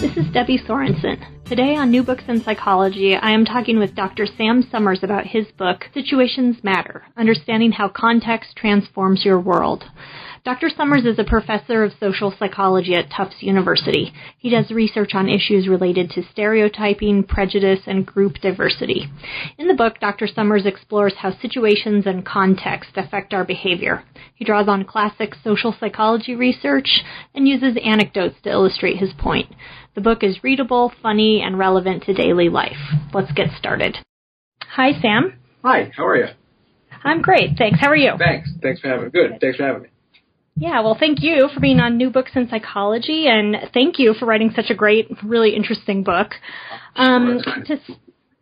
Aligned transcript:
This 0.00 0.16
is 0.16 0.32
Debbie 0.32 0.58
Sorensen. 0.58 1.44
Today 1.44 1.76
on 1.76 1.90
New 1.90 2.02
Books 2.02 2.24
in 2.26 2.42
Psychology, 2.42 3.14
I 3.14 3.32
am 3.32 3.44
talking 3.44 3.78
with 3.78 3.94
Dr. 3.94 4.24
Sam 4.24 4.62
Sommers 4.62 5.02
about 5.02 5.26
his 5.26 5.46
book, 5.58 5.90
Situations 5.92 6.56
Matter 6.62 7.02
Understanding 7.18 7.72
How 7.72 7.90
Context 7.90 8.56
Transforms 8.56 9.26
Your 9.26 9.38
World. 9.38 9.84
Dr. 10.42 10.70
Sommers 10.70 11.04
is 11.04 11.18
a 11.18 11.24
professor 11.24 11.84
of 11.84 11.92
social 12.00 12.32
psychology 12.38 12.94
at 12.94 13.10
Tufts 13.10 13.42
University. 13.42 14.10
He 14.38 14.48
does 14.48 14.70
research 14.70 15.10
on 15.12 15.28
issues 15.28 15.68
related 15.68 16.08
to 16.10 16.22
stereotyping, 16.32 17.24
prejudice, 17.24 17.80
and 17.86 18.06
group 18.06 18.36
diversity. 18.36 19.06
In 19.58 19.68
the 19.68 19.74
book, 19.74 20.00
Dr. 20.00 20.26
Sommers 20.26 20.64
explores 20.64 21.12
how 21.18 21.38
situations 21.38 22.06
and 22.06 22.24
context 22.24 22.92
affect 22.96 23.34
our 23.34 23.44
behavior. 23.44 24.02
He 24.34 24.46
draws 24.46 24.66
on 24.66 24.86
classic 24.86 25.34
social 25.44 25.76
psychology 25.78 26.34
research 26.34 27.02
and 27.34 27.46
uses 27.46 27.76
anecdotes 27.84 28.36
to 28.44 28.50
illustrate 28.50 28.96
his 28.96 29.12
point. 29.18 29.54
The 29.94 30.00
book 30.00 30.22
is 30.22 30.44
readable, 30.44 30.92
funny, 31.02 31.42
and 31.42 31.58
relevant 31.58 32.04
to 32.04 32.14
daily 32.14 32.48
life. 32.48 32.78
Let's 33.12 33.32
get 33.32 33.48
started. 33.58 33.96
Hi, 34.62 34.92
Sam. 35.00 35.38
Hi, 35.64 35.90
how 35.96 36.06
are 36.06 36.16
you? 36.16 36.26
I'm 37.02 37.22
great, 37.22 37.56
thanks. 37.58 37.80
How 37.80 37.88
are 37.88 37.96
you? 37.96 38.12
Thanks. 38.18 38.50
Thanks 38.62 38.80
for 38.80 38.88
having 38.88 39.06
me. 39.06 39.10
Good. 39.10 39.38
Thanks 39.40 39.56
for 39.56 39.64
having 39.66 39.82
me. 39.82 39.88
Yeah, 40.56 40.80
well, 40.82 40.96
thank 40.98 41.22
you 41.22 41.48
for 41.52 41.60
being 41.60 41.80
on 41.80 41.96
New 41.96 42.10
Books 42.10 42.32
in 42.34 42.48
Psychology, 42.48 43.26
and 43.26 43.56
thank 43.72 43.98
you 43.98 44.14
for 44.14 44.26
writing 44.26 44.52
such 44.54 44.68
a 44.68 44.74
great, 44.74 45.08
really 45.24 45.56
interesting 45.56 46.04
book. 46.04 46.32
Um, 46.96 47.40
to, 47.66 47.78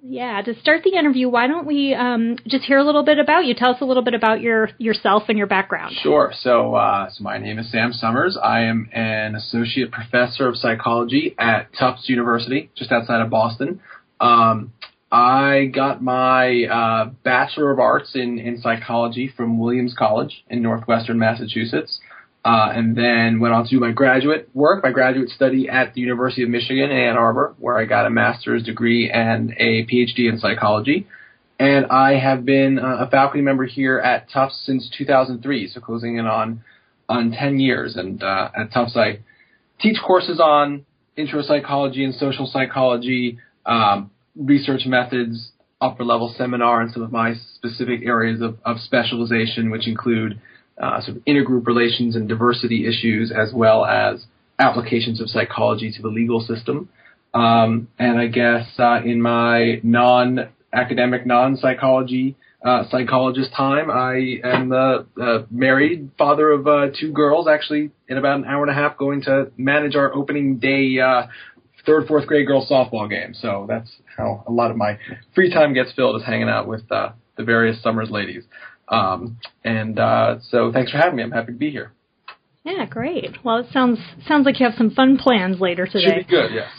yeah, 0.08 0.40
to 0.40 0.58
start 0.60 0.84
the 0.84 0.96
interview, 0.96 1.28
why 1.28 1.46
don't 1.46 1.66
we 1.66 1.94
um, 1.94 2.36
just 2.46 2.64
hear 2.64 2.78
a 2.78 2.84
little 2.84 3.04
bit 3.04 3.18
about 3.18 3.44
you? 3.44 3.54
Tell 3.54 3.72
us 3.74 3.80
a 3.82 3.84
little 3.84 4.02
bit 4.02 4.14
about 4.14 4.40
your 4.40 4.70
yourself 4.78 5.24
and 5.28 5.36
your 5.36 5.46
background. 5.46 5.94
Sure. 6.02 6.32
So, 6.40 6.74
uh, 6.74 7.10
so 7.10 7.22
my 7.22 7.36
name 7.36 7.58
is 7.58 7.70
Sam 7.70 7.92
Sommers. 7.92 8.38
I 8.42 8.62
am 8.62 8.88
an 8.92 9.34
associate 9.34 9.92
professor 9.92 10.48
of 10.48 10.56
psychology 10.56 11.34
at 11.38 11.68
Tufts 11.78 12.08
University, 12.08 12.70
just 12.74 12.90
outside 12.90 13.20
of 13.20 13.28
Boston. 13.28 13.80
Um, 14.18 14.72
I 15.12 15.70
got 15.74 16.02
my 16.02 16.64
uh, 16.64 17.10
Bachelor 17.22 17.70
of 17.70 17.78
Arts 17.78 18.12
in, 18.14 18.38
in 18.38 18.60
psychology 18.60 19.30
from 19.36 19.58
Williams 19.58 19.94
College 19.96 20.42
in 20.48 20.62
Northwestern 20.62 21.18
Massachusetts. 21.18 22.00
Uh, 22.48 22.72
and 22.74 22.96
then 22.96 23.40
went 23.40 23.52
on 23.52 23.64
to 23.64 23.68
do 23.68 23.78
my 23.78 23.92
graduate 23.92 24.48
work, 24.54 24.82
my 24.82 24.90
graduate 24.90 25.28
study 25.28 25.68
at 25.68 25.92
the 25.92 26.00
University 26.00 26.42
of 26.42 26.48
Michigan 26.48 26.90
Ann 26.90 27.14
Arbor, 27.14 27.54
where 27.58 27.76
I 27.76 27.84
got 27.84 28.06
a 28.06 28.10
master's 28.10 28.62
degree 28.62 29.10
and 29.10 29.50
a 29.58 29.84
PhD 29.84 30.30
in 30.30 30.38
psychology. 30.38 31.06
And 31.58 31.84
I 31.90 32.18
have 32.18 32.46
been 32.46 32.78
uh, 32.78 33.04
a 33.04 33.10
faculty 33.10 33.42
member 33.42 33.66
here 33.66 33.98
at 33.98 34.30
Tufts 34.30 34.62
since 34.64 34.90
2003, 34.96 35.68
so 35.68 35.80
closing 35.82 36.16
in 36.16 36.24
on 36.24 36.62
on 37.06 37.32
10 37.32 37.60
years. 37.60 37.96
And 37.96 38.22
uh, 38.22 38.48
at 38.56 38.72
Tufts, 38.72 38.96
I 38.96 39.18
teach 39.78 39.98
courses 40.02 40.40
on 40.40 40.86
intro 41.18 41.42
psychology 41.42 42.02
and 42.02 42.14
social 42.14 42.46
psychology, 42.46 43.36
um, 43.66 44.10
research 44.34 44.86
methods, 44.86 45.52
upper 45.82 46.02
level 46.02 46.34
seminar, 46.38 46.80
and 46.80 46.90
some 46.92 47.02
of 47.02 47.12
my 47.12 47.34
specific 47.56 48.00
areas 48.06 48.40
of, 48.40 48.56
of 48.64 48.78
specialization, 48.78 49.70
which 49.70 49.86
include 49.86 50.40
uh, 50.80 51.00
sort 51.00 51.16
of 51.16 51.24
intergroup 51.24 51.66
relations 51.66 52.16
and 52.16 52.28
diversity 52.28 52.86
issues, 52.86 53.32
as 53.32 53.52
well 53.52 53.84
as 53.84 54.26
applications 54.58 55.20
of 55.20 55.28
psychology 55.28 55.92
to 55.92 56.02
the 56.02 56.08
legal 56.08 56.40
system. 56.40 56.88
Um, 57.34 57.88
and 57.98 58.18
I 58.18 58.26
guess 58.26 58.66
uh, 58.78 59.00
in 59.04 59.20
my 59.20 59.80
non-academic, 59.82 61.26
non-psychology 61.26 62.36
uh, 62.64 62.84
psychologist 62.90 63.50
time, 63.56 63.90
I 63.90 64.40
am 64.42 64.68
the 64.70 65.06
uh, 65.20 65.46
married 65.50 66.10
father 66.18 66.50
of 66.50 66.66
uh, 66.66 66.86
two 66.98 67.12
girls. 67.12 67.46
Actually, 67.46 67.90
in 68.08 68.18
about 68.18 68.38
an 68.38 68.46
hour 68.46 68.62
and 68.62 68.70
a 68.70 68.74
half, 68.74 68.96
going 68.96 69.22
to 69.22 69.52
manage 69.56 69.94
our 69.94 70.12
opening 70.12 70.58
day 70.58 70.98
uh, 70.98 71.28
third, 71.86 72.08
fourth 72.08 72.26
grade 72.26 72.46
girls 72.46 72.68
softball 72.68 73.08
game. 73.08 73.32
So 73.34 73.66
that's 73.68 73.90
how 74.16 74.42
a 74.46 74.50
lot 74.50 74.70
of 74.70 74.76
my 74.76 74.98
free 75.34 75.52
time 75.52 75.72
gets 75.72 75.92
filled 75.92 76.20
is 76.20 76.26
hanging 76.26 76.48
out 76.48 76.66
with 76.66 76.90
uh, 76.90 77.10
the 77.36 77.44
various 77.44 77.80
Sommers 77.82 78.10
ladies. 78.10 78.42
Um, 78.90 79.38
and 79.64 79.98
uh, 79.98 80.36
so 80.50 80.72
thanks 80.72 80.90
for 80.90 80.98
having 80.98 81.16
me. 81.16 81.22
I'm 81.22 81.30
happy 81.30 81.52
to 81.52 81.58
be 81.58 81.70
here. 81.70 81.92
Yeah, 82.64 82.86
great. 82.86 83.42
Well, 83.44 83.58
it 83.58 83.66
sounds 83.72 83.98
sounds 84.26 84.44
like 84.44 84.60
you 84.60 84.66
have 84.66 84.76
some 84.76 84.90
fun 84.90 85.16
plans 85.16 85.60
later 85.60 85.86
today. 85.86 86.18
Should 86.18 86.26
be 86.26 86.30
good. 86.30 86.50
Yes. 86.52 86.70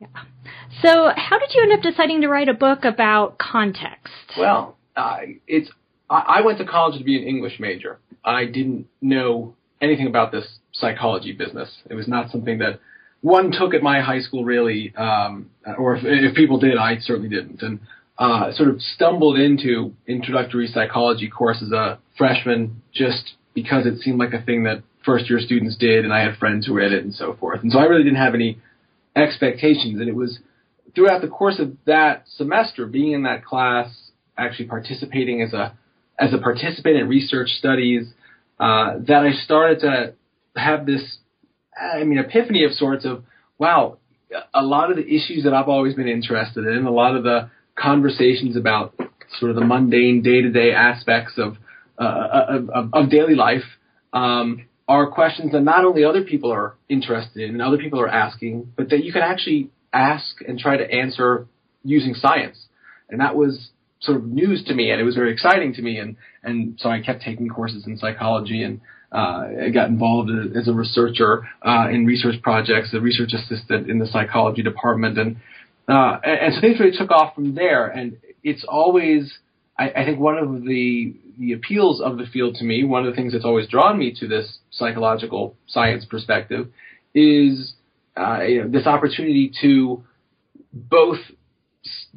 Yeah. 0.00 0.06
So, 0.82 1.10
how 1.16 1.38
did 1.38 1.50
you 1.54 1.62
end 1.62 1.72
up 1.72 1.82
deciding 1.82 2.20
to 2.22 2.28
write 2.28 2.48
a 2.48 2.54
book 2.54 2.84
about 2.84 3.38
context? 3.38 4.12
Well, 4.38 4.76
uh, 4.96 5.18
it's 5.46 5.70
I, 6.08 6.38
I 6.38 6.40
went 6.42 6.58
to 6.58 6.64
college 6.64 6.98
to 6.98 7.04
be 7.04 7.16
an 7.20 7.24
English 7.26 7.58
major. 7.60 7.98
I 8.24 8.46
didn't 8.46 8.86
know 9.00 9.54
anything 9.80 10.06
about 10.06 10.32
this 10.32 10.58
psychology 10.72 11.32
business. 11.32 11.70
It 11.88 11.94
was 11.94 12.08
not 12.08 12.30
something 12.30 12.58
that 12.58 12.80
one 13.20 13.50
took 13.50 13.74
at 13.74 13.82
my 13.82 14.00
high 14.00 14.20
school 14.20 14.44
really, 14.44 14.94
um, 14.96 15.50
or 15.78 15.96
if, 15.96 16.04
if 16.04 16.36
people 16.36 16.58
did, 16.58 16.76
I 16.76 16.98
certainly 16.98 17.28
didn't. 17.28 17.62
And 17.62 17.80
uh, 18.18 18.52
sort 18.52 18.68
of 18.68 18.80
stumbled 18.80 19.38
into 19.38 19.94
introductory 20.06 20.66
psychology 20.66 21.28
course 21.28 21.62
as 21.62 21.70
a 21.70 21.98
freshman 22.16 22.82
just 22.92 23.34
because 23.54 23.86
it 23.86 24.00
seemed 24.00 24.18
like 24.18 24.32
a 24.32 24.42
thing 24.42 24.64
that 24.64 24.82
first 25.04 25.30
year 25.30 25.38
students 25.38 25.76
did, 25.76 26.04
and 26.04 26.12
I 26.12 26.20
had 26.20 26.36
friends 26.36 26.66
who 26.66 26.74
read 26.74 26.92
it 26.92 27.04
and 27.04 27.14
so 27.14 27.36
forth. 27.38 27.62
And 27.62 27.72
so 27.72 27.78
I 27.78 27.84
really 27.84 28.02
didn't 28.02 28.18
have 28.18 28.34
any 28.34 28.58
expectations. 29.14 30.00
And 30.00 30.08
it 30.08 30.14
was 30.14 30.38
throughout 30.94 31.22
the 31.22 31.28
course 31.28 31.58
of 31.58 31.76
that 31.86 32.24
semester, 32.36 32.86
being 32.86 33.12
in 33.12 33.22
that 33.22 33.44
class, 33.44 34.10
actually 34.36 34.66
participating 34.66 35.42
as 35.42 35.52
a 35.52 35.76
as 36.18 36.34
a 36.34 36.38
participant 36.38 36.96
in 36.96 37.08
research 37.08 37.48
studies, 37.50 38.12
uh, 38.58 38.94
that 39.06 39.22
I 39.22 39.30
started 39.44 39.80
to 39.80 40.14
have 40.56 40.84
this, 40.84 41.18
I 41.80 42.02
mean, 42.02 42.18
epiphany 42.18 42.64
of 42.64 42.72
sorts 42.72 43.04
of, 43.04 43.22
wow, 43.56 43.98
a 44.52 44.62
lot 44.62 44.90
of 44.90 44.96
the 44.96 45.06
issues 45.06 45.44
that 45.44 45.54
I've 45.54 45.68
always 45.68 45.94
been 45.94 46.08
interested 46.08 46.66
in, 46.66 46.86
a 46.86 46.90
lot 46.90 47.14
of 47.14 47.22
the 47.22 47.50
conversations 47.80 48.56
about 48.56 48.94
sort 49.38 49.50
of 49.50 49.56
the 49.56 49.64
mundane 49.64 50.22
day 50.22 50.42
to 50.42 50.50
day 50.50 50.72
aspects 50.72 51.34
of, 51.38 51.56
uh, 51.98 52.58
of, 52.74 52.90
of 52.92 53.10
daily 53.10 53.34
life 53.34 53.64
um, 54.12 54.66
are 54.88 55.10
questions 55.10 55.52
that 55.52 55.60
not 55.60 55.84
only 55.84 56.04
other 56.04 56.24
people 56.24 56.50
are 56.52 56.76
interested 56.88 57.42
in 57.42 57.50
and 57.50 57.62
other 57.62 57.76
people 57.76 58.00
are 58.00 58.08
asking, 58.08 58.72
but 58.76 58.88
that 58.90 59.04
you 59.04 59.12
can 59.12 59.22
actually 59.22 59.70
ask 59.92 60.36
and 60.46 60.58
try 60.58 60.76
to 60.76 60.90
answer 60.90 61.46
using 61.84 62.14
science. 62.14 62.66
And 63.10 63.20
that 63.20 63.36
was 63.36 63.70
sort 64.00 64.16
of 64.16 64.26
news 64.26 64.64
to 64.64 64.74
me, 64.74 64.90
and 64.90 65.00
it 65.00 65.04
was 65.04 65.14
very 65.14 65.32
exciting 65.32 65.74
to 65.74 65.82
me. 65.82 65.98
And 65.98 66.16
and 66.42 66.78
so 66.80 66.88
I 66.88 67.00
kept 67.00 67.22
taking 67.22 67.48
courses 67.48 67.86
in 67.86 67.96
psychology 67.96 68.62
and. 68.62 68.80
Uh, 69.10 69.48
I 69.64 69.70
got 69.70 69.88
involved 69.88 70.30
as 70.54 70.68
a 70.68 70.74
researcher 70.74 71.48
uh, 71.62 71.88
in 71.90 72.04
research 72.04 72.42
projects, 72.42 72.92
a 72.92 73.00
research 73.00 73.32
assistant 73.32 73.88
in 73.88 73.98
the 73.98 74.06
psychology 74.06 74.62
department, 74.62 75.16
and 75.16 75.36
uh, 75.88 76.18
and, 76.22 76.38
and, 76.40 76.54
so 76.54 76.60
things 76.60 76.78
really 76.78 76.96
took 76.96 77.10
off 77.10 77.34
from 77.34 77.54
there. 77.54 77.86
And 77.86 78.18
it's 78.42 78.64
always, 78.68 79.32
I, 79.78 79.90
I, 79.90 80.04
think, 80.04 80.18
one 80.18 80.36
of 80.36 80.62
the 80.62 81.16
the 81.38 81.52
appeals 81.52 82.00
of 82.00 82.18
the 82.18 82.26
field 82.26 82.56
to 82.56 82.64
me. 82.64 82.84
One 82.84 83.06
of 83.06 83.12
the 83.12 83.16
things 83.16 83.32
that's 83.32 83.44
always 83.44 83.68
drawn 83.68 83.98
me 83.98 84.14
to 84.20 84.26
this 84.26 84.58
psychological 84.70 85.54
science 85.66 86.04
perspective 86.04 86.68
is 87.14 87.74
uh, 88.16 88.42
you 88.42 88.62
know, 88.62 88.68
this 88.68 88.86
opportunity 88.86 89.52
to 89.62 90.04
both 90.72 91.18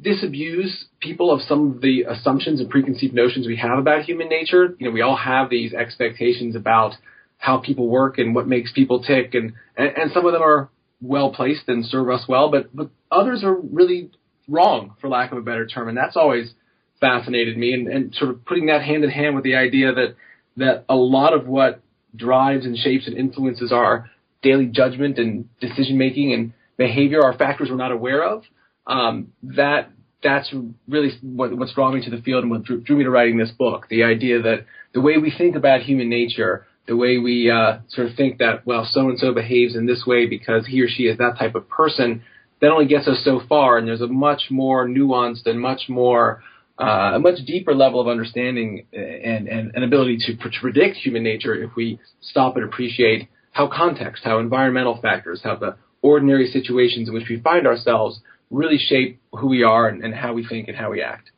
disabuse 0.00 0.86
people 1.00 1.30
of 1.30 1.40
some 1.42 1.72
of 1.72 1.80
the 1.80 2.02
assumptions 2.02 2.60
and 2.60 2.68
preconceived 2.68 3.14
notions 3.14 3.46
we 3.46 3.56
have 3.56 3.78
about 3.78 4.02
human 4.02 4.28
nature. 4.28 4.74
You 4.78 4.88
know, 4.88 4.92
we 4.92 5.00
all 5.00 5.16
have 5.16 5.48
these 5.48 5.72
expectations 5.72 6.56
about 6.56 6.94
how 7.38 7.58
people 7.58 7.88
work 7.88 8.18
and 8.18 8.34
what 8.34 8.46
makes 8.46 8.72
people 8.72 9.02
tick, 9.02 9.34
and 9.34 9.54
and, 9.76 9.88
and 9.96 10.12
some 10.12 10.26
of 10.26 10.32
them 10.32 10.42
are 10.42 10.68
well 11.02 11.32
placed 11.32 11.68
and 11.68 11.84
serve 11.84 12.08
us 12.08 12.24
well, 12.28 12.50
but 12.50 12.74
but 12.74 12.90
others 13.10 13.42
are 13.44 13.54
really 13.54 14.10
wrong, 14.48 14.94
for 15.00 15.08
lack 15.08 15.32
of 15.32 15.38
a 15.38 15.42
better 15.42 15.66
term, 15.66 15.88
and 15.88 15.96
that's 15.96 16.16
always 16.16 16.54
fascinated 17.00 17.56
me. 17.58 17.72
And, 17.74 17.88
and 17.88 18.14
sort 18.14 18.30
of 18.30 18.44
putting 18.44 18.66
that 18.66 18.82
hand 18.82 19.04
in 19.04 19.10
hand 19.10 19.34
with 19.34 19.44
the 19.44 19.56
idea 19.56 19.92
that 19.92 20.14
that 20.56 20.84
a 20.88 20.94
lot 20.94 21.34
of 21.34 21.46
what 21.46 21.82
drives 22.14 22.64
and 22.64 22.76
shapes 22.76 23.06
and 23.06 23.16
influences 23.16 23.72
our 23.72 24.10
daily 24.42 24.66
judgment 24.66 25.18
and 25.18 25.48
decision 25.60 25.98
making 25.98 26.32
and 26.32 26.52
behavior 26.76 27.22
are 27.22 27.36
factors 27.36 27.68
we're 27.70 27.76
not 27.76 27.92
aware 27.92 28.24
of. 28.24 28.44
Um, 28.86 29.32
that 29.42 29.90
that's 30.22 30.52
really 30.88 31.10
what, 31.20 31.56
what's 31.56 31.74
drawn 31.74 31.94
me 31.94 32.04
to 32.04 32.10
the 32.10 32.22
field 32.22 32.44
and 32.44 32.50
what 32.50 32.62
drew, 32.62 32.80
drew, 32.80 32.96
me 32.96 33.04
to 33.04 33.10
writing 33.10 33.38
this 33.38 33.50
book. 33.50 33.86
The 33.88 34.04
idea 34.04 34.42
that 34.42 34.66
the 34.92 35.00
way 35.00 35.18
we 35.18 35.32
think 35.36 35.56
about 35.56 35.82
human 35.82 36.08
nature 36.08 36.66
the 36.86 36.96
way 36.96 37.18
we 37.18 37.50
uh, 37.50 37.78
sort 37.88 38.08
of 38.08 38.16
think 38.16 38.38
that 38.38 38.66
well, 38.66 38.86
so 38.90 39.08
and 39.08 39.18
so 39.18 39.32
behaves 39.32 39.76
in 39.76 39.86
this 39.86 40.04
way 40.06 40.26
because 40.26 40.66
he 40.66 40.80
or 40.80 40.88
she 40.88 41.04
is 41.04 41.18
that 41.18 41.38
type 41.38 41.54
of 41.54 41.68
person. 41.68 42.22
That 42.60 42.70
only 42.70 42.86
gets 42.86 43.08
us 43.08 43.22
so 43.24 43.40
far, 43.48 43.76
and 43.76 43.88
there's 43.88 44.00
a 44.00 44.06
much 44.06 44.42
more 44.50 44.86
nuanced 44.86 45.46
and 45.46 45.60
much 45.60 45.88
more 45.88 46.42
uh, 46.78 47.12
a 47.14 47.18
much 47.18 47.38
deeper 47.46 47.74
level 47.74 48.00
of 48.00 48.08
understanding 48.08 48.86
and, 48.92 49.46
and, 49.48 49.72
and 49.74 49.84
ability 49.84 50.18
to, 50.18 50.36
to 50.36 50.60
predict 50.60 50.96
human 50.96 51.22
nature 51.22 51.54
if 51.54 51.70
we 51.76 51.98
stop 52.20 52.56
and 52.56 52.64
appreciate 52.64 53.28
how 53.52 53.68
context, 53.68 54.24
how 54.24 54.38
environmental 54.38 54.98
factors, 55.00 55.40
how 55.44 55.54
the 55.54 55.76
ordinary 56.00 56.46
situations 56.50 57.08
in 57.08 57.14
which 57.14 57.28
we 57.28 57.40
find 57.40 57.66
ourselves 57.66 58.20
really 58.50 58.78
shape 58.78 59.20
who 59.32 59.48
we 59.48 59.62
are 59.62 59.88
and, 59.88 60.02
and 60.02 60.14
how 60.14 60.32
we 60.32 60.46
think 60.46 60.68
and 60.68 60.76
how 60.76 60.90
we 60.90 61.02
act. 61.02 61.30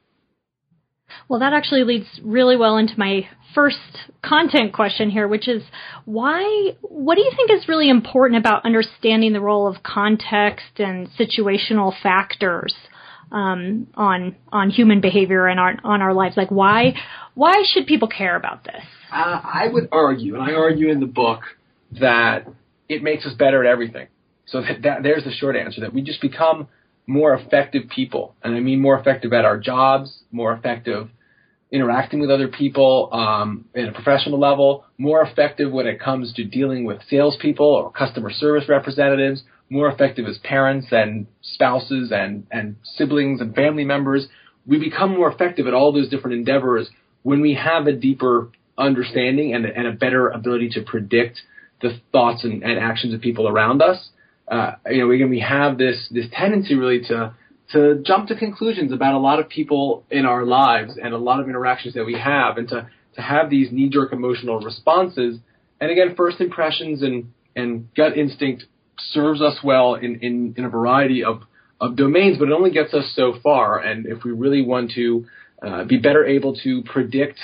Well, 1.28 1.40
that 1.40 1.52
actually 1.52 1.84
leads 1.84 2.06
really 2.22 2.56
well 2.56 2.76
into 2.76 2.94
my 2.98 3.28
first 3.54 3.78
content 4.22 4.72
question 4.72 5.10
here, 5.10 5.28
which 5.28 5.48
is 5.48 5.62
why, 6.04 6.72
what 6.82 7.14
do 7.14 7.22
you 7.22 7.32
think 7.36 7.50
is 7.50 7.68
really 7.68 7.88
important 7.88 8.38
about 8.38 8.64
understanding 8.64 9.32
the 9.32 9.40
role 9.40 9.66
of 9.66 9.82
context 9.82 10.78
and 10.78 11.08
situational 11.18 11.92
factors 12.02 12.74
um, 13.32 13.86
on 13.94 14.36
on 14.52 14.70
human 14.70 15.00
behavior 15.00 15.46
and 15.46 15.58
our, 15.58 15.76
on 15.82 16.02
our 16.02 16.12
lives? 16.12 16.36
Like, 16.36 16.50
why 16.50 16.94
why 17.34 17.64
should 17.72 17.86
people 17.86 18.08
care 18.08 18.36
about 18.36 18.64
this? 18.64 18.82
Uh, 19.12 19.40
I 19.42 19.68
would 19.72 19.88
argue, 19.92 20.34
and 20.34 20.42
I 20.42 20.54
argue 20.54 20.90
in 20.90 21.00
the 21.00 21.06
book 21.06 21.42
that 22.00 22.48
it 22.88 23.02
makes 23.02 23.24
us 23.24 23.34
better 23.34 23.64
at 23.64 23.70
everything. 23.70 24.08
So 24.46 24.60
that, 24.60 24.82
that 24.82 25.02
there's 25.02 25.24
the 25.24 25.32
short 25.32 25.56
answer 25.56 25.80
that 25.82 25.94
we 25.94 26.02
just 26.02 26.20
become 26.20 26.68
more 27.06 27.34
effective 27.34 27.88
people. 27.88 28.34
And 28.42 28.54
I 28.54 28.60
mean 28.60 28.80
more 28.80 28.98
effective 28.98 29.32
at 29.32 29.44
our 29.44 29.58
jobs, 29.58 30.22
more 30.30 30.52
effective 30.52 31.08
interacting 31.74 32.20
with 32.20 32.30
other 32.30 32.46
people 32.46 33.08
um, 33.12 33.64
at 33.74 33.88
a 33.88 33.92
professional 33.92 34.38
level, 34.38 34.84
more 34.96 35.22
effective 35.22 35.72
when 35.72 35.88
it 35.88 36.00
comes 36.00 36.32
to 36.34 36.44
dealing 36.44 36.84
with 36.84 37.00
salespeople 37.10 37.66
or 37.66 37.90
customer 37.90 38.30
service 38.30 38.68
representatives, 38.68 39.42
more 39.70 39.88
effective 39.88 40.24
as 40.26 40.38
parents 40.44 40.86
and 40.92 41.26
spouses 41.42 42.12
and, 42.12 42.46
and 42.52 42.76
siblings 42.96 43.40
and 43.40 43.56
family 43.56 43.84
members. 43.84 44.28
We 44.66 44.78
become 44.78 45.16
more 45.16 45.32
effective 45.32 45.66
at 45.66 45.74
all 45.74 45.92
those 45.92 46.08
different 46.08 46.36
endeavors 46.36 46.90
when 47.24 47.40
we 47.40 47.54
have 47.54 47.88
a 47.88 47.92
deeper 47.92 48.52
understanding 48.78 49.52
and, 49.52 49.66
and 49.66 49.88
a 49.88 49.92
better 49.92 50.28
ability 50.28 50.68
to 50.74 50.82
predict 50.82 51.40
the 51.82 52.00
thoughts 52.12 52.44
and, 52.44 52.62
and 52.62 52.78
actions 52.78 53.14
of 53.14 53.20
people 53.20 53.48
around 53.48 53.82
us 53.82 54.10
uh, 54.48 54.72
you 54.90 54.98
know, 54.98 55.10
again, 55.10 55.30
we 55.30 55.40
have 55.40 55.78
this 55.78 56.08
this 56.10 56.26
tendency 56.32 56.74
really 56.74 57.00
to 57.08 57.34
to 57.72 58.02
jump 58.04 58.28
to 58.28 58.36
conclusions 58.36 58.92
about 58.92 59.14
a 59.14 59.18
lot 59.18 59.40
of 59.40 59.48
people 59.48 60.04
in 60.10 60.26
our 60.26 60.44
lives 60.44 60.98
and 61.02 61.14
a 61.14 61.18
lot 61.18 61.40
of 61.40 61.48
interactions 61.48 61.94
that 61.94 62.04
we 62.04 62.18
have, 62.18 62.58
and 62.58 62.68
to 62.68 62.88
to 63.14 63.22
have 63.22 63.48
these 63.50 63.70
knee 63.72 63.88
jerk 63.88 64.12
emotional 64.12 64.60
responses. 64.60 65.38
And 65.80 65.90
again, 65.90 66.14
first 66.16 66.40
impressions 66.40 67.02
and 67.02 67.32
and 67.56 67.88
gut 67.94 68.16
instinct 68.16 68.64
serves 68.98 69.40
us 69.40 69.58
well 69.64 69.94
in 69.94 70.20
in, 70.20 70.54
in 70.56 70.64
a 70.64 70.68
variety 70.68 71.24
of 71.24 71.42
of 71.80 71.96
domains, 71.96 72.38
but 72.38 72.48
it 72.48 72.52
only 72.52 72.70
gets 72.70 72.94
us 72.94 73.12
so 73.14 73.34
far. 73.42 73.78
And 73.78 74.06
if 74.06 74.24
we 74.24 74.30
really 74.30 74.62
want 74.62 74.92
to 74.92 75.26
uh, 75.62 75.84
be 75.84 75.98
better 75.98 76.24
able 76.24 76.54
to 76.56 76.82
predict 76.82 77.38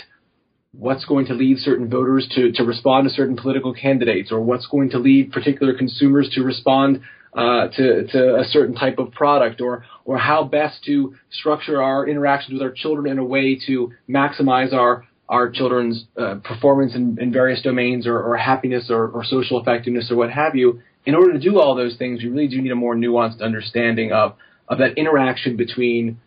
what's 0.73 1.05
going 1.05 1.27
to 1.27 1.35
lead 1.35 1.59
certain 1.59 1.89
voters 1.89 2.29
to, 2.35 2.53
to 2.53 2.63
respond 2.63 3.09
to 3.09 3.15
certain 3.15 3.37
political 3.37 3.75
candidates 3.75 4.31
or 4.31 4.41
what's 4.41 4.67
going 4.67 4.91
to 4.91 4.99
lead 4.99 5.33
particular 5.33 5.75
consumers 5.75 6.31
to 6.33 6.43
respond 6.43 7.01
uh, 7.35 7.69
to, 7.69 8.07
to 8.09 8.37
a 8.37 8.45
certain 8.45 8.75
type 8.75 8.99
of 8.99 9.13
product 9.13 9.61
or, 9.61 9.85
or 10.05 10.19
how 10.19 10.45
best 10.45 10.83
to 10.85 11.15
structure 11.31 11.83
our 11.83 12.09
interactions 12.09 12.53
with 12.53 12.63
our 12.63 12.73
children 12.73 13.11
in 13.11 13.19
a 13.19 13.25
way 13.25 13.59
to 13.67 13.93
maximize 14.09 14.73
our, 14.73 15.07
our 15.29 15.51
children's 15.51 16.07
uh, 16.17 16.37
performance 16.43 16.95
in, 16.95 17.19
in 17.21 17.33
various 17.33 17.63
domains 17.63 18.07
or, 18.07 18.21
or 18.21 18.37
happiness 18.37 18.91
or, 18.91 19.09
or 19.09 19.25
social 19.25 19.61
effectiveness 19.61 20.11
or 20.11 20.17
what 20.17 20.31
have 20.31 20.55
you. 20.55 20.81
In 21.07 21.15
order 21.15 21.33
to 21.33 21.39
do 21.39 21.61
all 21.61 21.75
those 21.75 21.97
things, 21.97 22.23
we 22.23 22.29
really 22.29 22.49
do 22.49 22.61
need 22.61 22.73
a 22.73 22.77
more 22.77 22.95
nuanced 22.95 23.41
understanding 23.41 24.13
of, 24.13 24.35
of 24.69 24.79
that 24.79 24.99
interaction 24.99 25.57
between 25.57 26.21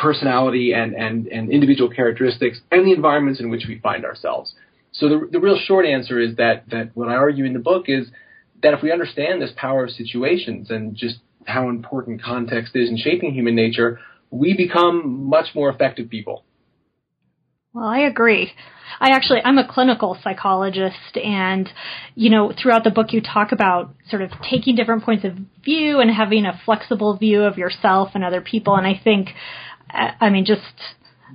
personality 0.00 0.72
and, 0.72 0.94
and, 0.94 1.26
and 1.26 1.50
individual 1.50 1.90
characteristics 1.90 2.60
and 2.70 2.86
the 2.86 2.92
environments 2.92 3.40
in 3.40 3.50
which 3.50 3.64
we 3.68 3.78
find 3.80 4.04
ourselves. 4.04 4.54
So 4.92 5.08
the, 5.08 5.28
the 5.32 5.40
real 5.40 5.58
short 5.58 5.84
answer 5.84 6.20
is 6.20 6.36
that, 6.36 6.64
that 6.70 6.90
what 6.94 7.08
I 7.08 7.14
argue 7.14 7.44
in 7.44 7.52
the 7.52 7.58
book 7.58 7.84
is 7.88 8.08
that 8.62 8.74
if 8.74 8.82
we 8.82 8.92
understand 8.92 9.42
this 9.42 9.50
power 9.56 9.84
of 9.84 9.90
situations 9.90 10.70
and 10.70 10.94
just 10.94 11.16
how 11.46 11.68
important 11.68 12.22
context 12.22 12.76
is 12.76 12.88
in 12.88 12.96
shaping 12.96 13.34
human 13.34 13.54
nature, 13.54 14.00
we 14.30 14.54
become 14.56 15.28
much 15.28 15.46
more 15.54 15.68
effective 15.68 16.08
people. 16.08 16.44
Well, 17.72 17.86
I 17.86 18.00
agree. 18.00 18.52
I 19.00 19.10
actually, 19.10 19.40
I'm 19.44 19.58
a 19.58 19.68
clinical 19.68 20.18
psychologist 20.22 21.16
and, 21.22 21.68
you 22.14 22.30
know, 22.30 22.52
throughout 22.60 22.84
the 22.84 22.90
book 22.90 23.12
you 23.12 23.20
talk 23.20 23.52
about 23.52 23.94
sort 24.08 24.22
of 24.22 24.30
taking 24.50 24.74
different 24.74 25.04
points 25.04 25.24
of 25.24 25.34
view 25.62 26.00
and 26.00 26.10
having 26.10 26.46
a 26.46 26.60
flexible 26.64 27.16
view 27.16 27.42
of 27.42 27.58
yourself 27.58 28.10
and 28.14 28.24
other 28.24 28.40
people. 28.40 28.74
And 28.74 28.86
I 28.86 29.00
think 29.02 29.28
I 29.90 30.30
mean, 30.30 30.44
just 30.44 30.62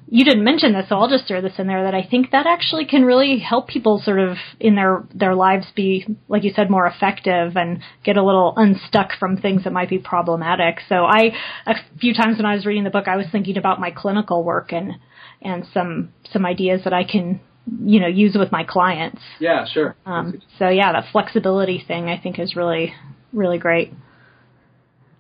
you 0.08 0.26
didn't 0.26 0.44
mention 0.44 0.74
this, 0.74 0.90
so 0.90 0.96
I'll 0.96 1.10
just 1.10 1.28
throw 1.28 1.42
this 1.42 1.54
in 1.58 1.68
there 1.68 1.84
that 1.84 1.94
I 1.94 2.04
think 2.04 2.32
that 2.32 2.46
actually 2.46 2.86
can 2.86 3.04
really 3.04 3.40
help 3.40 3.68
people 3.68 4.02
sort 4.04 4.20
of 4.20 4.38
in 4.60 4.76
their 4.76 5.04
their 5.14 5.36
lives 5.36 5.68
be, 5.76 6.06
like 6.28 6.44
you 6.44 6.52
said, 6.56 6.70
more 6.70 6.88
effective 6.88 7.56
and 7.56 7.80
get 8.04 8.18
a 8.18 8.24
little 8.24 8.54
unstuck 8.56 9.12
from 9.20 9.38
things 9.38 9.64
that 9.64 9.74
might 9.74 9.90
be 9.90 10.00
problematic. 10.00 10.80
So 10.88 11.06
I, 11.06 11.32
a 11.66 11.76
few 12.00 12.14
times 12.14 12.38
when 12.38 12.46
I 12.46 12.56
was 12.56 12.66
reading 12.66 12.84
the 12.84 12.90
book, 12.90 13.08
I 13.08 13.18
was 13.18 13.26
thinking 13.32 13.58
about 13.58 13.80
my 13.80 13.92
clinical 13.92 14.44
work 14.44 14.72
and 14.72 14.94
and 15.42 15.66
some 15.74 16.14
some 16.32 16.46
ideas 16.46 16.82
that 16.84 16.94
I 16.94 17.04
can 17.04 17.40
you 17.84 18.00
know 18.00 18.08
use 18.08 18.36
with 18.38 18.52
my 18.52 18.64
clients. 18.64 19.22
Yeah, 19.40 19.66
sure. 19.66 19.96
Um, 20.06 20.42
so 20.60 20.70
yeah, 20.70 20.92
that 20.92 21.06
flexibility 21.12 21.84
thing 21.86 22.06
I 22.06 22.20
think 22.20 22.40
is 22.40 22.56
really 22.56 22.94
really 23.32 23.58
great. 23.58 23.94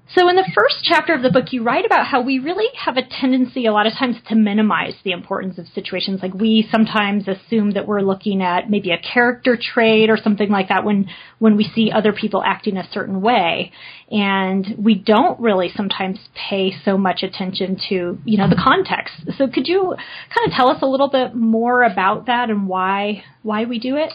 So, 0.09 0.27
in 0.27 0.35
the 0.35 0.51
first 0.53 0.83
chapter 0.83 1.13
of 1.13 1.23
the 1.23 1.31
book, 1.31 1.53
you 1.53 1.63
write 1.63 1.85
about 1.85 2.05
how 2.05 2.21
we 2.21 2.37
really 2.37 2.67
have 2.75 2.97
a 2.97 3.03
tendency, 3.03 3.65
a 3.65 3.71
lot 3.71 3.87
of 3.87 3.93
times, 3.93 4.17
to 4.27 4.35
minimize 4.35 4.95
the 5.03 5.11
importance 5.11 5.57
of 5.57 5.65
situations. 5.67 6.21
Like, 6.21 6.33
we 6.33 6.67
sometimes 6.69 7.25
assume 7.27 7.71
that 7.71 7.87
we're 7.87 8.01
looking 8.01 8.41
at 8.41 8.69
maybe 8.69 8.91
a 8.91 8.97
character 8.97 9.57
trait 9.57 10.09
or 10.09 10.17
something 10.17 10.49
like 10.49 10.67
that 10.67 10.83
when, 10.83 11.09
when 11.39 11.55
we 11.55 11.63
see 11.63 11.89
other 11.89 12.11
people 12.11 12.43
acting 12.45 12.75
a 12.77 12.87
certain 12.91 13.21
way. 13.21 13.71
And 14.11 14.75
we 14.77 14.93
don't 14.93 15.39
really 15.39 15.71
sometimes 15.73 16.19
pay 16.35 16.73
so 16.83 16.97
much 16.97 17.23
attention 17.23 17.79
to, 17.89 18.19
you 18.25 18.37
know, 18.37 18.49
the 18.49 18.61
context. 18.61 19.13
So, 19.37 19.47
could 19.47 19.67
you 19.67 19.95
kind 19.95 20.51
of 20.51 20.53
tell 20.53 20.67
us 20.67 20.79
a 20.81 20.87
little 20.87 21.09
bit 21.09 21.33
more 21.33 21.81
about 21.81 22.25
that 22.25 22.49
and 22.49 22.67
why, 22.67 23.23
why 23.41 23.63
we 23.63 23.79
do 23.79 23.95
it? 23.95 24.11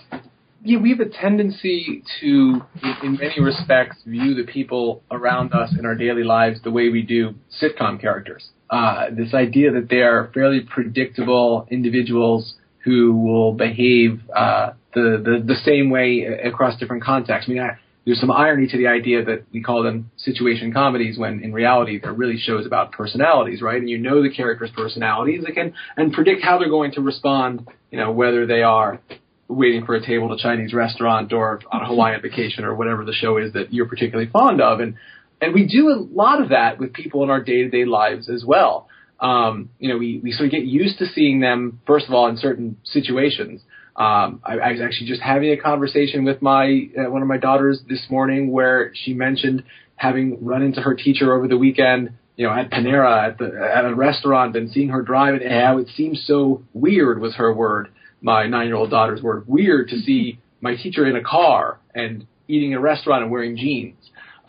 Yeah, 0.68 0.78
we 0.78 0.90
have 0.90 1.00
a 1.00 1.08
tendency 1.08 2.02
to, 2.20 2.60
in 3.02 3.16
many 3.18 3.40
respects, 3.40 3.96
view 4.04 4.34
the 4.34 4.44
people 4.44 5.02
around 5.10 5.54
us 5.54 5.74
in 5.78 5.86
our 5.86 5.94
daily 5.94 6.24
lives 6.24 6.60
the 6.62 6.70
way 6.70 6.90
we 6.90 7.00
do 7.00 7.34
sitcom 7.62 7.98
characters. 7.98 8.50
Uh, 8.68 9.06
this 9.10 9.32
idea 9.32 9.72
that 9.72 9.88
they 9.88 10.02
are 10.02 10.30
fairly 10.34 10.60
predictable 10.60 11.66
individuals 11.70 12.54
who 12.84 13.16
will 13.16 13.54
behave 13.54 14.20
uh, 14.36 14.72
the, 14.92 15.22
the 15.24 15.42
the 15.42 15.58
same 15.64 15.88
way 15.88 16.26
across 16.44 16.78
different 16.78 17.02
contexts. 17.02 17.48
I 17.48 17.52
mean, 17.54 17.62
I, 17.62 17.78
there's 18.04 18.20
some 18.20 18.30
irony 18.30 18.66
to 18.68 18.76
the 18.76 18.88
idea 18.88 19.24
that 19.24 19.44
we 19.50 19.62
call 19.62 19.82
them 19.82 20.10
situation 20.18 20.70
comedies 20.70 21.18
when 21.18 21.42
in 21.42 21.54
reality 21.54 21.98
they're 21.98 22.12
really 22.12 22.36
shows 22.36 22.66
about 22.66 22.92
personalities, 22.92 23.62
right? 23.62 23.80
And 23.80 23.88
you 23.88 23.96
know 23.96 24.22
the 24.22 24.30
characters' 24.30 24.70
personalities 24.76 25.44
and 25.46 25.54
can 25.54 25.72
and 25.96 26.12
predict 26.12 26.42
how 26.42 26.58
they're 26.58 26.68
going 26.68 26.92
to 26.92 27.00
respond, 27.00 27.66
you 27.90 27.98
know, 27.98 28.12
whether 28.12 28.46
they 28.46 28.62
are 28.62 29.00
waiting 29.48 29.84
for 29.86 29.94
a 29.94 30.04
table 30.04 30.30
at 30.32 30.38
a 30.38 30.42
Chinese 30.42 30.74
restaurant 30.74 31.32
or 31.32 31.60
on 31.72 31.82
a 31.82 31.86
Hawaiian 31.86 32.20
vacation 32.20 32.64
or 32.64 32.74
whatever 32.74 33.04
the 33.04 33.12
show 33.12 33.38
is 33.38 33.54
that 33.54 33.72
you're 33.72 33.88
particularly 33.88 34.30
fond 34.30 34.60
of. 34.60 34.80
And, 34.80 34.94
and 35.40 35.54
we 35.54 35.66
do 35.66 35.88
a 35.88 35.96
lot 35.96 36.40
of 36.42 36.50
that 36.50 36.78
with 36.78 36.92
people 36.92 37.22
in 37.22 37.30
our 37.30 37.42
day 37.42 37.62
to 37.62 37.70
day 37.70 37.84
lives 37.84 38.28
as 38.28 38.44
well. 38.44 38.88
Um, 39.20 39.70
you 39.78 39.88
know, 39.88 39.98
we, 39.98 40.20
we 40.22 40.32
sort 40.32 40.46
of 40.46 40.52
get 40.52 40.64
used 40.64 40.98
to 40.98 41.06
seeing 41.06 41.40
them, 41.40 41.80
first 41.86 42.06
of 42.06 42.14
all, 42.14 42.28
in 42.28 42.36
certain 42.36 42.76
situations. 42.84 43.62
Um, 43.96 44.40
I, 44.44 44.58
I 44.58 44.72
was 44.72 44.80
actually 44.80 45.08
just 45.08 45.22
having 45.22 45.50
a 45.50 45.56
conversation 45.56 46.24
with 46.24 46.40
my, 46.40 46.88
uh, 46.96 47.10
one 47.10 47.22
of 47.22 47.26
my 47.26 47.38
daughters 47.38 47.80
this 47.88 48.06
morning 48.08 48.52
where 48.52 48.92
she 48.94 49.14
mentioned 49.14 49.64
having 49.96 50.44
run 50.44 50.62
into 50.62 50.80
her 50.82 50.94
teacher 50.94 51.34
over 51.34 51.48
the 51.48 51.58
weekend 51.58 52.10
you 52.36 52.46
know, 52.46 52.52
at 52.52 52.70
Panera 52.70 53.30
at 53.30 53.38
the 53.38 53.46
at 53.46 53.84
a 53.84 53.92
restaurant 53.92 54.54
and 54.54 54.70
seeing 54.70 54.90
her 54.90 55.02
drive 55.02 55.34
and 55.34 55.50
how 55.50 55.78
it 55.78 55.88
seems 55.96 56.24
so 56.24 56.62
weird 56.72 57.20
was 57.20 57.34
her 57.34 57.52
word 57.52 57.88
my 58.20 58.46
nine 58.46 58.66
year 58.66 58.76
old 58.76 58.90
daughters 58.90 59.22
were 59.22 59.44
weird 59.46 59.88
to 59.88 59.98
see 59.98 60.40
my 60.60 60.74
teacher 60.74 61.06
in 61.06 61.16
a 61.16 61.22
car 61.22 61.78
and 61.94 62.26
eating 62.48 62.72
in 62.72 62.78
a 62.78 62.80
restaurant 62.80 63.22
and 63.22 63.30
wearing 63.30 63.56
jeans. 63.56 63.96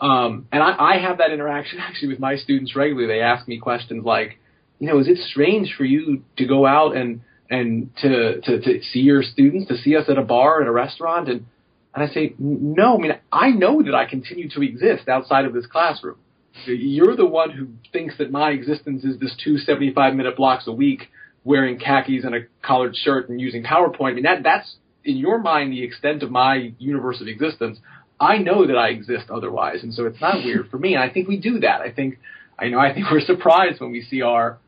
Um, 0.00 0.46
and 0.50 0.62
I, 0.62 0.76
I 0.78 0.98
have 0.98 1.18
that 1.18 1.30
interaction 1.30 1.78
actually 1.80 2.08
with 2.08 2.20
my 2.20 2.36
students 2.36 2.74
regularly. 2.74 3.06
They 3.06 3.20
ask 3.20 3.46
me 3.46 3.58
questions 3.58 4.04
like, 4.04 4.38
you 4.78 4.88
know, 4.88 4.98
is 4.98 5.08
it 5.08 5.18
strange 5.18 5.74
for 5.76 5.84
you 5.84 6.22
to 6.38 6.46
go 6.46 6.66
out 6.66 6.96
and 6.96 7.20
and 7.50 7.90
to, 7.96 8.40
to, 8.42 8.60
to 8.60 8.82
see 8.92 9.00
your 9.00 9.24
students, 9.24 9.68
to 9.68 9.76
see 9.76 9.96
us 9.96 10.04
at 10.08 10.16
a 10.16 10.22
bar, 10.22 10.62
at 10.62 10.68
a 10.68 10.72
restaurant? 10.72 11.28
And, 11.28 11.46
and 11.92 12.04
I 12.04 12.06
say, 12.06 12.34
no, 12.38 12.96
I 12.96 13.00
mean, 13.00 13.12
I 13.32 13.50
know 13.50 13.82
that 13.82 13.92
I 13.92 14.06
continue 14.06 14.48
to 14.50 14.62
exist 14.62 15.08
outside 15.08 15.44
of 15.44 15.52
this 15.52 15.66
classroom. 15.66 16.16
You're 16.64 17.16
the 17.16 17.26
one 17.26 17.50
who 17.50 17.68
thinks 17.92 18.16
that 18.18 18.30
my 18.30 18.50
existence 18.50 19.02
is 19.02 19.18
this 19.18 19.34
two 19.42 19.58
75 19.58 20.14
minute 20.14 20.36
blocks 20.36 20.68
a 20.68 20.72
week 20.72 21.08
wearing 21.44 21.78
khakis 21.78 22.24
and 22.24 22.34
a 22.34 22.40
collared 22.62 22.94
shirt 22.96 23.28
and 23.28 23.40
using 23.40 23.62
PowerPoint. 23.62 24.10
I 24.10 24.14
mean, 24.14 24.24
that 24.24 24.42
that's 24.42 24.76
in 25.04 25.16
your 25.16 25.38
mind 25.38 25.72
the 25.72 25.82
extent 25.82 26.22
of 26.22 26.30
my 26.30 26.72
universe 26.78 27.20
of 27.20 27.28
existence, 27.28 27.78
I 28.20 28.36
know 28.38 28.66
that 28.66 28.76
I 28.76 28.88
exist 28.88 29.30
otherwise, 29.30 29.82
and 29.82 29.94
so 29.94 30.06
it's 30.06 30.20
not 30.20 30.44
weird 30.44 30.68
for 30.70 30.78
me. 30.78 30.94
And 30.94 31.02
I 31.02 31.08
think 31.08 31.26
we 31.26 31.38
do 31.38 31.60
that. 31.60 31.80
I 31.80 31.90
think 31.90 32.18
I 32.58 32.68
know. 32.68 32.78
I 32.78 32.92
think 32.92 33.06
we're 33.10 33.20
surprised 33.20 33.80
when 33.80 33.90
we 33.90 34.02
see 34.02 34.20
our 34.22 34.58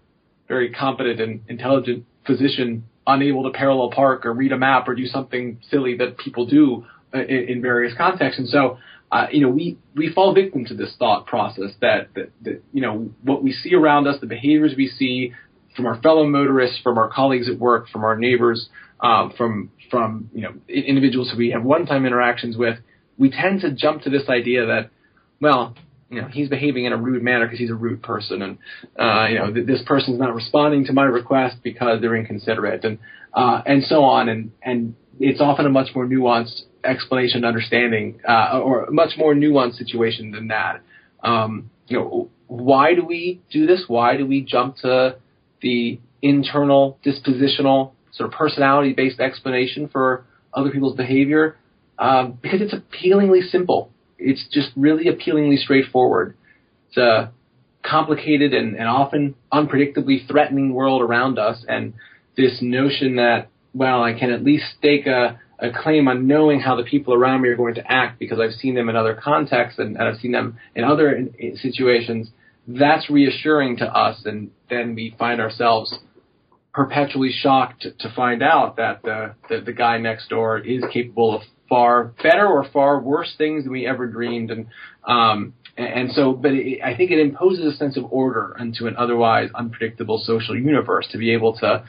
very 0.49 0.73
competent 0.73 1.21
and 1.21 1.43
intelligent 1.49 2.07
physician 2.27 2.85
unable 3.07 3.43
to 3.45 3.51
parallel 3.51 3.91
park 3.91 4.25
or 4.25 4.33
read 4.33 4.53
a 4.53 4.59
map 4.59 4.89
or 4.89 4.95
do 4.95 5.07
something 5.07 5.59
silly 5.71 5.97
that 5.97 6.17
people 6.19 6.47
do 6.47 6.87
uh, 7.15 7.19
in, 7.19 7.49
in 7.49 7.63
various 7.63 7.95
contexts. 7.97 8.39
And 8.39 8.49
so, 8.49 8.79
uh, 9.11 9.27
you 9.31 9.41
know, 9.41 9.49
we, 9.49 9.77
we 9.95 10.13
fall 10.13 10.33
victim 10.33 10.65
to 10.67 10.75
this 10.75 10.95
thought 10.99 11.27
process 11.27 11.73
that, 11.81 12.09
that, 12.15 12.31
that, 12.43 12.63
you 12.73 12.81
know, 12.81 13.11
what 13.23 13.43
we 13.43 13.53
see 13.53 13.75
around 13.75 14.07
us, 14.07 14.21
the 14.21 14.27
behaviors 14.27 14.75
we 14.77 14.89
see 14.89 15.33
from 15.75 15.87
our 15.87 16.01
fellow 16.01 16.27
motorists, 16.27 16.79
from 16.83 16.99
our 16.99 17.09
colleagues 17.09 17.49
at 17.49 17.59
work, 17.59 17.89
from 17.89 18.05
our 18.05 18.17
neighbors, 18.17 18.69
um, 19.01 19.33
from, 19.37 19.71
from, 19.91 20.31
you 20.35 20.43
know, 20.43 20.53
individuals 20.69 21.31
who 21.31 21.39
we 21.39 21.51
have 21.51 21.63
one-time 21.63 22.07
interactions 22.07 22.57
with, 22.57 22.79
we 23.19 23.31
tend 23.31 23.61
to 23.61 23.71
jump 23.73 24.03
to 24.03 24.11
this 24.11 24.29
idea 24.29 24.67
that, 24.67 24.91
well, 25.41 25.75
you 26.13 26.21
know, 26.21 26.29
he's 26.29 26.49
behaving 26.49 26.85
in 26.85 26.93
a 26.93 26.97
rude 26.97 27.23
manner 27.23 27.47
because 27.47 27.59
he's 27.59 27.71
a 27.71 27.75
rude 27.75 28.03
person, 28.03 28.43
and 28.43 28.59
uh, 28.99 29.27
you 29.29 29.39
know, 29.39 29.51
th- 29.51 29.67
this 29.67 29.81
person's 29.87 30.19
not 30.19 30.35
responding 30.35 30.85
to 30.85 30.93
my 30.93 31.05
request 31.05 31.57
because 31.63 32.03
they're 32.03 32.15
inconsiderate, 32.15 32.85
and 32.85 32.99
uh, 33.33 33.63
and 33.65 33.83
so 33.85 34.05
on, 34.05 34.29
and 34.29 34.53
and 34.63 34.95
it's 35.19 35.41
often 35.41 35.65
a 35.65 35.71
much 35.71 35.89
more 35.95 36.05
nuanced 36.05 36.65
explanation, 36.85 37.39
and 37.39 37.47
understanding, 37.47 38.21
uh, 38.29 38.61
or 38.61 38.85
a 38.85 38.93
much 38.93 39.13
more 39.17 39.35
nuanced 39.35 39.77
situation 39.77 40.33
than 40.33 40.49
that. 40.49 40.83
Um, 41.23 41.71
you 41.89 41.99
know, 41.99 42.31
why 42.47 42.95
do 42.95 43.07
we 43.07 43.41
do 43.51 43.67
this? 43.67 43.85
Why 43.89 44.19
do 44.19 44.27
we 44.27 44.43
jump 44.43 44.77
to 44.83 45.17
the 45.63 46.01
internal 46.21 46.99
dispositional 47.05 47.93
sort 48.13 48.29
of 48.31 48.35
personality 48.37 48.93
based 48.93 49.21
explanation 49.21 49.89
for 49.89 50.25
other 50.53 50.71
people's 50.71 50.97
behavior? 50.97 51.57
Um, 51.99 52.39
because 52.43 52.61
it's 52.61 52.73
appealingly 52.73 53.43
simple 53.43 53.93
it's 54.23 54.47
just 54.51 54.71
really 54.77 55.09
appealingly 55.09 55.57
straightforward. 55.57 56.37
It's 56.89 56.97
a 56.97 57.33
complicated 57.85 58.55
and, 58.55 58.77
and 58.77 58.89
often 58.89 59.35
unpredictably 59.53 60.27
threatening 60.29 60.73
world 60.73 61.03
around 61.03 61.39
us, 61.39 61.65
and 61.67 61.95
this 62.37 62.59
notion 62.61 63.17
that 63.17 63.49
well, 63.75 64.03
I 64.03 64.13
can 64.13 64.31
at 64.31 64.45
least 64.45 64.65
stake 64.79 65.07
a, 65.07 65.41
a 65.59 65.71
claim 65.71 66.07
on 66.07 66.27
knowing 66.27 66.61
how 66.61 66.77
the 66.77 66.83
people 66.83 67.15
around 67.15 67.41
me 67.41 67.49
are 67.49 67.57
going 67.57 67.75
to 67.77 67.91
act 67.93 68.19
because 68.19 68.39
I've 68.39 68.53
seen 68.53 68.75
them 68.75 68.91
in 68.91 68.97
other 68.97 69.15
contexts 69.15 69.79
and, 69.79 69.97
and 69.97 70.07
I've 70.07 70.19
seen 70.19 70.33
them 70.33 70.59
in 70.75 70.85
other 70.85 71.11
in, 71.11 71.35
in 71.39 71.57
situations. 71.57 72.29
That's 72.67 73.11
reassuring 73.11 73.79
to 73.79 73.87
us, 73.87 74.23
and 74.25 74.51
then 74.71 74.95
we 74.95 75.15
find 75.19 75.41
ourselves 75.41 75.95
perpetually 76.73 77.31
shocked 77.33 77.87
to, 77.99 78.13
find 78.15 78.43
out 78.43 78.77
that 78.77 79.03
the, 79.03 79.35
the 79.49 79.61
the 79.61 79.73
guy 79.73 79.99
next 79.99 80.29
door 80.29 80.59
is 80.59 80.83
capable 80.93 81.37
of 81.37 81.43
far 81.69 82.13
better 82.23 82.47
or 82.47 82.65
far 82.73 83.01
worse 83.01 83.35
things 83.37 83.65
than 83.65 83.73
we 83.73 83.87
ever 83.87 84.07
dreamed. 84.07 84.51
And 84.51 84.67
um, 85.07 85.55
and 85.77 86.13
so, 86.13 86.33
but 86.33 86.53
it, 86.53 86.83
I 86.83 86.97
think 86.97 87.11
it 87.11 87.19
imposes 87.19 87.75
a 87.75 87.77
sense 87.77 87.97
of 87.97 88.05
order 88.11 88.55
into 88.59 88.87
an 88.87 88.95
otherwise 88.97 89.51
unpredictable 89.55 90.23
social 90.25 90.57
universe 90.57 91.09
to 91.13 91.19
be 91.19 91.33
able 91.33 91.55
to 91.59 91.85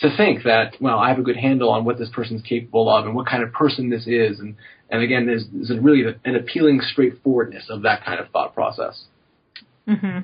to 0.00 0.16
think 0.16 0.44
that 0.44 0.76
well, 0.80 0.98
I 0.98 1.08
have 1.08 1.18
a 1.18 1.22
good 1.22 1.36
handle 1.36 1.70
on 1.70 1.84
what 1.84 1.98
this 1.98 2.08
person's 2.12 2.42
capable 2.42 2.88
of 2.88 3.06
and 3.06 3.14
what 3.14 3.26
kind 3.26 3.42
of 3.42 3.52
person 3.52 3.90
this 3.90 4.06
is. 4.06 4.40
And 4.40 4.56
and 4.90 5.02
again, 5.02 5.26
there's, 5.26 5.44
there's 5.52 5.80
really 5.80 6.04
an 6.24 6.36
appealing 6.36 6.80
straightforwardness 6.80 7.66
of 7.70 7.82
that 7.82 8.04
kind 8.04 8.20
of 8.20 8.28
thought 8.30 8.54
process. 8.54 9.04
Mm-hmm. 9.88 10.20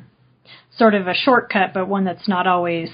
Sort 0.76 0.94
of 0.94 1.06
a 1.06 1.14
shortcut, 1.14 1.74
but 1.74 1.88
one 1.88 2.04
that's 2.04 2.28
not 2.28 2.46
always 2.46 2.88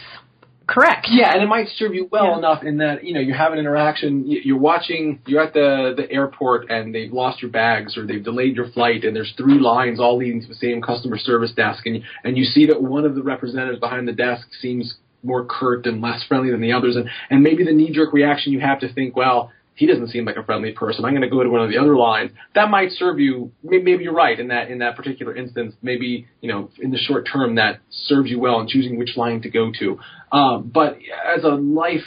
Correct. 0.66 1.06
Yeah, 1.08 1.32
and 1.32 1.42
it 1.42 1.46
might 1.46 1.68
serve 1.76 1.94
you 1.94 2.08
well 2.10 2.30
yeah. 2.30 2.38
enough 2.38 2.64
in 2.64 2.78
that 2.78 3.04
you 3.04 3.14
know 3.14 3.20
you 3.20 3.34
have 3.34 3.52
an 3.52 3.58
interaction. 3.58 4.24
You're 4.26 4.58
watching. 4.58 5.20
You're 5.24 5.42
at 5.42 5.52
the 5.52 5.94
the 5.96 6.10
airport, 6.10 6.70
and 6.70 6.92
they've 6.92 7.12
lost 7.12 7.40
your 7.40 7.52
bags, 7.52 7.96
or 7.96 8.04
they've 8.04 8.22
delayed 8.22 8.56
your 8.56 8.68
flight, 8.72 9.04
and 9.04 9.14
there's 9.14 9.32
three 9.36 9.60
lines 9.60 10.00
all 10.00 10.16
leading 10.16 10.42
to 10.42 10.48
the 10.48 10.56
same 10.56 10.82
customer 10.82 11.18
service 11.18 11.52
desk, 11.52 11.86
and 11.86 12.02
and 12.24 12.36
you 12.36 12.44
see 12.44 12.66
that 12.66 12.82
one 12.82 13.04
of 13.04 13.14
the 13.14 13.22
representatives 13.22 13.78
behind 13.78 14.08
the 14.08 14.12
desk 14.12 14.48
seems 14.60 14.96
more 15.22 15.44
curt 15.44 15.86
and 15.86 16.00
less 16.00 16.24
friendly 16.26 16.50
than 16.50 16.60
the 16.60 16.72
others, 16.72 16.96
and 16.96 17.08
and 17.30 17.44
maybe 17.44 17.62
the 17.62 17.72
knee 17.72 17.92
jerk 17.92 18.12
reaction 18.12 18.52
you 18.52 18.58
have 18.58 18.80
to 18.80 18.92
think, 18.92 19.14
well, 19.14 19.52
he 19.76 19.86
doesn't 19.86 20.08
seem 20.08 20.24
like 20.24 20.36
a 20.36 20.42
friendly 20.42 20.72
person. 20.72 21.04
I'm 21.04 21.12
going 21.12 21.22
to 21.22 21.28
go 21.28 21.42
to 21.42 21.50
one 21.50 21.62
of 21.62 21.70
the 21.70 21.76
other 21.76 21.96
lines. 21.96 22.32
That 22.54 22.70
might 22.70 22.90
serve 22.92 23.20
you. 23.20 23.52
Maybe 23.62 24.02
you're 24.02 24.14
right 24.14 24.38
in 24.38 24.48
that 24.48 24.70
in 24.70 24.78
that 24.78 24.96
particular 24.96 25.36
instance. 25.36 25.74
Maybe 25.82 26.26
you 26.40 26.50
know 26.50 26.70
in 26.80 26.90
the 26.90 26.98
short 26.98 27.28
term 27.30 27.54
that 27.56 27.80
serves 27.90 28.30
you 28.30 28.40
well 28.40 28.58
in 28.60 28.68
choosing 28.68 28.98
which 28.98 29.16
line 29.16 29.42
to 29.42 29.50
go 29.50 29.70
to. 29.78 29.98
Um, 30.32 30.70
but 30.74 30.96
as 31.36 31.44
a 31.44 31.48
life 31.48 32.06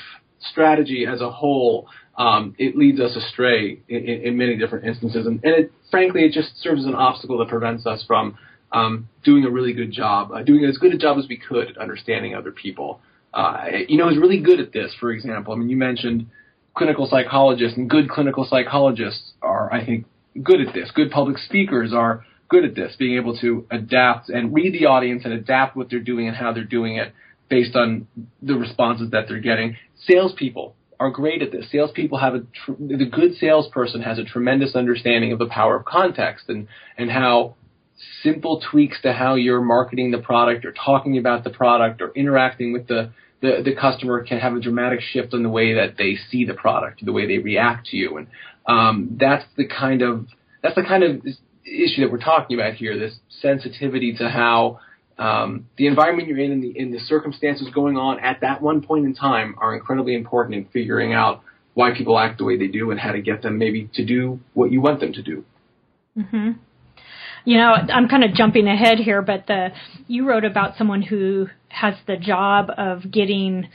strategy 0.51 1.05
as 1.05 1.21
a 1.21 1.29
whole, 1.29 1.87
um, 2.17 2.55
it 2.57 2.75
leads 2.75 2.99
us 2.99 3.15
astray 3.15 3.79
in, 3.87 3.97
in, 3.97 4.21
in 4.23 4.37
many 4.37 4.57
different 4.57 4.85
instances, 4.85 5.25
and, 5.25 5.43
and 5.43 5.53
it, 5.53 5.71
frankly, 5.91 6.21
it 6.23 6.33
just 6.33 6.61
serves 6.61 6.81
as 6.81 6.87
an 6.87 6.95
obstacle 6.95 7.37
that 7.37 7.49
prevents 7.49 7.85
us 7.85 8.03
from 8.07 8.37
um, 8.71 9.09
doing 9.23 9.45
a 9.45 9.49
really 9.49 9.73
good 9.73 9.91
job, 9.91 10.31
uh, 10.31 10.43
doing 10.43 10.65
as 10.65 10.77
good 10.77 10.93
a 10.93 10.97
job 10.97 11.17
as 11.17 11.27
we 11.27 11.37
could 11.37 11.69
at 11.69 11.77
understanding 11.77 12.35
other 12.35 12.51
people. 12.51 12.99
Uh, 13.31 13.65
you 13.87 13.97
know, 13.97 14.09
is 14.09 14.17
really 14.17 14.39
good 14.39 14.59
at 14.59 14.73
this. 14.73 14.91
For 14.99 15.11
example, 15.11 15.53
I 15.53 15.57
mean, 15.57 15.69
you 15.69 15.77
mentioned 15.77 16.27
clinical 16.75 17.07
psychologists 17.09 17.77
and 17.77 17.89
good 17.89 18.09
clinical 18.09 18.45
psychologists 18.45 19.33
are, 19.41 19.71
I 19.71 19.85
think, 19.85 20.05
good 20.41 20.61
at 20.61 20.73
this. 20.73 20.91
Good 20.91 21.11
public 21.11 21.37
speakers 21.37 21.93
are 21.93 22.25
good 22.49 22.65
at 22.65 22.75
this, 22.75 22.95
being 22.97 23.15
able 23.17 23.37
to 23.39 23.65
adapt 23.71 24.29
and 24.29 24.53
read 24.53 24.73
the 24.73 24.85
audience 24.85 25.23
and 25.25 25.33
adapt 25.33 25.75
what 25.75 25.89
they're 25.89 25.99
doing 25.99 26.27
and 26.27 26.35
how 26.35 26.53
they're 26.53 26.63
doing 26.63 26.97
it 26.97 27.13
based 27.49 27.75
on 27.75 28.07
the 28.41 28.55
responses 28.55 29.11
that 29.11 29.27
they're 29.27 29.39
getting. 29.39 29.75
Salespeople 30.05 30.75
are 30.99 31.09
great 31.09 31.41
at 31.41 31.51
this. 31.51 31.69
Salespeople 31.71 32.17
have 32.17 32.35
a 32.35 32.39
tr- 32.39 32.71
the 32.79 33.05
good 33.05 33.35
salesperson 33.35 34.01
has 34.01 34.19
a 34.19 34.23
tremendous 34.23 34.75
understanding 34.75 35.31
of 35.31 35.39
the 35.39 35.47
power 35.47 35.77
of 35.77 35.85
context 35.85 36.45
and 36.49 36.67
and 36.97 37.09
how 37.09 37.55
simple 38.23 38.61
tweaks 38.71 39.01
to 39.01 39.13
how 39.13 39.35
you're 39.35 39.61
marketing 39.61 40.11
the 40.11 40.17
product 40.17 40.65
or 40.65 40.73
talking 40.73 41.17
about 41.17 41.43
the 41.43 41.49
product 41.49 42.01
or 42.01 42.11
interacting 42.15 42.71
with 42.71 42.87
the 42.87 43.11
the, 43.41 43.61
the 43.63 43.75
customer 43.75 44.23
can 44.23 44.39
have 44.39 44.53
a 44.53 44.59
dramatic 44.59 44.99
shift 45.01 45.33
in 45.33 45.43
the 45.43 45.49
way 45.49 45.75
that 45.75 45.95
they 45.97 46.17
see 46.29 46.45
the 46.45 46.53
product, 46.53 47.03
the 47.05 47.13
way 47.13 47.25
they 47.25 47.37
react 47.37 47.87
to 47.87 47.97
you, 47.97 48.17
and 48.17 48.27
um, 48.67 49.17
that's 49.19 49.45
the 49.57 49.65
kind 49.65 50.01
of 50.01 50.27
that's 50.61 50.75
the 50.75 50.83
kind 50.83 51.03
of 51.03 51.25
issue 51.65 52.01
that 52.01 52.11
we're 52.11 52.19
talking 52.19 52.59
about 52.59 52.73
here. 52.73 52.97
This 52.97 53.15
sensitivity 53.41 54.13
to 54.17 54.29
how 54.29 54.79
um, 55.17 55.67
the 55.77 55.87
environment 55.87 56.27
you're 56.27 56.39
in 56.39 56.51
and 56.51 56.63
the, 56.63 56.79
and 56.79 56.93
the 56.93 56.99
circumstances 56.99 57.67
going 57.73 57.97
on 57.97 58.19
at 58.19 58.41
that 58.41 58.61
one 58.61 58.81
point 58.81 59.05
in 59.05 59.15
time 59.15 59.55
are 59.57 59.73
incredibly 59.75 60.15
important 60.15 60.55
in 60.55 60.65
figuring 60.65 61.13
out 61.13 61.41
why 61.73 61.91
people 61.95 62.19
act 62.19 62.39
the 62.39 62.43
way 62.43 62.57
they 62.57 62.67
do 62.67 62.91
and 62.91 62.99
how 62.99 63.11
to 63.11 63.21
get 63.21 63.41
them 63.41 63.57
maybe 63.57 63.89
to 63.93 64.05
do 64.05 64.39
what 64.53 64.71
you 64.71 64.81
want 64.81 64.99
them 64.99 65.13
to 65.13 65.21
do. 65.21 65.45
Mm-hmm 66.17 66.51
you 67.45 67.57
know, 67.57 67.71
I'm 67.71 68.07
kind 68.07 68.23
of 68.23 68.33
jumping 68.33 68.67
ahead 68.67 68.99
here, 68.99 69.21
but 69.21 69.47
the 69.47 69.69
you 70.07 70.27
wrote 70.27 70.45
about 70.45 70.77
someone 70.77 71.01
who 71.01 71.47
has 71.69 71.95
the 72.07 72.17
job 72.17 72.69
of 72.77 73.09
getting 73.11 73.69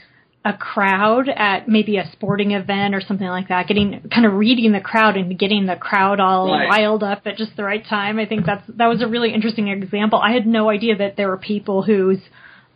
a 0.45 0.53
crowd 0.53 1.27
at 1.27 1.67
maybe 1.67 1.97
a 1.97 2.07
sporting 2.11 2.51
event 2.51 2.93
or 2.93 3.01
something 3.01 3.27
like 3.27 3.47
that, 3.47 3.67
getting 3.67 4.07
kind 4.13 4.27
of 4.27 4.33
reading 4.33 4.71
the 4.71 4.79
crowd 4.79 5.17
and 5.17 5.39
getting 5.39 5.65
the 5.65 5.75
crowd 5.75 6.19
all 6.19 6.51
right. 6.51 6.69
riled 6.69 7.01
up 7.01 7.23
at 7.25 7.35
just 7.35 7.57
the 7.57 7.63
right 7.63 7.83
time. 7.83 8.19
I 8.19 8.27
think 8.27 8.45
that's 8.45 8.63
that 8.77 8.85
was 8.87 9.01
a 9.01 9.07
really 9.07 9.33
interesting 9.33 9.69
example. 9.69 10.19
I 10.19 10.33
had 10.33 10.45
no 10.45 10.69
idea 10.69 10.97
that 10.97 11.17
there 11.17 11.29
were 11.29 11.37
people 11.37 11.81
whose 11.81 12.19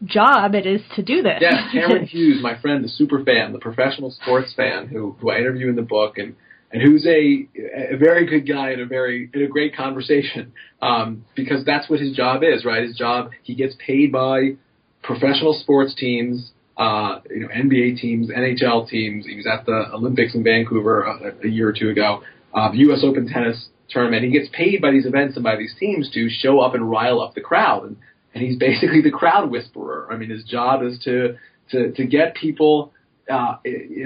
job 0.03 0.55
it 0.55 0.65
is 0.65 0.81
to 0.96 1.03
do 1.03 1.22
this. 1.22 1.38
Yeah, 1.41 1.69
Cameron 1.72 2.05
Hughes, 2.08 2.41
my 2.41 2.60
friend, 2.60 2.84
the 2.84 2.89
super 2.89 3.24
fan, 3.24 3.53
the 3.53 3.60
professional 3.60 4.10
sports 4.10 4.53
fan 4.55 4.88
who 4.88 5.15
who 5.19 5.29
I 5.29 5.38
interview 5.38 5.69
in 5.69 5.75
the 5.75 5.84
book 5.84 6.17
and 6.17 6.36
and 6.71 6.81
who's 6.81 7.05
a 7.05 7.47
a 7.93 7.97
very 7.97 8.25
good 8.25 8.47
guy 8.47 8.71
and 8.71 8.81
a 8.81 8.85
very 8.85 9.29
in 9.33 9.41
a 9.41 9.47
great 9.47 9.75
conversation 9.75 10.53
um, 10.81 11.25
because 11.35 11.65
that's 11.65 11.89
what 11.89 11.99
his 11.99 12.15
job 12.15 12.43
is, 12.43 12.65
right? 12.65 12.83
His 12.83 12.95
job 12.95 13.31
he 13.43 13.55
gets 13.55 13.75
paid 13.85 14.11
by 14.11 14.55
professional 15.01 15.53
sports 15.53 15.95
teams, 15.95 16.51
uh, 16.77 17.19
you 17.29 17.41
know, 17.41 17.47
NBA 17.47 17.99
teams, 17.99 18.29
NHL 18.29 18.88
teams. 18.88 19.25
He 19.25 19.35
was 19.35 19.47
at 19.47 19.65
the 19.65 19.91
Olympics 19.93 20.35
in 20.35 20.43
Vancouver 20.43 21.03
a, 21.03 21.45
a 21.45 21.49
year 21.49 21.69
or 21.69 21.73
two 21.73 21.89
ago, 21.89 22.21
uh, 22.53 22.71
the 22.71 22.77
U.S. 22.79 22.99
Open 23.03 23.27
tennis 23.27 23.69
tournament. 23.89 24.23
He 24.23 24.31
gets 24.31 24.49
paid 24.53 24.81
by 24.81 24.91
these 24.91 25.05
events 25.05 25.35
and 25.35 25.43
by 25.43 25.55
these 25.55 25.73
teams 25.79 26.09
to 26.13 26.29
show 26.29 26.59
up 26.59 26.75
and 26.75 26.89
rile 26.89 27.21
up 27.21 27.33
the 27.33 27.41
crowd, 27.41 27.83
and 27.85 27.97
and 28.33 28.43
he's 28.43 28.57
basically 28.57 29.01
the 29.01 29.11
crowd 29.11 29.49
whisperer. 29.49 30.07
I 30.11 30.17
mean, 30.17 30.29
his 30.29 30.43
job 30.43 30.83
is 30.83 30.99
to 31.05 31.35
to 31.71 31.91
to 31.93 32.05
get 32.05 32.35
people 32.35 32.93
uh, 33.29 33.57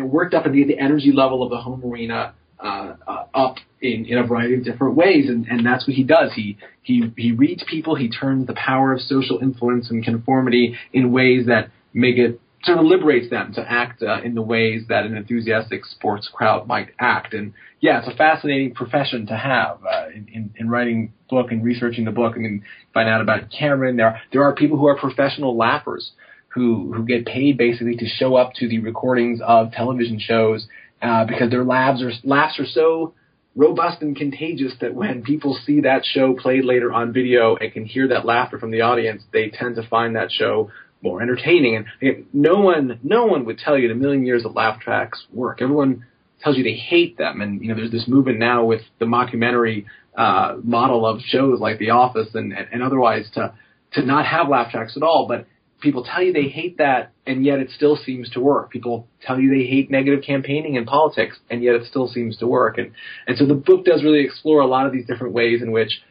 worked 0.02 0.34
up 0.34 0.46
and 0.46 0.56
get 0.56 0.68
the 0.68 0.80
energy 0.80 1.12
level 1.12 1.44
of 1.44 1.50
the 1.50 1.58
home 1.58 1.84
arena 1.84 2.34
uh, 2.64 3.26
up 3.34 3.58
in, 3.82 4.06
in 4.06 4.18
a 4.18 4.26
variety 4.26 4.56
of 4.56 4.64
different 4.64 4.96
ways, 4.96 5.28
and, 5.28 5.48
and 5.48 5.66
that's 5.66 5.88
what 5.88 5.96
he 5.96 6.04
does. 6.04 6.32
He 6.36 6.58
he 6.82 7.12
he 7.18 7.32
reads 7.32 7.64
people. 7.70 7.96
He 7.96 8.10
turns 8.10 8.48
the 8.48 8.54
power 8.54 8.94
of 8.94 9.02
social 9.02 9.40
influence 9.40 9.90
and 9.92 10.04
conformity 10.04 10.76
in 10.92 11.12
ways 11.12 11.48
that 11.48 11.70
make 11.94 12.18
it 12.18 12.40
sort 12.64 12.78
of 12.78 12.86
liberates 12.86 13.30
them 13.30 13.54
to 13.54 13.62
act 13.62 14.02
uh, 14.02 14.22
in 14.22 14.36
the 14.36 14.42
ways 14.42 14.84
that 14.88 15.06
an 15.06 15.18
enthusiastic 15.18 15.84
sports 15.86 16.30
crowd 16.32 16.66
might 16.66 16.90
act. 16.98 17.34
And 17.34 17.54
yeah, 17.82 18.00
it's 18.00 18.08
a 18.08 18.16
fascinating 18.16 18.74
profession 18.74 19.28
to 19.28 19.36
have 19.36 19.80
uh, 19.84 20.08
in, 20.16 20.28
in, 20.34 20.54
in 20.58 20.70
writing 20.70 21.12
book 21.30 21.52
and 21.52 21.64
researching 21.64 22.06
the 22.06 22.12
book. 22.12 22.34
I 22.36 22.40
mean, 22.40 22.64
find 22.94 23.10
out 23.10 23.22
about 23.22 23.52
Cameron. 23.52 23.98
There 23.98 24.08
are, 24.08 24.22
there 24.32 24.44
are 24.44 24.56
people 24.56 24.78
who 24.78 24.88
are 24.88 24.98
professional 24.98 25.58
laughers 25.58 26.12
who 26.54 26.94
who 26.94 27.04
get 27.06 27.26
paid 27.26 27.58
basically 27.58 27.98
to 27.98 28.06
show 28.06 28.36
up 28.36 28.54
to 28.54 28.68
the 28.68 28.80
recordings 28.80 29.40
of 29.44 29.72
television 29.72 30.20
shows 30.20 30.68
uh, 31.04 31.26
because 31.26 31.52
their 31.52 31.66
laughs 31.66 32.02
are 32.02 32.12
laughs 32.24 32.60
are 32.60 32.66
so 32.66 33.14
robust 33.56 34.02
and 34.02 34.16
contagious 34.16 34.74
that 34.82 34.96
when 34.96 35.22
people 35.22 35.58
see 35.66 35.82
that 35.82 36.04
show 36.06 36.34
played 36.34 36.66
later 36.66 36.92
on 36.92 37.14
video 37.14 37.56
and 37.58 37.72
can 37.72 37.86
hear 37.86 38.08
that 38.08 38.26
laughter 38.26 38.58
from 38.58 38.72
the 38.72 38.82
audience, 38.82 39.22
they 39.32 39.50
tend 39.50 39.76
to 39.76 39.88
find 39.88 40.16
that 40.16 40.32
show 40.32 40.72
more 41.02 41.22
entertaining. 41.22 41.76
And 41.76 41.86
again, 42.02 42.26
no 42.34 42.62
one, 42.62 43.00
no 43.04 43.26
one 43.26 43.46
would 43.46 43.60
tell 43.60 43.78
you 43.78 43.86
in 43.86 43.92
a 43.92 44.00
million 44.00 44.26
years 44.26 44.44
that 44.44 44.56
laugh 44.56 44.80
tracks 44.80 45.26
work. 45.32 45.62
Everyone 45.62 46.06
tells 46.42 46.58
you 46.58 46.64
they 46.64 46.74
hate 46.74 47.18
them. 47.18 47.42
And 47.42 47.62
you 47.62 47.68
know, 47.68 47.76
there's 47.76 47.92
this 47.92 48.08
movement 48.08 48.40
now 48.40 48.66
with 48.66 48.82
the 49.00 49.06
mockumentary 49.06 49.86
uh, 50.18 50.56
model 50.64 51.06
of 51.06 51.22
shows 51.22 51.60
like 51.60 51.78
The 51.80 51.92
Office 51.92 52.30
and, 52.34 52.54
and, 52.54 52.68
and 52.72 52.82
otherwise 52.82 53.30
to 53.34 53.54
to 53.94 54.02
not 54.04 54.26
have 54.26 54.50
laugh 54.50 54.72
tracks 54.72 54.98
at 54.98 55.04
all. 55.04 55.28
But 55.28 55.46
people 55.84 56.04
tell 56.04 56.24
you 56.24 56.34
they 56.34 56.48
hate 56.48 56.78
that, 56.80 57.12
and 57.28 57.46
yet 57.46 57.60
it 57.60 57.70
still 57.70 57.96
seems 57.96 58.30
to 58.32 58.40
work. 58.40 58.72
People 58.72 59.08
tell 59.22 59.40
you 59.40 59.50
they 59.50 59.68
hate 59.68 59.92
negative 59.92 60.24
campaigning 60.24 60.76
in 60.76 60.86
politics, 60.86 61.38
and 61.50 61.62
yet 61.62 61.76
it 61.76 61.86
still 61.86 62.08
seems 62.08 62.38
to 62.38 62.48
work. 62.48 62.78
And 62.78 62.92
and 63.28 63.38
so 63.38 63.46
the 63.46 63.54
book 63.54 63.86
does 63.86 64.04
really 64.04 64.24
explore 64.24 64.62
a 64.62 64.68
lot 64.68 64.88
of 64.88 64.94
these 64.94 65.06
different 65.06 65.34
ways 65.34 65.62
in 65.62 65.72
which 65.72 66.02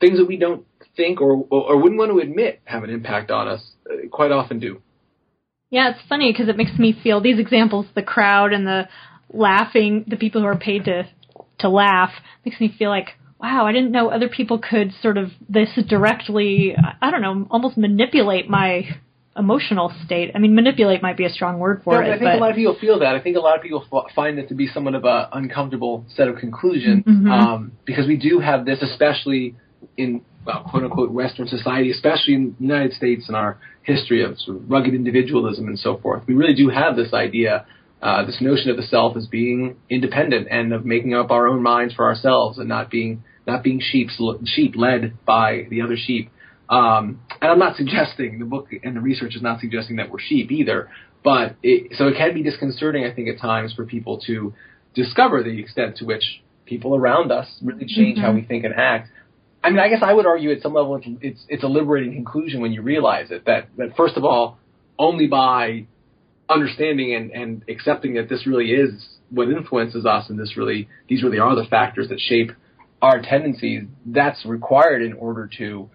things 0.00 0.18
that 0.18 0.26
we 0.26 0.36
don't 0.36 0.64
think 0.96 1.20
or 1.20 1.44
or 1.50 1.76
wouldn't 1.76 1.98
want 1.98 2.12
to 2.12 2.18
admit 2.18 2.60
have 2.64 2.84
an 2.84 2.90
impact 2.90 3.30
on 3.30 3.48
us 3.48 3.72
uh, 3.90 4.06
quite 4.10 4.30
often 4.30 4.60
do. 4.60 4.80
Yeah, 5.70 5.90
it's 5.90 6.08
funny 6.08 6.32
because 6.32 6.48
it 6.48 6.56
makes 6.56 6.78
me 6.78 6.94
feel 7.02 7.20
these 7.20 7.38
examples, 7.38 7.86
the 7.94 8.02
crowd 8.02 8.52
and 8.52 8.66
the 8.66 8.88
laughing, 9.32 10.04
the 10.06 10.16
people 10.16 10.42
who 10.42 10.46
are 10.46 10.58
paid 10.58 10.84
to 10.84 11.08
to 11.60 11.68
laugh, 11.68 12.12
makes 12.44 12.60
me 12.60 12.72
feel 12.78 12.90
like 12.90 13.08
wow, 13.42 13.66
I 13.66 13.72
didn't 13.72 13.90
know 13.90 14.08
other 14.08 14.28
people 14.28 14.60
could 14.60 14.92
sort 15.02 15.18
of 15.18 15.32
this 15.48 15.68
directly, 15.88 16.76
I 17.00 17.10
don't 17.10 17.22
know, 17.22 17.48
almost 17.50 17.76
manipulate 17.76 18.48
my 18.48 18.88
emotional 19.36 19.92
state. 20.04 20.30
I 20.34 20.38
mean, 20.38 20.54
manipulate 20.54 21.02
might 21.02 21.16
be 21.16 21.24
a 21.24 21.30
strong 21.30 21.58
word 21.58 21.82
for 21.84 21.94
no, 21.94 22.00
it. 22.00 22.12
I 22.12 22.18
think 22.18 22.22
but... 22.22 22.36
a 22.36 22.38
lot 22.38 22.50
of 22.50 22.56
people 22.56 22.76
feel 22.78 22.98
that. 23.00 23.14
I 23.14 23.20
think 23.20 23.36
a 23.36 23.40
lot 23.40 23.56
of 23.56 23.62
people 23.62 23.84
f- 23.92 24.14
find 24.14 24.38
it 24.38 24.48
to 24.48 24.54
be 24.54 24.66
somewhat 24.66 24.94
of 24.94 25.04
an 25.04 25.26
uncomfortable 25.32 26.04
set 26.14 26.28
of 26.28 26.36
conclusions 26.36 27.04
mm-hmm. 27.04 27.30
um, 27.30 27.72
because 27.84 28.06
we 28.06 28.16
do 28.16 28.40
have 28.40 28.64
this, 28.64 28.82
especially 28.82 29.56
in 29.96 30.22
well, 30.44 30.66
quote 30.68 30.84
unquote 30.84 31.10
Western 31.12 31.46
society, 31.46 31.90
especially 31.90 32.34
in 32.34 32.56
the 32.58 32.66
United 32.66 32.92
States 32.92 33.28
and 33.28 33.36
our 33.36 33.58
history 33.82 34.24
of 34.24 34.38
sort 34.38 34.58
of 34.58 34.70
rugged 34.70 34.94
individualism 34.94 35.66
and 35.66 35.78
so 35.78 35.98
forth. 35.98 36.22
We 36.26 36.34
really 36.34 36.54
do 36.54 36.68
have 36.68 36.96
this 36.96 37.12
idea. 37.12 37.66
Uh, 38.02 38.26
this 38.26 38.38
notion 38.40 38.68
of 38.68 38.76
the 38.76 38.82
self 38.82 39.16
as 39.16 39.28
being 39.28 39.76
independent 39.88 40.48
and 40.50 40.72
of 40.72 40.84
making 40.84 41.14
up 41.14 41.30
our 41.30 41.46
own 41.46 41.62
minds 41.62 41.94
for 41.94 42.04
ourselves 42.04 42.58
and 42.58 42.68
not 42.68 42.90
being 42.90 43.22
not 43.46 43.62
being 43.62 43.80
sheep 43.80 44.08
sheep 44.44 44.74
led 44.76 45.16
by 45.24 45.66
the 45.70 45.80
other 45.80 45.96
sheep. 45.96 46.28
Um, 46.72 47.20
and 47.42 47.50
I'm 47.52 47.58
not 47.58 47.76
suggesting 47.76 48.38
the 48.38 48.46
book 48.46 48.68
and 48.82 48.96
the 48.96 49.00
research 49.00 49.36
is 49.36 49.42
not 49.42 49.60
suggesting 49.60 49.96
that 49.96 50.10
we're 50.10 50.18
sheep 50.18 50.50
either. 50.50 50.88
But 51.22 51.56
it, 51.62 51.92
so 51.96 52.08
it 52.08 52.16
can 52.16 52.34
be 52.34 52.42
disconcerting, 52.42 53.04
I 53.04 53.14
think, 53.14 53.28
at 53.28 53.38
times 53.38 53.74
for 53.74 53.84
people 53.84 54.18
to 54.26 54.54
discover 54.94 55.42
the 55.42 55.60
extent 55.60 55.98
to 55.98 56.06
which 56.06 56.42
people 56.64 56.96
around 56.96 57.30
us 57.30 57.46
really 57.62 57.84
change 57.86 58.16
mm-hmm. 58.16 58.26
how 58.26 58.32
we 58.32 58.42
think 58.42 58.64
and 58.64 58.74
act. 58.74 59.10
I 59.62 59.70
mean, 59.70 59.80
I 59.80 59.88
guess 59.88 60.00
I 60.02 60.14
would 60.14 60.26
argue 60.26 60.50
at 60.50 60.62
some 60.62 60.72
level 60.72 60.96
it's, 60.96 61.06
it's 61.20 61.44
it's 61.48 61.62
a 61.62 61.68
liberating 61.68 62.14
conclusion 62.14 62.60
when 62.62 62.72
you 62.72 62.82
realize 62.82 63.30
it. 63.30 63.44
That 63.44 63.68
that 63.76 63.94
first 63.96 64.16
of 64.16 64.24
all, 64.24 64.58
only 64.98 65.26
by 65.26 65.86
understanding 66.48 67.14
and, 67.14 67.30
and 67.30 67.64
accepting 67.68 68.14
that 68.14 68.28
this 68.28 68.46
really 68.46 68.72
is 68.72 69.06
what 69.30 69.48
influences 69.48 70.04
us, 70.06 70.30
and 70.30 70.38
this 70.38 70.56
really 70.56 70.88
these 71.08 71.22
really 71.22 71.38
are 71.38 71.54
the 71.54 71.66
factors 71.68 72.08
that 72.08 72.18
shape 72.18 72.50
our 73.00 73.20
tendencies. 73.22 73.84
That's 74.06 74.44
required 74.44 75.02
in 75.02 75.12
order 75.12 75.48
to 75.58 75.90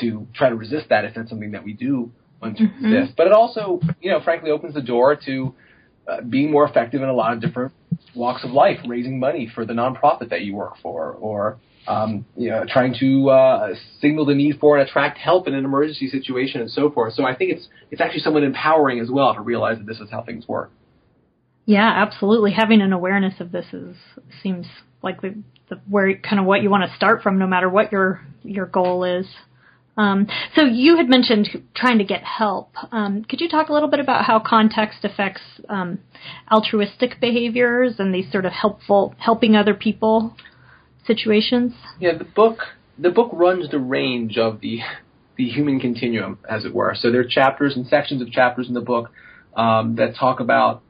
to 0.00 0.26
try 0.34 0.48
to 0.48 0.54
resist 0.54 0.88
that 0.90 1.04
if 1.04 1.14
that's 1.14 1.28
something 1.28 1.52
that 1.52 1.64
we 1.64 1.72
do 1.72 2.10
want 2.40 2.56
to 2.58 2.64
mm-hmm. 2.64 2.84
resist. 2.84 3.16
But 3.16 3.26
it 3.26 3.32
also, 3.32 3.80
you 4.00 4.10
know, 4.10 4.20
frankly 4.22 4.50
opens 4.50 4.74
the 4.74 4.82
door 4.82 5.16
to 5.26 5.54
uh, 6.08 6.20
being 6.22 6.50
more 6.50 6.66
effective 6.68 7.02
in 7.02 7.08
a 7.08 7.12
lot 7.12 7.32
of 7.32 7.40
different 7.40 7.72
walks 8.14 8.44
of 8.44 8.50
life, 8.50 8.78
raising 8.86 9.18
money 9.18 9.50
for 9.54 9.64
the 9.64 9.72
nonprofit 9.72 10.30
that 10.30 10.42
you 10.42 10.54
work 10.54 10.74
for, 10.82 11.12
or 11.12 11.58
um, 11.86 12.26
you 12.36 12.50
know, 12.50 12.64
trying 12.68 12.94
to 13.00 13.30
uh, 13.30 13.74
signal 14.00 14.26
the 14.26 14.34
need 14.34 14.58
for 14.60 14.78
and 14.78 14.88
attract 14.88 15.18
help 15.18 15.48
in 15.48 15.54
an 15.54 15.64
emergency 15.64 16.08
situation, 16.08 16.60
and 16.60 16.70
so 16.70 16.90
forth. 16.90 17.14
So 17.14 17.24
I 17.24 17.34
think 17.34 17.52
it's 17.52 17.68
it's 17.90 18.00
actually 18.00 18.20
somewhat 18.20 18.42
empowering 18.42 19.00
as 19.00 19.10
well 19.10 19.34
to 19.34 19.40
realize 19.40 19.78
that 19.78 19.86
this 19.86 19.98
is 20.00 20.10
how 20.10 20.22
things 20.22 20.46
work. 20.46 20.70
Yeah, 21.64 21.90
absolutely. 21.94 22.52
Having 22.52 22.82
an 22.82 22.92
awareness 22.92 23.40
of 23.40 23.52
this 23.52 23.66
is 23.72 23.96
seems 24.42 24.66
like 25.02 25.20
the, 25.20 25.34
the 25.68 25.76
where 25.88 26.16
kind 26.18 26.40
of 26.40 26.46
what 26.46 26.62
you 26.62 26.70
want 26.70 26.88
to 26.88 26.96
start 26.96 27.22
from, 27.22 27.38
no 27.38 27.46
matter 27.46 27.68
what 27.68 27.92
your 27.92 28.22
your 28.42 28.66
goal 28.66 29.04
is. 29.04 29.26
Um, 29.98 30.28
so 30.54 30.64
you 30.64 30.96
had 30.96 31.08
mentioned 31.08 31.48
trying 31.74 31.98
to 31.98 32.04
get 32.04 32.22
help. 32.22 32.70
Um, 32.92 33.24
could 33.24 33.40
you 33.40 33.48
talk 33.48 33.68
a 33.68 33.72
little 33.72 33.90
bit 33.90 33.98
about 33.98 34.24
how 34.24 34.38
context 34.38 35.00
affects 35.02 35.42
um, 35.68 35.98
altruistic 36.50 37.20
behaviors 37.20 37.96
and 37.98 38.14
these 38.14 38.30
sort 38.30 38.46
of 38.46 38.52
helpful 38.52 39.14
helping 39.18 39.56
other 39.56 39.74
people 39.74 40.36
situations? 41.04 41.72
Yeah, 41.98 42.16
the 42.16 42.24
book 42.24 42.60
the 42.96 43.10
book 43.10 43.30
runs 43.32 43.70
the 43.70 43.78
range 43.78 44.38
of 44.38 44.60
the 44.60 44.80
the 45.36 45.48
human 45.48 45.78
continuum, 45.80 46.38
as 46.48 46.64
it 46.64 46.74
were. 46.74 46.94
So 46.96 47.10
there 47.10 47.20
are 47.20 47.28
chapters 47.28 47.76
and 47.76 47.86
sections 47.86 48.22
of 48.22 48.30
chapters 48.30 48.68
in 48.68 48.74
the 48.74 48.80
book 48.80 49.10
um, 49.56 49.96
that 49.96 50.16
talk 50.16 50.40
about 50.40 50.82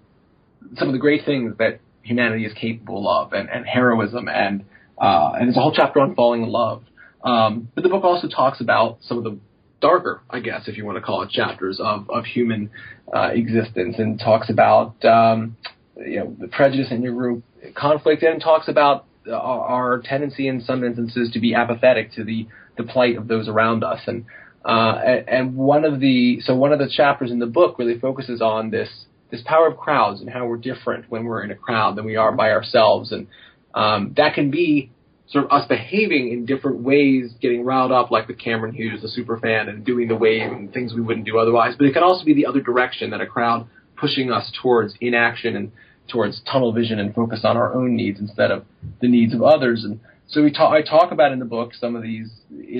some 0.77 0.89
of 0.89 0.93
the 0.93 0.99
great 0.99 1.25
things 1.25 1.55
that 1.59 1.81
humanity 2.03 2.47
is 2.47 2.53
capable 2.55 3.09
of, 3.09 3.33
and, 3.33 3.49
and 3.49 3.67
heroism, 3.67 4.29
and 4.29 4.65
uh, 4.99 5.33
and 5.35 5.49
there's 5.49 5.57
a 5.57 5.61
whole 5.61 5.73
chapter 5.75 6.01
on 6.01 6.15
falling 6.15 6.43
in 6.43 6.51
love. 6.51 6.83
Um, 7.23 7.69
but 7.75 7.83
the 7.83 7.89
book 7.89 8.05
also 8.05 8.29
talks 8.29 8.61
about 8.61 8.99
some 9.03 9.19
of 9.19 9.25
the 9.25 9.39
darker, 9.81 10.23
I 10.31 10.41
guess, 10.41 10.69
if 10.69 10.77
you 10.77 10.85
want 10.85 10.97
to 10.97 11.03
call 11.03 11.23
it, 11.23 11.31
chapters 11.31 11.81
of, 11.83 12.09
of 12.11 12.25
human 12.25 12.71
uh, 13.15 13.31
existence, 13.33 13.97
and 13.99 14.19
talks 14.19 14.51
about 14.51 15.05
um, 15.05 15.57
you 15.97 16.21
know 16.21 16.37
the 16.39 16.49
prejudice 16.49 16.89
in 16.91 17.03
your 17.03 17.15
group 17.15 17.45
conflict, 17.75 18.23
and 18.23 18.41
talks 18.41 18.69
about 18.69 19.07
our, 19.27 19.35
our 19.35 20.03
tendency 20.05 20.49
in 20.49 20.61
some 20.61 20.85
instances 20.85 21.31
to 21.33 21.41
be 21.41 21.55
apathetic 21.55 22.13
to 22.13 22.25
the 22.25 22.47
the 22.77 22.85
plight 22.85 23.17
of 23.17 23.29
those 23.29 23.49
around 23.49 23.85
us, 23.85 24.01
and 24.07 24.25
uh, 24.65 25.01
and 25.27 25.57
one 25.57 25.85
of 25.85 26.01
the 26.01 26.41
so 26.41 26.55
one 26.55 26.73
of 26.73 26.79
the 26.79 26.89
chapters 26.89 27.31
in 27.31 27.39
the 27.39 27.47
book 27.47 27.79
really 27.79 27.99
focuses 27.99 28.41
on 28.41 28.71
this 28.71 28.89
this 29.31 29.43
power 29.45 29.67
of 29.67 29.77
crowds 29.77 30.21
and 30.21 30.31
how 30.31 30.47
we're 30.47 30.57
different 30.57 31.05
when 31.11 31.25
we're 31.25 31.43
in 31.43 31.51
a 31.51 31.55
crowd 31.55 31.97
than 31.97 32.05
we 32.05 32.17
are 32.17 32.33
by 32.33 32.51
ourselves, 32.51 33.13
and 33.13 33.27
um, 33.75 34.15
that 34.17 34.35
can 34.35 34.51
be 34.51 34.91
sort 35.31 35.45
of 35.45 35.51
us 35.51 35.69
behaving 35.69 36.33
in 36.33 36.47
different 36.47 36.81
ways, 36.81 37.33
getting 37.41 37.65
riled 37.65 37.93
up 37.93 38.11
like 38.11 38.29
with 38.29 38.39
Cameron 38.39 38.75
Hughes, 38.75 39.03
the 39.03 39.09
super 39.09 39.39
fan, 39.39 39.69
and 39.69 39.85
doing 39.85 40.09
the 40.09 40.17
wave 40.17 40.51
and 40.51 40.73
things 40.73 40.95
we 40.95 41.03
wouldn't 41.03 41.27
do 41.27 41.39
otherwise. 41.39 41.75
But 41.77 41.87
it 41.87 41.93
can 41.93 42.03
also 42.03 42.25
be 42.25 42.35
the 42.35 42.47
other 42.47 42.61
direction 42.61 43.11
that 43.11 43.21
a 43.21 43.27
crowd 43.27 43.69
pushing 43.97 44.33
us 44.33 44.51
towards 44.63 44.95
inaction 45.01 45.57
and 45.57 45.73
towards 46.09 46.41
tunnel 46.51 46.73
vision 46.73 46.99
and 46.99 47.15
focus 47.15 47.41
on 47.45 47.57
our 47.57 47.75
own 47.75 47.95
needs 47.95 48.19
instead 48.19 48.51
of 48.51 48.65
the 49.01 49.09
needs 49.09 49.35
of 49.35 49.43
others. 49.43 49.85
And 49.85 50.01
so 50.29 50.43
we 50.43 50.51
talk, 50.51 50.73
I 50.73 50.83
talk 50.83 51.13
about 51.13 51.33
in 51.33 51.39
the 51.39 51.45
book 51.45 51.75
some 51.75 51.95
of 51.95 52.03
these, 52.03 52.31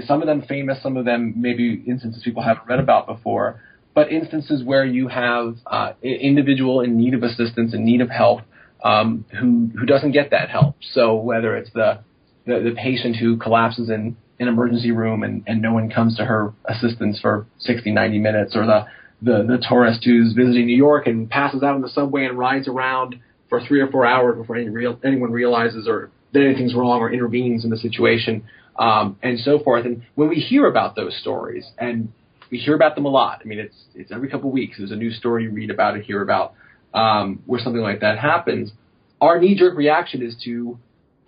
some 0.07 0.23
of 0.23 0.27
them 0.27 0.43
famous, 0.49 0.83
some 0.83 0.97
of 0.97 1.05
them 1.05 1.35
maybe 1.37 1.83
instances 1.87 2.23
people 2.23 2.43
haven't 2.43 2.67
read 2.67 2.79
about 2.79 3.07
before, 3.07 3.63
but 3.95 4.11
instances 4.11 4.63
where 4.65 4.85
you 4.85 5.09
have 5.09 5.57
uh, 5.67 5.93
individual 6.03 6.81
in 6.81 6.97
need 6.97 7.13
of 7.15 7.23
assistance, 7.23 7.75
in 7.75 7.85
need 7.85 8.01
of 8.01 8.09
help, 8.09 8.43
um, 8.83 9.25
who 9.39 9.71
who 9.79 9.87
doesn't 9.87 10.13
get 10.13 10.31
that 10.31 10.51
help. 10.51 10.77
So 10.93 11.17
whether 11.17 11.57
it's 11.57 11.73
the 11.73 12.01
the, 12.49 12.71
the 12.71 12.75
patient 12.75 13.17
who 13.17 13.37
collapses 13.37 13.91
in 13.91 14.17
an 14.41 14.49
emergency 14.49 14.91
room 14.91 15.23
and, 15.23 15.45
and 15.47 15.61
no 15.61 15.75
one 15.75 15.91
comes 15.91 16.17
to 16.17 16.25
her 16.25 16.55
assistance 16.65 17.21
for 17.21 17.47
60, 17.59 17.93
90 17.93 18.19
minutes, 18.19 18.57
or 18.57 18.65
the, 18.65 18.87
the, 19.21 19.45
the 19.47 19.63
tourist 19.69 20.03
who's 20.05 20.33
visiting 20.33 20.67
New 20.67 20.77
York 20.77 21.07
and 21.07 21.29
passes 21.29 21.63
out 21.63 21.75
on 21.75 21.83
the 21.83 21.91
subway 21.91 22.25
and 22.25 22.39
rides 22.39 22.67
around 22.67 23.17
for 23.51 23.61
three 23.61 23.81
or 23.81 23.89
four 23.89 24.07
hours 24.07 24.39
before 24.39 24.57
any 24.57 24.71
real, 24.71 24.99
anyone 25.05 25.31
realizes 25.31 25.87
or 25.87 26.11
that 26.33 26.43
anything's 26.43 26.75
wrong 26.75 27.01
or 27.01 27.13
intervenes 27.13 27.65
in 27.65 27.71
the 27.71 27.77
situation, 27.77 28.45
um, 28.79 29.19
and 29.23 29.39
so 29.41 29.59
forth. 29.59 29.85
And 29.85 30.03
when 30.15 30.29
we 30.29 30.37
hear 30.37 30.67
about 30.67 30.97
those 30.97 31.17
stories, 31.21 31.67
and 31.79 32.13
we 32.51 32.59
hear 32.59 32.75
about 32.75 32.95
them 32.95 33.05
a 33.07 33.09
lot, 33.09 33.41
I 33.43 33.49
mean, 33.49 33.59
it's 33.59 33.77
it's 33.95 34.13
every 34.13 34.29
couple 34.29 34.49
of 34.49 34.55
weeks 34.55 34.77
there's 34.79 34.91
a 34.91 34.97
new 34.97 35.11
story 35.11 35.45
you 35.45 35.51
read 35.51 35.71
about 35.71 35.97
it, 35.97 36.05
hear 36.05 36.23
about 36.23 36.53
um, 36.93 37.43
where 37.47 37.61
something 37.61 37.81
like 37.81 38.01
that 38.01 38.19
happens. 38.19 38.73
Our 39.21 39.41
knee 39.41 39.59
jerk 39.59 39.77
reaction 39.77 40.23
is 40.23 40.37
to 40.45 40.79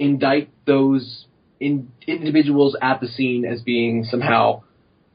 indict 0.00 0.50
those 0.66 1.26
in, 1.60 1.92
individuals 2.06 2.76
at 2.82 3.00
the 3.00 3.06
scene 3.06 3.44
as 3.44 3.62
being 3.62 4.04
somehow 4.04 4.62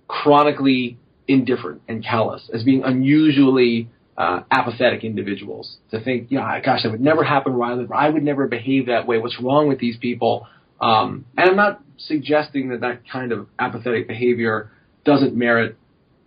chronically 0.07 0.97
indifferent 1.27 1.81
and 1.89 2.05
callous, 2.05 2.49
as 2.53 2.63
being 2.63 2.83
unusually 2.83 3.89
uh, 4.15 4.41
apathetic 4.49 5.03
individuals. 5.03 5.77
To 5.91 5.99
think, 5.99 6.27
yeah, 6.29 6.61
gosh, 6.61 6.83
that 6.83 6.91
would 6.91 7.01
never 7.01 7.23
happen. 7.23 7.53
Riley. 7.53 7.87
I 7.93 8.09
would 8.09 8.23
never 8.23 8.47
behave 8.47 8.85
that 8.85 9.07
way. 9.07 9.17
What's 9.17 9.41
wrong 9.41 9.67
with 9.67 9.79
these 9.79 9.97
people? 9.97 10.47
Um, 10.79 11.25
and 11.35 11.49
I'm 11.49 11.55
not 11.55 11.81
suggesting 11.97 12.69
that 12.69 12.81
that 12.81 13.01
kind 13.11 13.31
of 13.31 13.47
apathetic 13.57 14.07
behavior 14.07 14.71
doesn't 15.03 15.35
merit 15.35 15.77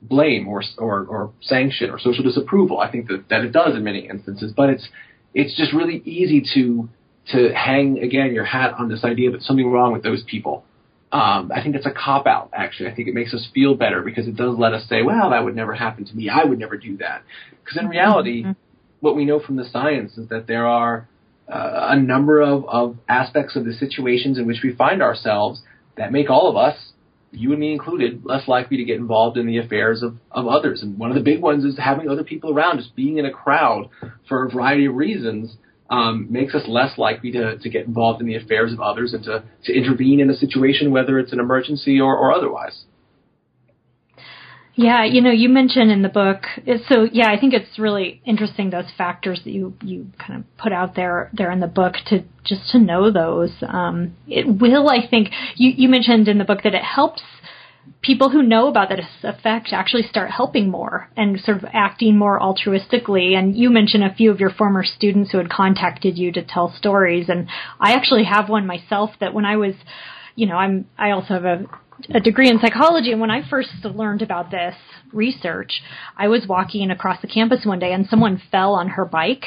blame 0.03 0.49
or, 0.49 0.63
or, 0.79 1.05
or 1.07 1.33
sanction 1.41 1.91
or 1.91 1.99
social 1.99 2.25
disapproval. 2.25 2.79
I 2.81 2.91
think 2.91 3.09
that, 3.09 3.29
that 3.31 3.43
it 3.43 3.53
does 3.53 3.75
in 3.75 3.85
many 3.85 4.09
instances, 4.09 4.53
but 4.57 4.71
it's 4.71 4.89
it's 5.35 5.57
just 5.57 5.73
really 5.73 6.03
easy 6.05 6.43
to 6.55 6.89
to 7.33 7.53
hang 7.55 8.03
again 8.03 8.33
your 8.33 8.45
hat 8.45 8.75
on 8.79 8.89
this 8.89 9.05
idea 9.05 9.31
that 9.31 9.43
something 9.43 9.71
wrong 9.71 9.93
with 9.93 10.03
those 10.03 10.23
people. 10.25 10.65
Um, 11.11 11.51
I 11.55 11.63
think 11.63 11.75
it's 11.75 11.87
a 11.87 11.91
cop 11.91 12.27
out. 12.27 12.51
Actually, 12.53 12.91
I 12.91 12.95
think 12.95 13.09
it 13.09 13.15
makes 13.15 13.33
us 13.33 13.49
feel 13.55 13.75
better 13.75 14.03
because 14.03 14.29
it 14.29 14.37
does 14.37 14.59
let 14.59 14.75
us 14.75 14.87
say, 14.89 15.03
"Well, 15.03 15.31
that 15.31 15.43
would 15.45 15.57
never 15.57 15.75
happen 15.75 16.05
to 16.05 16.15
me. 16.15 16.29
I 16.29 16.45
would 16.45 16.59
never 16.59 16.77
do 16.77 16.99
that." 16.99 17.23
Because 17.65 17.79
in 17.79 17.89
reality, 17.89 18.43
mm-hmm. 18.43 18.53
what 19.01 19.17
we 19.17 19.25
know 19.25 19.41
from 19.41 19.57
the 19.57 19.65
science 19.65 20.19
is 20.19 20.29
that 20.29 20.47
there 20.47 20.67
are 20.67 21.09
uh, 21.49 21.89
a 21.91 21.99
number 21.99 22.43
of, 22.43 22.69
of 22.69 22.97
aspects 23.09 23.57
of 23.57 23.65
the 23.65 23.73
situations 23.73 24.39
in 24.39 24.47
which 24.47 24.59
we 24.63 24.75
find 24.75 25.03
ourselves 25.03 25.63
that 25.97 26.13
make 26.13 26.29
all 26.29 26.49
of 26.49 26.57
us, 26.57 26.77
you 27.31 27.53
and 27.53 27.61
me 27.61 27.73
included, 27.73 28.25
less 28.25 28.47
likely 28.49 28.77
to 28.77 28.85
get 28.85 28.97
involved 28.97 29.37
in 29.37 29.47
the 29.47 29.59
affairs 29.59 30.03
of, 30.03 30.17
of 30.31 30.47
others. 30.47 30.83
And 30.83 30.99
one 30.99 31.11
of 31.11 31.17
the 31.17 31.23
big 31.23 31.41
ones 31.41 31.65
is 31.65 31.79
having 31.79 32.09
other 32.09 32.25
people 32.25 32.53
around, 32.53 32.79
just 32.79 32.95
being 32.95 33.19
in 33.19 33.25
a 33.25 33.31
crowd 33.31 33.89
for 34.29 34.45
a 34.45 34.51
variety 34.51 34.87
of 34.87 34.95
reasons. 34.95 35.57
Um, 35.91 36.27
makes 36.29 36.55
us 36.55 36.65
less 36.69 36.99
likely 36.99 37.33
to, 37.33 37.57
to 37.57 37.71
get 37.71 37.87
involved 37.87 38.21
in 38.21 38.27
the 38.27 38.37
affairs 38.37 38.75
of 38.75 38.81
others 38.81 39.15
and 39.15 39.25
to, 39.25 39.43
to 39.65 39.73
intervene 39.73 40.21
in 40.21 40.29
a 40.29 40.35
situation, 40.35 40.91
whether 40.91 41.19
it's 41.19 41.33
an 41.33 41.41
emergency 41.41 41.99
or, 41.99 42.15
or 42.15 42.31
otherwise. 42.31 42.85
Yeah, 44.79 45.05
you 45.05 45.21
know, 45.23 45.33
you 45.33 45.49
mentioned 45.49 45.91
in 45.91 46.03
the 46.03 46.09
book. 46.09 46.45
So 46.89 47.09
yeah, 47.13 47.33
I 47.33 47.41
think 47.41 47.53
it's 47.53 47.81
really 47.81 48.23
interesting 48.25 48.71
those 48.71 48.85
factors 48.97 49.41
that 49.43 49.51
you 49.51 49.75
you 49.83 50.07
kind 50.25 50.39
of 50.39 50.57
put 50.57 50.73
out 50.73 50.95
there 50.95 51.31
there 51.33 51.51
in 51.51 51.59
the 51.59 51.67
book 51.67 51.95
to 52.07 52.23
just 52.45 52.71
to 52.71 52.79
know 52.79 53.11
those. 53.11 53.51
Um, 53.67 54.17
it 54.29 54.47
will, 54.47 54.89
I 54.89 55.05
think, 55.05 55.31
you 55.57 55.73
you 55.77 55.89
mentioned 55.89 56.29
in 56.29 56.39
the 56.39 56.45
book 56.45 56.61
that 56.63 56.75
it 56.75 56.85
helps 56.85 57.23
people 58.03 58.31
who 58.31 58.43
know 58.43 58.69
about 58.69 58.89
this 58.89 59.07
effect 59.23 59.69
actually 59.73 60.05
start 60.05 60.31
helping 60.31 60.71
more 60.71 61.11
and 61.17 61.41
sort 61.41 61.59
of 61.59 61.65
acting 61.73 62.17
more 62.17 62.39
altruistically. 62.41 63.37
And 63.37 63.57
you 63.57 63.71
mentioned 63.71 64.05
a 64.05 64.15
few 64.15 64.31
of 64.31 64.41
your 64.41 64.51
former 64.51 64.85
students 64.85 65.33
who 65.33 65.39
had 65.39 65.51
contacted 65.51 66.19
you 66.19 66.33
to 66.33 66.45
tell 66.45 66.75
stories, 66.77 67.29
and 67.29 67.49
I 67.81 67.93
actually 67.93 68.25
have 68.25 68.49
one 68.49 68.67
myself 68.67 69.11
that 69.21 69.35
when 69.35 69.45
I 69.45 69.57
was 69.57 69.75
you 70.39 70.47
know, 70.47 70.55
I'm 70.55 70.87
I 70.97 71.11
also 71.11 71.35
have 71.35 71.45
a 71.45 71.65
a 72.11 72.21
degree 72.21 72.49
in 72.49 72.61
psychology, 72.61 73.13
and 73.13 73.21
when 73.21 73.31
I 73.31 73.49
first 73.49 73.71
learned 73.85 74.23
about 74.23 74.51
this 74.51 74.75
research, 75.13 75.83
I 76.17 76.29
was 76.29 76.47
walking 76.49 76.91
across 76.91 77.21
the 77.21 77.27
campus 77.27 77.65
one 77.65 77.79
day, 77.79 77.93
and 77.93 78.07
someone 78.07 78.41
fell 78.51 78.75
on 78.75 78.89
her 78.89 79.05
bike, 79.05 79.45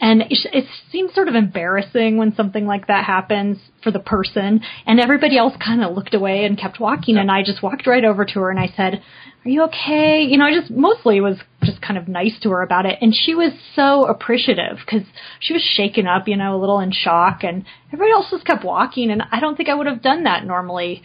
and 0.00 0.22
it, 0.22 0.38
it 0.52 0.64
seems 0.90 1.14
sort 1.14 1.28
of 1.28 1.34
embarrassing 1.34 2.16
when 2.16 2.34
something 2.34 2.66
like 2.66 2.86
that 2.86 3.04
happens 3.04 3.58
for 3.82 3.90
the 3.90 3.98
person, 3.98 4.60
and 4.86 4.98
everybody 4.98 5.36
else 5.36 5.54
kind 5.62 5.84
of 5.84 5.94
looked 5.94 6.14
away 6.14 6.44
and 6.44 6.58
kept 6.58 6.80
walking, 6.80 7.16
and 7.16 7.30
I 7.30 7.42
just 7.42 7.62
walked 7.62 7.86
right 7.86 8.04
over 8.04 8.24
to 8.24 8.40
her 8.40 8.50
and 8.50 8.58
I 8.60 8.72
said, 8.76 9.02
"Are 9.44 9.50
you 9.50 9.62
okay?" 9.64 10.22
You 10.22 10.38
know, 10.38 10.46
I 10.46 10.58
just 10.58 10.70
mostly 10.70 11.20
was 11.20 11.38
just 11.62 11.82
kind 11.82 11.98
of 11.98 12.08
nice 12.08 12.38
to 12.40 12.50
her 12.50 12.62
about 12.62 12.86
it, 12.86 12.98
and 13.02 13.14
she 13.14 13.34
was 13.34 13.52
so 13.74 14.06
appreciative 14.06 14.78
because 14.84 15.06
she 15.38 15.52
was 15.52 15.62
shaken 15.62 16.06
up, 16.06 16.28
you 16.28 16.36
know, 16.36 16.56
a 16.56 16.60
little 16.60 16.80
in 16.80 16.92
shock, 16.92 17.44
and 17.44 17.64
everybody 17.92 18.12
else 18.12 18.30
just 18.30 18.46
kept 18.46 18.64
walking, 18.64 19.10
and 19.10 19.22
I 19.30 19.40
don't 19.40 19.56
think 19.56 19.68
I 19.68 19.74
would 19.74 19.86
have 19.86 20.02
done 20.02 20.24
that 20.24 20.46
normally 20.46 21.02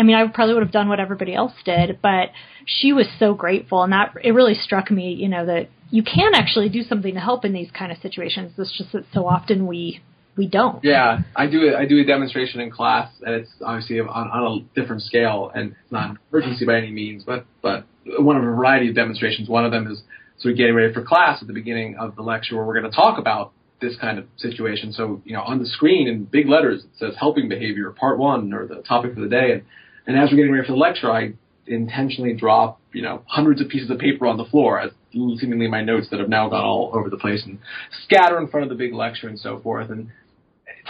I 0.00 0.02
mean, 0.02 0.16
I 0.16 0.26
probably 0.28 0.54
would 0.54 0.62
have 0.62 0.72
done 0.72 0.88
what 0.88 0.98
everybody 0.98 1.34
else 1.34 1.52
did, 1.62 1.98
but 2.00 2.30
she 2.64 2.94
was 2.94 3.06
so 3.18 3.34
grateful, 3.34 3.82
and 3.82 3.92
that 3.92 4.14
it 4.24 4.32
really 4.32 4.54
struck 4.54 4.90
me, 4.90 5.12
you 5.12 5.28
know, 5.28 5.44
that 5.44 5.68
you 5.90 6.02
can 6.02 6.34
actually 6.34 6.70
do 6.70 6.82
something 6.82 7.12
to 7.12 7.20
help 7.20 7.44
in 7.44 7.52
these 7.52 7.70
kind 7.70 7.92
of 7.92 7.98
situations. 7.98 8.52
It's 8.56 8.76
just 8.76 8.92
that 8.92 9.04
so 9.12 9.26
often 9.26 9.66
we 9.66 10.00
we 10.38 10.46
don't. 10.46 10.82
Yeah, 10.82 11.18
I 11.36 11.46
do. 11.46 11.74
I 11.76 11.84
do 11.84 12.00
a 12.00 12.04
demonstration 12.04 12.60
in 12.60 12.70
class, 12.70 13.12
and 13.20 13.34
it's 13.34 13.50
obviously 13.62 14.00
on, 14.00 14.08
on 14.08 14.64
a 14.74 14.80
different 14.80 15.02
scale, 15.02 15.52
and 15.54 15.72
it's 15.72 15.92
not 15.92 16.10
an 16.10 16.18
emergency 16.32 16.64
by 16.64 16.78
any 16.78 16.92
means, 16.92 17.24
but 17.24 17.44
but 17.60 17.84
one 18.18 18.36
of 18.36 18.42
a 18.42 18.46
variety 18.46 18.88
of 18.88 18.94
demonstrations. 18.94 19.50
One 19.50 19.66
of 19.66 19.70
them 19.70 19.86
is 19.86 20.00
sort 20.38 20.52
of 20.52 20.56
getting 20.58 20.74
ready 20.74 20.94
for 20.94 21.02
class 21.02 21.42
at 21.42 21.46
the 21.46 21.52
beginning 21.52 21.96
of 21.98 22.16
the 22.16 22.22
lecture, 22.22 22.56
where 22.56 22.64
we're 22.64 22.80
going 22.80 22.90
to 22.90 22.96
talk 22.96 23.18
about 23.18 23.52
this 23.82 23.96
kind 24.00 24.18
of 24.18 24.24
situation. 24.38 24.94
So 24.94 25.20
you 25.26 25.34
know, 25.34 25.42
on 25.42 25.58
the 25.58 25.66
screen 25.66 26.08
in 26.08 26.24
big 26.24 26.48
letters 26.48 26.84
it 26.84 26.90
says 26.98 27.14
"helping 27.18 27.50
behavior, 27.50 27.90
part 27.90 28.18
one" 28.18 28.54
or 28.54 28.66
the 28.66 28.76
topic 28.76 29.12
for 29.12 29.20
the 29.20 29.28
day, 29.28 29.52
and 29.52 29.62
and 30.06 30.18
as 30.18 30.30
we're 30.30 30.36
getting 30.36 30.52
ready 30.52 30.66
for 30.66 30.72
the 30.72 30.78
lecture, 30.78 31.10
I 31.10 31.34
intentionally 31.66 32.34
drop, 32.34 32.80
you 32.92 33.02
know, 33.02 33.22
hundreds 33.26 33.60
of 33.60 33.68
pieces 33.68 33.90
of 33.90 33.98
paper 33.98 34.26
on 34.26 34.36
the 34.36 34.44
floor 34.44 34.80
as 34.80 34.90
seemingly 35.12 35.68
my 35.68 35.82
notes 35.82 36.08
that 36.10 36.20
have 36.20 36.28
now 36.28 36.48
gone 36.48 36.64
all 36.64 36.90
over 36.94 37.08
the 37.08 37.16
place 37.16 37.44
and 37.44 37.58
scatter 38.04 38.38
in 38.38 38.48
front 38.48 38.64
of 38.64 38.70
the 38.70 38.76
big 38.76 38.92
lecture 38.92 39.28
and 39.28 39.38
so 39.38 39.60
forth. 39.60 39.90
And 39.90 40.08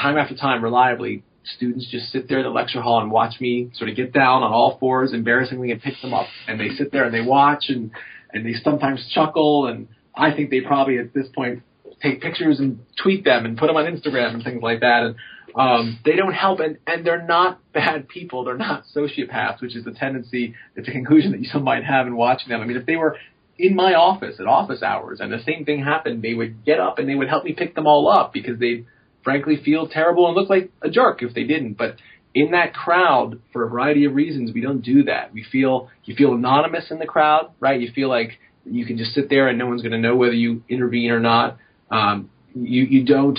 time 0.01 0.16
after 0.16 0.35
time, 0.37 0.62
reliably, 0.62 1.23
students 1.57 1.88
just 1.90 2.11
sit 2.12 2.29
there 2.29 2.38
in 2.38 2.44
the 2.44 2.51
lecture 2.51 2.81
hall 2.81 3.01
and 3.01 3.11
watch 3.11 3.40
me 3.40 3.70
sort 3.75 3.90
of 3.90 3.96
get 3.96 4.12
down 4.12 4.42
on 4.42 4.53
all 4.53 4.79
fours 4.79 5.12
embarrassingly 5.12 5.70
and 5.70 5.83
pick 5.83 5.94
them 6.03 6.14
up. 6.14 6.27
And 6.46 6.61
they 6.61 6.70
sit 6.70 6.92
there 6.92 7.05
and 7.05 7.14
they 7.14 7.23
watch 7.23 7.64
and, 7.68 7.90
and 8.33 8.44
they 8.44 8.55
sometimes 8.62 9.07
chuckle. 9.14 9.66
And 9.66 9.88
I 10.14 10.35
think 10.35 10.51
they 10.51 10.61
probably 10.61 10.99
at 10.99 11.12
this 11.12 11.27
point 11.35 11.62
take 12.02 12.20
pictures 12.20 12.58
and 12.58 12.80
tweet 13.02 13.24
them 13.24 13.44
and 13.44 13.56
put 13.56 13.66
them 13.66 13.76
on 13.76 13.84
Instagram 13.84 14.34
and 14.34 14.44
things 14.44 14.62
like 14.62 14.80
that. 14.80 15.02
And 15.02 15.16
um, 15.54 15.98
they 16.04 16.16
don't 16.16 16.32
help, 16.32 16.60
and, 16.60 16.78
and 16.86 17.04
they're 17.04 17.26
not 17.26 17.60
bad 17.72 18.08
people. 18.08 18.44
They're 18.44 18.56
not 18.56 18.84
sociopaths, 18.94 19.60
which 19.60 19.76
is 19.76 19.84
the 19.84 19.92
tendency, 19.92 20.54
it's 20.76 20.88
a 20.88 20.92
conclusion 20.92 21.32
that 21.32 21.40
you 21.54 21.60
might 21.60 21.84
have 21.84 22.06
in 22.06 22.16
watching 22.16 22.48
them. 22.48 22.60
I 22.60 22.66
mean, 22.66 22.76
if 22.76 22.86
they 22.86 22.96
were 22.96 23.16
in 23.58 23.76
my 23.76 23.94
office 23.94 24.36
at 24.40 24.46
office 24.46 24.82
hours 24.82 25.20
and 25.20 25.30
the 25.30 25.42
same 25.44 25.64
thing 25.64 25.84
happened, 25.84 26.22
they 26.22 26.34
would 26.34 26.64
get 26.64 26.80
up 26.80 26.98
and 26.98 27.08
they 27.08 27.14
would 27.14 27.28
help 27.28 27.44
me 27.44 27.52
pick 27.52 27.74
them 27.74 27.86
all 27.86 28.08
up 28.08 28.32
because 28.32 28.58
they 28.58 28.86
frankly 29.22 29.60
feel 29.62 29.86
terrible 29.86 30.26
and 30.26 30.34
look 30.34 30.48
like 30.48 30.70
a 30.80 30.88
jerk 30.88 31.22
if 31.22 31.34
they 31.34 31.44
didn't. 31.44 31.74
But 31.74 31.96
in 32.34 32.52
that 32.52 32.72
crowd, 32.72 33.40
for 33.52 33.64
a 33.64 33.68
variety 33.68 34.04
of 34.04 34.14
reasons, 34.14 34.52
we 34.54 34.60
don't 34.60 34.80
do 34.80 35.04
that. 35.04 35.32
We 35.32 35.44
feel 35.44 35.90
you 36.04 36.14
feel 36.14 36.32
anonymous 36.32 36.90
in 36.90 36.98
the 36.98 37.06
crowd, 37.06 37.50
right? 37.60 37.80
You 37.80 37.90
feel 37.92 38.08
like 38.08 38.38
you 38.64 38.86
can 38.86 38.96
just 38.96 39.12
sit 39.12 39.28
there 39.28 39.48
and 39.48 39.58
no 39.58 39.66
one's 39.66 39.82
going 39.82 39.92
to 39.92 39.98
know 39.98 40.16
whether 40.16 40.32
you 40.32 40.62
intervene 40.68 41.10
or 41.10 41.20
not. 41.20 41.58
Um, 41.90 42.31
you 42.55 42.85
you 42.85 43.05
don't 43.05 43.38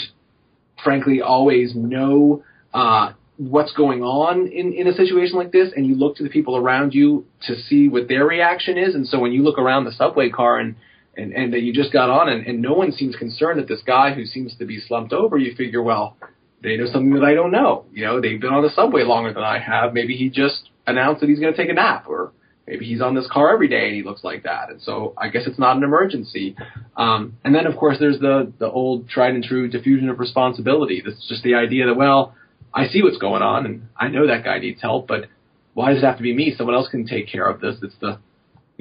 frankly 0.84 1.22
always 1.22 1.74
know 1.76 2.44
uh, 2.74 3.14
what's 3.38 3.74
going 3.74 4.04
on 4.04 4.48
in, 4.48 4.74
in 4.74 4.88
a 4.88 4.94
situation 4.94 5.36
like 5.38 5.52
this, 5.52 5.72
and 5.76 5.86
you 5.86 5.96
look 5.96 6.16
to 6.18 6.24
the 6.24 6.30
people 6.30 6.56
around 6.56 6.94
you 6.94 7.26
to 7.48 7.56
see 7.56 7.88
what 7.88 8.08
their 8.08 8.26
reaction 8.26 8.78
is. 8.78 8.96
And 8.96 9.08
so 9.08 9.20
when 9.20 9.32
you 9.32 9.44
look 9.44 9.58
around 9.58 9.86
the 9.86 9.92
subway 9.92 10.30
car 10.30 10.60
and 10.60 10.76
and, 11.18 11.34
and 11.34 11.54
that 11.54 11.62
you 11.62 11.74
just 11.74 11.92
got 11.92 12.10
on, 12.10 12.30
and, 12.30 12.48
and 12.48 12.62
no 12.62 12.74
one 12.74 12.92
seems 12.94 13.18
concerned 13.18 13.60
at 13.60 13.68
this 13.68 13.82
guy 13.86 14.14
who 14.14 14.26
seems 14.26 14.56
to 14.58 14.66
be 14.66 14.80
slumped 14.80 15.12
over, 15.12 15.38
you 15.38 15.54
figure, 15.56 15.84
well, 15.84 16.16
they 16.64 16.78
know 16.78 16.86
something 16.86 17.14
that 17.16 17.24
I 17.24 17.34
don't 17.34 17.52
know. 17.52 17.86
You 17.92 18.06
know, 18.06 18.22
they've 18.22 18.40
been 18.40 18.54
on 18.54 18.64
the 18.64 18.70
subway 18.70 19.04
longer 19.04 19.34
than 19.34 19.44
I 19.44 19.60
have. 19.60 19.94
Maybe 19.94 20.16
he 20.16 20.30
just 20.30 20.70
announced 20.88 21.20
that 21.20 21.30
he's 21.30 21.40
going 21.40 21.54
to 21.54 21.58
take 21.58 21.70
a 21.70 21.74
nap, 21.74 22.06
or 22.08 22.32
maybe 22.72 22.86
he's 22.86 23.02
on 23.02 23.14
this 23.14 23.28
car 23.30 23.54
every 23.54 23.68
day 23.68 23.88
and 23.88 23.96
he 23.96 24.02
looks 24.02 24.24
like 24.24 24.44
that. 24.44 24.70
And 24.70 24.82
so 24.82 25.14
I 25.18 25.28
guess 25.28 25.44
it's 25.46 25.60
not 25.60 25.76
an 25.76 25.84
emergency. 25.84 26.56
Um, 26.96 27.38
and 27.44 27.54
then 27.54 27.68
of 27.68 27.76
course 27.76 27.98
there's 28.00 28.20
the, 28.20 28.54
the 28.60 28.70
old 28.70 29.10
tried 29.10 29.36
and 29.36 29.44
true 29.44 29.68
diffusion 29.68 30.08
of 30.08 30.20
responsibility. 30.20 31.04
That's 31.06 31.28
just 31.28 31.44
the 31.44 31.56
idea 31.56 31.88
that, 31.88 31.96
well, 31.96 32.34
I 32.74 32.88
see 32.88 33.04
what's 33.04 33.18
going 33.18 33.42
on 33.42 33.66
and 33.66 33.90
I 33.98 34.08
know 34.08 34.26
that 34.26 34.46
guy 34.46 34.60
needs 34.60 34.82
help, 34.82 35.06
but 35.06 35.26
why 35.74 35.94
does 35.94 36.02
it 36.02 36.06
have 36.06 36.16
to 36.18 36.24
be 36.24 36.34
me? 36.34 36.56
Someone 36.58 36.74
else 36.74 36.88
can 36.88 37.06
take 37.06 37.28
care 37.28 37.46
of 37.46 37.60
this. 37.60 37.76
It's 37.84 37.96
the 38.00 38.20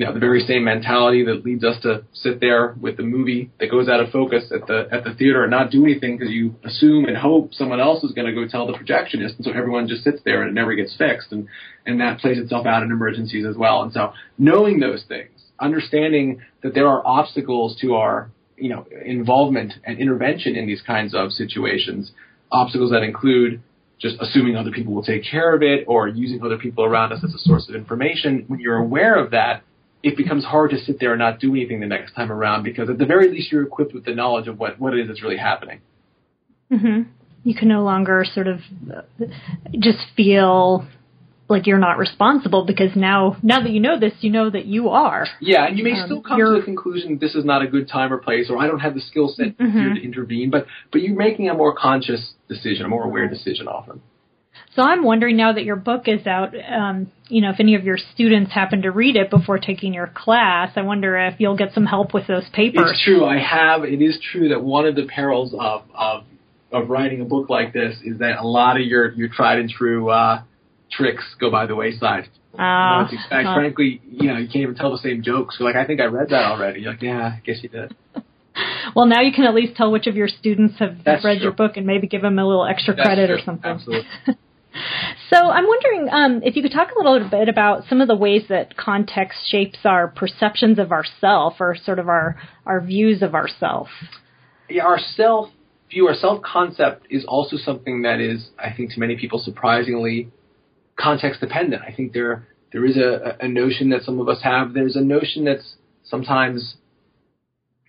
you 0.00 0.06
know, 0.06 0.14
the 0.14 0.18
very 0.18 0.40
same 0.40 0.64
mentality 0.64 1.26
that 1.26 1.44
leads 1.44 1.62
us 1.62 1.78
to 1.82 2.02
sit 2.14 2.40
there 2.40 2.74
with 2.80 2.96
the 2.96 3.02
movie 3.02 3.50
that 3.60 3.70
goes 3.70 3.86
out 3.86 4.00
of 4.00 4.10
focus 4.10 4.50
at 4.50 4.66
the 4.66 4.88
at 4.90 5.04
the 5.04 5.12
theater 5.12 5.42
and 5.42 5.50
not 5.50 5.70
do 5.70 5.84
anything 5.84 6.16
because 6.16 6.32
you 6.32 6.54
assume 6.64 7.04
and 7.04 7.18
hope 7.18 7.52
someone 7.52 7.80
else 7.80 8.02
is 8.02 8.12
going 8.12 8.26
to 8.26 8.32
go 8.32 8.48
tell 8.48 8.66
the 8.66 8.72
projectionist, 8.72 9.36
and 9.36 9.44
so 9.44 9.50
everyone 9.50 9.86
just 9.86 10.02
sits 10.02 10.18
there 10.24 10.40
and 10.40 10.48
it 10.48 10.54
never 10.54 10.74
gets 10.74 10.96
fixed, 10.96 11.32
and 11.32 11.46
and 11.84 12.00
that 12.00 12.18
plays 12.18 12.38
itself 12.38 12.64
out 12.64 12.82
in 12.82 12.90
emergencies 12.90 13.44
as 13.44 13.58
well. 13.58 13.82
And 13.82 13.92
so 13.92 14.14
knowing 14.38 14.80
those 14.80 15.04
things, 15.06 15.38
understanding 15.60 16.40
that 16.62 16.72
there 16.72 16.88
are 16.88 17.06
obstacles 17.06 17.76
to 17.82 17.96
our 17.96 18.30
you 18.56 18.70
know 18.70 18.86
involvement 19.04 19.74
and 19.84 19.98
intervention 19.98 20.56
in 20.56 20.66
these 20.66 20.80
kinds 20.80 21.14
of 21.14 21.30
situations, 21.30 22.12
obstacles 22.50 22.90
that 22.92 23.02
include 23.02 23.60
just 23.98 24.16
assuming 24.18 24.56
other 24.56 24.70
people 24.70 24.94
will 24.94 25.04
take 25.04 25.24
care 25.30 25.54
of 25.54 25.62
it 25.62 25.84
or 25.86 26.08
using 26.08 26.42
other 26.42 26.56
people 26.56 26.84
around 26.84 27.12
us 27.12 27.22
as 27.22 27.34
a 27.34 27.38
source 27.38 27.68
of 27.68 27.74
information. 27.74 28.44
When 28.48 28.58
you're 28.60 28.78
aware 28.78 29.22
of 29.22 29.32
that, 29.32 29.62
it 30.02 30.16
becomes 30.16 30.44
hard 30.44 30.70
to 30.70 30.78
sit 30.78 30.98
there 30.98 31.12
and 31.12 31.18
not 31.18 31.40
do 31.40 31.50
anything 31.50 31.80
the 31.80 31.86
next 31.86 32.12
time 32.14 32.32
around 32.32 32.62
because 32.62 32.88
at 32.88 32.98
the 32.98 33.06
very 33.06 33.30
least 33.30 33.52
you're 33.52 33.62
equipped 33.62 33.92
with 33.92 34.04
the 34.04 34.14
knowledge 34.14 34.48
of 34.48 34.58
what, 34.58 34.78
what 34.80 34.94
it 34.94 35.00
is 35.00 35.08
that's 35.08 35.22
really 35.22 35.36
happening. 35.36 35.80
Mm-hmm. 36.72 37.10
You 37.44 37.54
can 37.54 37.68
no 37.68 37.82
longer 37.82 38.24
sort 38.24 38.46
of 38.46 38.60
just 39.78 39.98
feel 40.16 40.86
like 41.48 41.66
you're 41.66 41.78
not 41.78 41.98
responsible 41.98 42.64
because 42.64 42.94
now 42.94 43.36
now 43.42 43.60
that 43.60 43.70
you 43.70 43.80
know 43.80 43.98
this, 43.98 44.12
you 44.20 44.30
know 44.30 44.48
that 44.48 44.66
you 44.66 44.90
are. 44.90 45.26
Yeah, 45.40 45.66
and 45.66 45.76
you 45.76 45.84
may 45.84 45.92
um, 45.92 46.06
still 46.06 46.22
come 46.22 46.38
to 46.38 46.60
the 46.60 46.64
conclusion 46.64 47.18
this 47.20 47.34
is 47.34 47.44
not 47.44 47.62
a 47.62 47.66
good 47.66 47.88
time 47.88 48.12
or 48.12 48.18
place, 48.18 48.48
or 48.48 48.58
I 48.58 48.66
don't 48.66 48.78
have 48.78 48.94
the 48.94 49.00
skill 49.00 49.28
set 49.28 49.58
mm-hmm. 49.58 49.78
here 49.78 49.94
to 49.94 50.02
intervene. 50.02 50.50
But 50.50 50.66
but 50.92 51.02
you're 51.02 51.16
making 51.16 51.48
a 51.48 51.54
more 51.54 51.74
conscious 51.74 52.34
decision, 52.48 52.86
a 52.86 52.88
more 52.88 53.04
aware 53.04 53.28
decision 53.28 53.66
often. 53.66 54.00
So 54.76 54.82
I'm 54.82 55.02
wondering 55.02 55.36
now 55.36 55.52
that 55.52 55.64
your 55.64 55.76
book 55.76 56.02
is 56.06 56.26
out, 56.26 56.54
um, 56.54 57.10
you 57.28 57.42
know, 57.42 57.50
if 57.50 57.56
any 57.58 57.74
of 57.74 57.84
your 57.84 57.98
students 58.14 58.52
happen 58.52 58.82
to 58.82 58.90
read 58.90 59.16
it 59.16 59.28
before 59.28 59.58
taking 59.58 59.92
your 59.92 60.06
class, 60.06 60.72
I 60.76 60.82
wonder 60.82 61.16
if 61.16 61.34
you'll 61.38 61.56
get 61.56 61.72
some 61.72 61.86
help 61.86 62.14
with 62.14 62.28
those 62.28 62.48
papers. 62.52 62.88
It's 62.90 63.04
true. 63.04 63.24
I 63.24 63.38
have. 63.38 63.82
It 63.82 64.00
is 64.00 64.18
true 64.32 64.50
that 64.50 64.62
one 64.62 64.86
of 64.86 64.94
the 64.94 65.06
perils 65.06 65.54
of 65.58 65.82
of 65.94 66.24
of 66.72 66.88
writing 66.88 67.20
a 67.20 67.24
book 67.24 67.50
like 67.50 67.72
this 67.72 67.96
is 68.04 68.18
that 68.18 68.38
a 68.38 68.46
lot 68.46 68.80
of 68.80 68.86
your 68.86 69.12
your 69.12 69.28
tried 69.28 69.58
and 69.58 69.68
true 69.68 70.08
uh, 70.08 70.42
tricks 70.90 71.24
go 71.40 71.50
by 71.50 71.66
the 71.66 71.74
wayside. 71.74 72.28
Uh, 72.52 73.08
you 73.10 73.18
know, 73.18 73.50
uh, 73.50 73.54
frankly, 73.54 74.00
you 74.08 74.28
know, 74.28 74.36
you 74.36 74.46
can't 74.46 74.62
even 74.62 74.74
tell 74.76 74.92
the 74.92 74.98
same 74.98 75.22
jokes. 75.22 75.56
You're 75.58 75.68
like, 75.68 75.76
I 75.76 75.86
think 75.86 76.00
I 76.00 76.04
read 76.04 76.28
that 76.30 76.44
already. 76.44 76.80
You're 76.80 76.92
like, 76.92 77.02
yeah, 77.02 77.38
I 77.38 77.42
guess 77.44 77.58
you 77.62 77.68
did. 77.68 77.94
well, 78.96 79.06
now 79.06 79.20
you 79.20 79.32
can 79.32 79.44
at 79.44 79.54
least 79.54 79.76
tell 79.76 79.90
which 79.90 80.06
of 80.06 80.16
your 80.16 80.28
students 80.28 80.78
have 80.78 80.98
That's 81.04 81.24
read 81.24 81.38
true. 81.38 81.44
your 81.44 81.52
book 81.52 81.76
and 81.76 81.86
maybe 81.86 82.06
give 82.08 82.22
them 82.22 82.38
a 82.38 82.46
little 82.46 82.66
extra 82.66 82.94
That's 82.94 83.06
credit 83.06 83.28
true. 83.28 83.36
or 83.36 83.44
something. 83.44 83.70
Absolutely. 83.70 84.08
So 85.30 85.36
I'm 85.36 85.66
wondering 85.66 86.08
um, 86.10 86.42
if 86.42 86.56
you 86.56 86.62
could 86.62 86.72
talk 86.72 86.88
a 86.90 86.98
little 86.98 87.28
bit 87.28 87.48
about 87.48 87.84
some 87.88 88.00
of 88.00 88.08
the 88.08 88.16
ways 88.16 88.42
that 88.48 88.76
context 88.76 89.38
shapes 89.48 89.78
our 89.84 90.08
perceptions 90.08 90.78
of 90.80 90.90
ourself 90.90 91.54
or 91.60 91.76
sort 91.76 92.00
of 92.00 92.08
our 92.08 92.36
our 92.66 92.80
views 92.80 93.22
of 93.22 93.34
ourself. 93.34 93.88
Yeah, 94.68 94.84
our 94.84 94.98
self 94.98 95.50
view 95.88 96.08
our 96.08 96.14
self 96.14 96.42
concept 96.42 97.06
is 97.10 97.24
also 97.24 97.56
something 97.56 98.02
that 98.02 98.20
is, 98.20 98.48
I 98.58 98.72
think, 98.76 98.92
to 98.92 99.00
many 99.00 99.16
people 99.16 99.38
surprisingly 99.38 100.30
context 100.98 101.40
dependent. 101.40 101.82
I 101.86 101.92
think 101.92 102.12
there 102.12 102.48
there 102.72 102.84
is 102.84 102.96
a, 102.96 103.36
a 103.40 103.46
notion 103.46 103.90
that 103.90 104.02
some 104.02 104.18
of 104.20 104.28
us 104.28 104.42
have. 104.42 104.74
There's 104.74 104.96
a 104.96 105.00
notion 105.00 105.44
that's 105.44 105.76
sometimes 106.02 106.74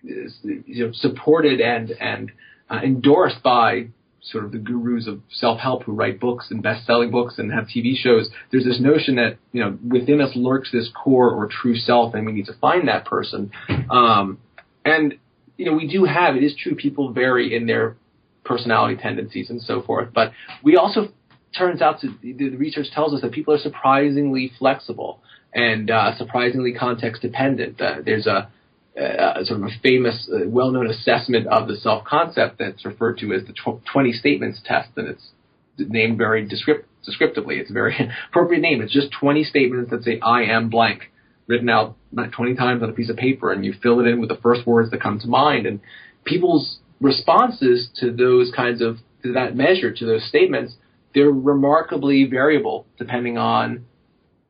is, 0.04 0.38
you 0.44 0.86
know, 0.86 0.92
supported 0.92 1.60
and 1.60 1.90
and 1.90 2.30
uh, 2.70 2.80
endorsed 2.84 3.42
by 3.42 3.88
sort 4.22 4.44
of 4.44 4.52
the 4.52 4.58
gurus 4.58 5.08
of 5.08 5.20
self-help 5.30 5.82
who 5.82 5.92
write 5.92 6.20
books 6.20 6.46
and 6.50 6.62
best-selling 6.62 7.10
books 7.10 7.34
and 7.38 7.52
have 7.52 7.64
TV 7.64 7.96
shows. 7.96 8.30
There's 8.50 8.64
this 8.64 8.80
notion 8.80 9.16
that 9.16 9.36
you 9.52 9.62
know 9.62 9.78
within 9.88 10.20
us 10.20 10.30
lurks 10.34 10.70
this 10.70 10.90
core 10.94 11.30
or 11.30 11.48
true 11.48 11.76
self, 11.76 12.14
and 12.14 12.24
we 12.24 12.32
need 12.32 12.46
to 12.46 12.54
find 12.60 12.88
that 12.88 13.04
person. 13.04 13.50
Um, 13.90 14.38
and 14.84 15.14
you 15.56 15.66
know 15.66 15.74
we 15.74 15.88
do 15.88 16.04
have 16.04 16.36
it 16.36 16.44
is 16.44 16.54
true 16.56 16.74
people 16.74 17.12
vary 17.12 17.54
in 17.54 17.66
their 17.66 17.96
personality 18.44 19.00
tendencies 19.00 19.50
and 19.50 19.60
so 19.60 19.82
forth, 19.82 20.08
but 20.14 20.32
we 20.62 20.76
also 20.76 21.08
turns 21.56 21.82
out 21.82 22.00
to 22.00 22.08
the 22.22 22.50
research 22.56 22.86
tells 22.94 23.12
us 23.12 23.20
that 23.20 23.32
people 23.32 23.52
are 23.52 23.58
surprisingly 23.58 24.52
flexible 24.58 25.20
and 25.52 25.90
uh, 25.90 26.16
surprisingly 26.16 26.72
context 26.72 27.22
dependent. 27.22 27.80
Uh, 27.80 27.96
there's 28.04 28.26
a 28.26 28.50
uh, 28.98 29.42
sort 29.44 29.60
of 29.60 29.66
a 29.66 29.70
famous, 29.82 30.28
uh, 30.32 30.46
well-known 30.46 30.86
assessment 30.86 31.46
of 31.46 31.66
the 31.66 31.76
self-concept 31.76 32.58
that's 32.58 32.84
referred 32.84 33.18
to 33.18 33.32
as 33.32 33.42
the 33.46 33.52
tw- 33.52 33.84
20 33.90 34.12
statements 34.12 34.60
test, 34.64 34.90
and 34.96 35.08
it's 35.08 35.30
named 35.78 36.18
very 36.18 36.46
descript- 36.46 36.86
descriptively. 37.04 37.56
It's 37.58 37.70
a 37.70 37.74
very 37.74 37.96
appropriate 38.28 38.60
name. 38.60 38.82
It's 38.82 38.92
just 38.92 39.10
20 39.18 39.44
statements 39.44 39.90
that 39.90 40.04
say 40.04 40.20
"I 40.20 40.42
am 40.42 40.68
blank," 40.68 41.10
written 41.46 41.70
out 41.70 41.96
20 42.14 42.54
times 42.54 42.82
on 42.82 42.90
a 42.90 42.92
piece 42.92 43.08
of 43.08 43.16
paper, 43.16 43.50
and 43.50 43.64
you 43.64 43.72
fill 43.82 44.00
it 44.00 44.06
in 44.06 44.20
with 44.20 44.28
the 44.28 44.36
first 44.36 44.66
words 44.66 44.90
that 44.90 45.00
come 45.00 45.18
to 45.20 45.26
mind. 45.28 45.66
And 45.66 45.80
people's 46.24 46.78
responses 47.00 47.88
to 47.96 48.12
those 48.12 48.52
kinds 48.54 48.82
of 48.82 48.98
to 49.22 49.32
that 49.32 49.56
measure, 49.56 49.92
to 49.92 50.04
those 50.04 50.24
statements, 50.28 50.74
they're 51.14 51.30
remarkably 51.30 52.24
variable 52.24 52.86
depending 52.98 53.38
on 53.38 53.86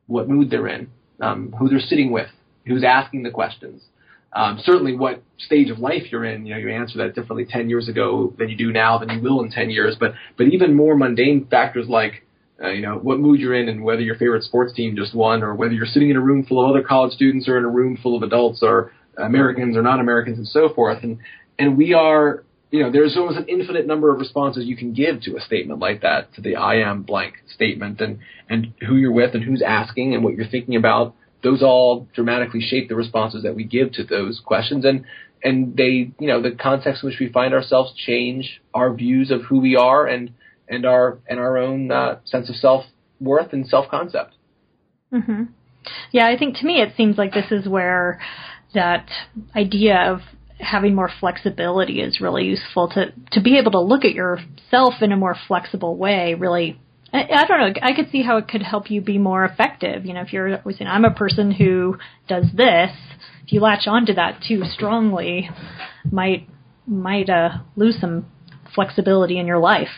what 0.07 0.27
mood 0.27 0.49
they're 0.49 0.67
in, 0.67 0.89
um, 1.21 1.53
who 1.57 1.69
they're 1.69 1.79
sitting 1.79 2.11
with, 2.11 2.27
who's 2.65 2.83
asking 2.83 3.23
the 3.23 3.31
questions 3.31 3.83
um, 4.35 4.59
certainly 4.63 4.95
what 4.95 5.21
stage 5.37 5.69
of 5.69 5.79
life 5.79 6.03
you're 6.11 6.25
in, 6.25 6.45
you 6.45 6.53
know, 6.53 6.59
you 6.59 6.69
answer 6.69 6.97
that 6.99 7.15
differently 7.15 7.45
10 7.45 7.69
years 7.69 7.87
ago 7.87 8.33
than 8.37 8.49
you 8.49 8.57
do 8.57 8.71
now 8.71 8.97
than 8.97 9.09
you 9.09 9.21
will 9.21 9.43
in 9.43 9.51
10 9.51 9.69
years. 9.69 9.95
But, 9.99 10.13
but 10.37 10.47
even 10.47 10.75
more 10.75 10.95
mundane 10.95 11.47
factors 11.47 11.87
like, 11.87 12.25
uh, 12.61 12.69
you 12.69 12.81
know, 12.81 12.95
what 12.95 13.19
mood 13.19 13.39
you're 13.39 13.53
in 13.53 13.69
and 13.69 13.83
whether 13.83 14.01
your 14.01 14.15
favorite 14.15 14.43
sports 14.43 14.73
team 14.73 14.95
just 14.95 15.13
won 15.13 15.43
or 15.43 15.53
whether 15.53 15.73
you're 15.73 15.85
sitting 15.85 16.09
in 16.09 16.15
a 16.15 16.21
room 16.21 16.45
full 16.45 16.63
of 16.63 16.69
other 16.69 16.83
college 16.83 17.13
students 17.13 17.47
or 17.47 17.57
in 17.57 17.63
a 17.63 17.69
room 17.69 17.97
full 18.01 18.15
of 18.15 18.23
adults 18.23 18.61
or 18.63 18.91
Americans 19.17 19.77
or 19.77 19.81
non-Americans 19.81 20.37
and 20.37 20.47
so 20.47 20.73
forth. 20.73 21.03
And, 21.03 21.19
and 21.59 21.77
we 21.77 21.93
are, 21.93 22.43
you 22.71 22.81
know, 22.81 22.91
there's 22.91 23.15
almost 23.15 23.37
an 23.37 23.45
infinite 23.47 23.85
number 23.85 24.11
of 24.11 24.19
responses 24.19 24.65
you 24.65 24.77
can 24.77 24.93
give 24.93 25.21
to 25.21 25.37
a 25.37 25.41
statement 25.41 25.79
like 25.79 26.01
that, 26.01 26.33
to 26.35 26.41
the 26.41 26.55
I 26.55 26.77
am 26.77 27.03
blank 27.03 27.35
statement 27.53 28.01
and, 28.01 28.19
and 28.49 28.73
who 28.87 28.95
you're 28.95 29.11
with 29.11 29.35
and 29.35 29.43
who's 29.43 29.61
asking 29.61 30.15
and 30.15 30.23
what 30.23 30.33
you're 30.33 30.47
thinking 30.47 30.75
about 30.75 31.15
those 31.43 31.61
all 31.61 32.07
dramatically 32.13 32.61
shape 32.61 32.89
the 32.89 32.95
responses 32.95 33.43
that 33.43 33.55
we 33.55 33.63
give 33.63 33.91
to 33.91 34.03
those 34.03 34.41
questions 34.43 34.85
and 34.85 35.05
and 35.43 35.75
they 35.75 36.11
you 36.19 36.27
know 36.27 36.41
the 36.41 36.51
context 36.51 37.03
in 37.03 37.09
which 37.09 37.19
we 37.19 37.29
find 37.29 37.53
ourselves 37.53 37.93
change 37.95 38.61
our 38.73 38.93
views 38.93 39.29
of 39.29 39.41
who 39.43 39.59
we 39.59 39.75
are 39.75 40.07
and 40.07 40.31
and 40.67 40.85
our 40.85 41.19
and 41.27 41.39
our 41.39 41.57
own 41.57 41.91
uh, 41.91 42.19
sense 42.25 42.49
of 42.49 42.55
self 42.55 42.85
worth 43.19 43.53
and 43.53 43.67
self 43.67 43.89
concept. 43.89 44.35
Mm-hmm. 45.11 45.43
Yeah, 46.11 46.27
I 46.27 46.37
think 46.37 46.57
to 46.57 46.65
me 46.65 46.81
it 46.81 46.93
seems 46.95 47.17
like 47.17 47.33
this 47.33 47.51
is 47.51 47.67
where 47.67 48.19
that 48.73 49.07
idea 49.55 49.95
of 49.95 50.21
having 50.59 50.95
more 50.95 51.09
flexibility 51.19 51.99
is 51.99 52.21
really 52.21 52.45
useful 52.45 52.87
to 52.89 53.13
to 53.31 53.41
be 53.41 53.57
able 53.57 53.71
to 53.71 53.81
look 53.81 54.05
at 54.05 54.13
yourself 54.13 54.95
in 55.01 55.11
a 55.11 55.17
more 55.17 55.35
flexible 55.47 55.97
way 55.97 56.35
really 56.35 56.79
I, 57.13 57.27
I 57.31 57.45
don't 57.45 57.59
know. 57.59 57.79
I 57.81 57.93
could 57.93 58.09
see 58.11 58.23
how 58.23 58.37
it 58.37 58.47
could 58.47 58.63
help 58.63 58.89
you 58.89 58.99
be 58.99 59.17
more 59.17 59.45
effective. 59.45 60.05
You 60.05 60.13
know, 60.13 60.21
if 60.21 60.33
you're 60.33 60.59
saying 60.63 60.87
I'm 60.87 61.05
a 61.05 61.13
person 61.13 61.51
who 61.51 61.97
does 62.27 62.45
this, 62.53 62.91
if 63.45 63.53
you 63.53 63.61
latch 63.61 63.87
onto 63.87 64.13
that 64.15 64.41
too 64.47 64.63
strongly, 64.65 65.49
might 66.11 66.49
might 66.87 67.29
uh, 67.29 67.57
lose 67.75 67.99
some 68.01 68.25
flexibility 68.73 69.37
in 69.39 69.47
your 69.47 69.59
life. 69.59 69.89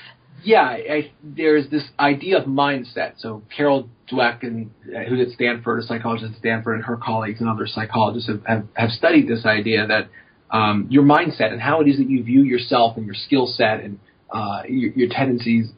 Yeah, 0.43 0.61
I, 0.61 1.11
there's 1.23 1.69
this 1.71 1.83
idea 1.99 2.37
of 2.37 2.45
mindset. 2.45 3.13
So 3.17 3.41
Carol 3.55 3.89
Dweck, 4.11 4.43
and 4.43 4.69
uh, 4.95 4.99
who's 5.09 5.27
at 5.27 5.33
Stanford, 5.33 5.83
a 5.83 5.87
psychologist 5.87 6.33
at 6.33 6.39
Stanford, 6.39 6.75
and 6.75 6.83
her 6.83 6.97
colleagues 6.97 7.39
and 7.39 7.49
other 7.49 7.65
psychologists 7.65 8.29
have, 8.29 8.45
have, 8.45 8.67
have 8.75 8.91
studied 8.91 9.27
this 9.27 9.45
idea 9.45 9.87
that 9.87 10.09
um, 10.51 10.85
your 10.91 11.01
mindset 11.01 11.51
and 11.51 11.59
how 11.59 11.81
it 11.81 11.87
is 11.87 11.97
that 11.97 12.07
you 12.07 12.23
view 12.23 12.43
yourself 12.43 12.95
and 12.97 13.07
your 13.07 13.15
skill 13.15 13.47
set 13.47 13.79
and 13.79 13.97
uh, 14.31 14.61
your, 14.67 14.91
your 14.91 15.09
tendencies 15.09 15.69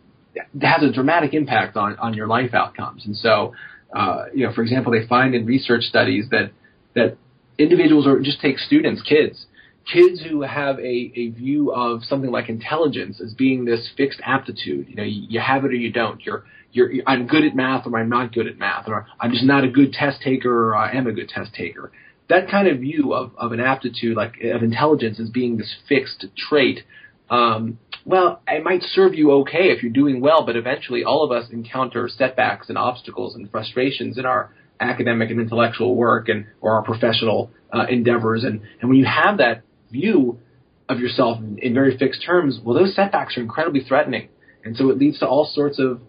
has 0.62 0.84
a 0.84 0.92
dramatic 0.92 1.34
impact 1.34 1.78
on, 1.78 1.98
on 1.98 2.14
your 2.14 2.28
life 2.28 2.54
outcomes. 2.54 3.06
And 3.06 3.16
so, 3.16 3.54
uh, 3.96 4.26
you 4.34 4.46
know, 4.46 4.54
for 4.54 4.62
example, 4.62 4.92
they 4.92 5.08
find 5.08 5.34
in 5.36 5.46
research 5.46 5.84
studies 5.84 6.26
that 6.32 6.52
that 6.96 7.18
individuals 7.58 8.08
or 8.08 8.20
just 8.20 8.42
take 8.42 8.58
students, 8.60 9.02
kids, 9.02 9.46
kids 9.92 10.22
who 10.22 10.42
have 10.42 10.80
a, 10.80 11.12
a 11.16 11.30
view 11.30 11.72
of 11.72 12.04
something 12.04 12.32
like 12.32 12.50
intelligence 12.50 13.22
as 13.22 13.34
being 13.34 13.66
this 13.66 13.90
fixed 13.96 14.20
aptitude. 14.24 14.88
You 14.90 14.96
know, 14.96 15.04
you, 15.04 15.28
you 15.30 15.40
have 15.40 15.66
it 15.66 15.72
or 15.72 15.76
you 15.76 15.92
don't. 15.92 16.24
You're 16.26 16.46
you're 16.72 16.90
I'm 17.08 17.28
good 17.28 17.46
at 17.46 17.56
math 17.56 17.88
or 17.88 17.98
I'm 17.98 18.10
not 18.10 18.34
good 18.34 18.48
at 18.48 18.58
math 18.58 18.88
or 18.88 19.08
I'm 19.20 19.32
just 19.32 19.46
not 19.46 19.64
a 19.64 19.70
good 19.70 19.94
test 19.94 20.22
taker 20.22 20.70
or 20.70 20.76
I 20.76 20.94
am 20.94 21.08
a 21.08 21.14
good 21.14 21.30
test 21.30 21.54
taker. 21.54 21.92
That 22.30 22.50
kind 22.50 22.68
of 22.68 22.80
view 22.80 23.14
of, 23.14 23.32
of 23.38 23.54
an 23.54 23.62
aptitude, 23.62 24.18
like 24.18 24.36
of 24.44 24.62
intelligence, 24.62 25.18
as 25.20 25.30
being 25.30 25.58
this 25.58 25.74
fixed 25.88 26.26
trait, 26.50 26.82
um, 27.30 27.80
well, 28.06 28.42
it 28.48 28.64
might 28.64 28.84
serve 28.84 29.16
you 29.16 29.32
okay 29.42 29.70
if 29.70 29.84
you're 29.84 29.92
doing 29.92 30.22
well, 30.22 30.46
but 30.46 30.56
eventually 30.56 31.04
all 31.04 31.24
of 31.24 31.32
us 31.32 31.50
encounter 31.52 32.08
setbacks 32.08 32.70
and 32.70 32.78
obstacles 32.78 33.36
and 33.36 33.52
frustrations 33.52 34.18
in 34.18 34.26
our 34.26 34.54
academic 34.80 35.30
and 35.30 35.42
intellectual 35.42 35.96
work 35.96 36.30
and 36.30 36.46
or 36.62 36.74
our 36.74 36.84
professional 36.84 37.52
uh, 37.74 37.86
endeavors. 37.90 38.44
And, 38.44 38.62
and 38.80 38.90
when 38.90 38.98
you 38.98 39.06
have 39.06 39.40
that 39.40 39.64
view 39.92 40.40
of 40.88 41.00
yourself 41.00 41.40
in, 41.40 41.58
in 41.60 41.74
very 41.74 41.98
fixed 41.98 42.24
terms, 42.26 42.60
well, 42.64 42.78
those 42.78 42.96
setbacks 42.96 43.38
are 43.38 43.42
incredibly 43.42 43.82
threatening. 43.82 44.30
And 44.64 44.78
so 44.78 44.90
it 44.90 44.98
leads 44.98 45.20
to 45.20 45.28
all 45.28 45.50
sorts 45.54 45.80
of 45.80 46.00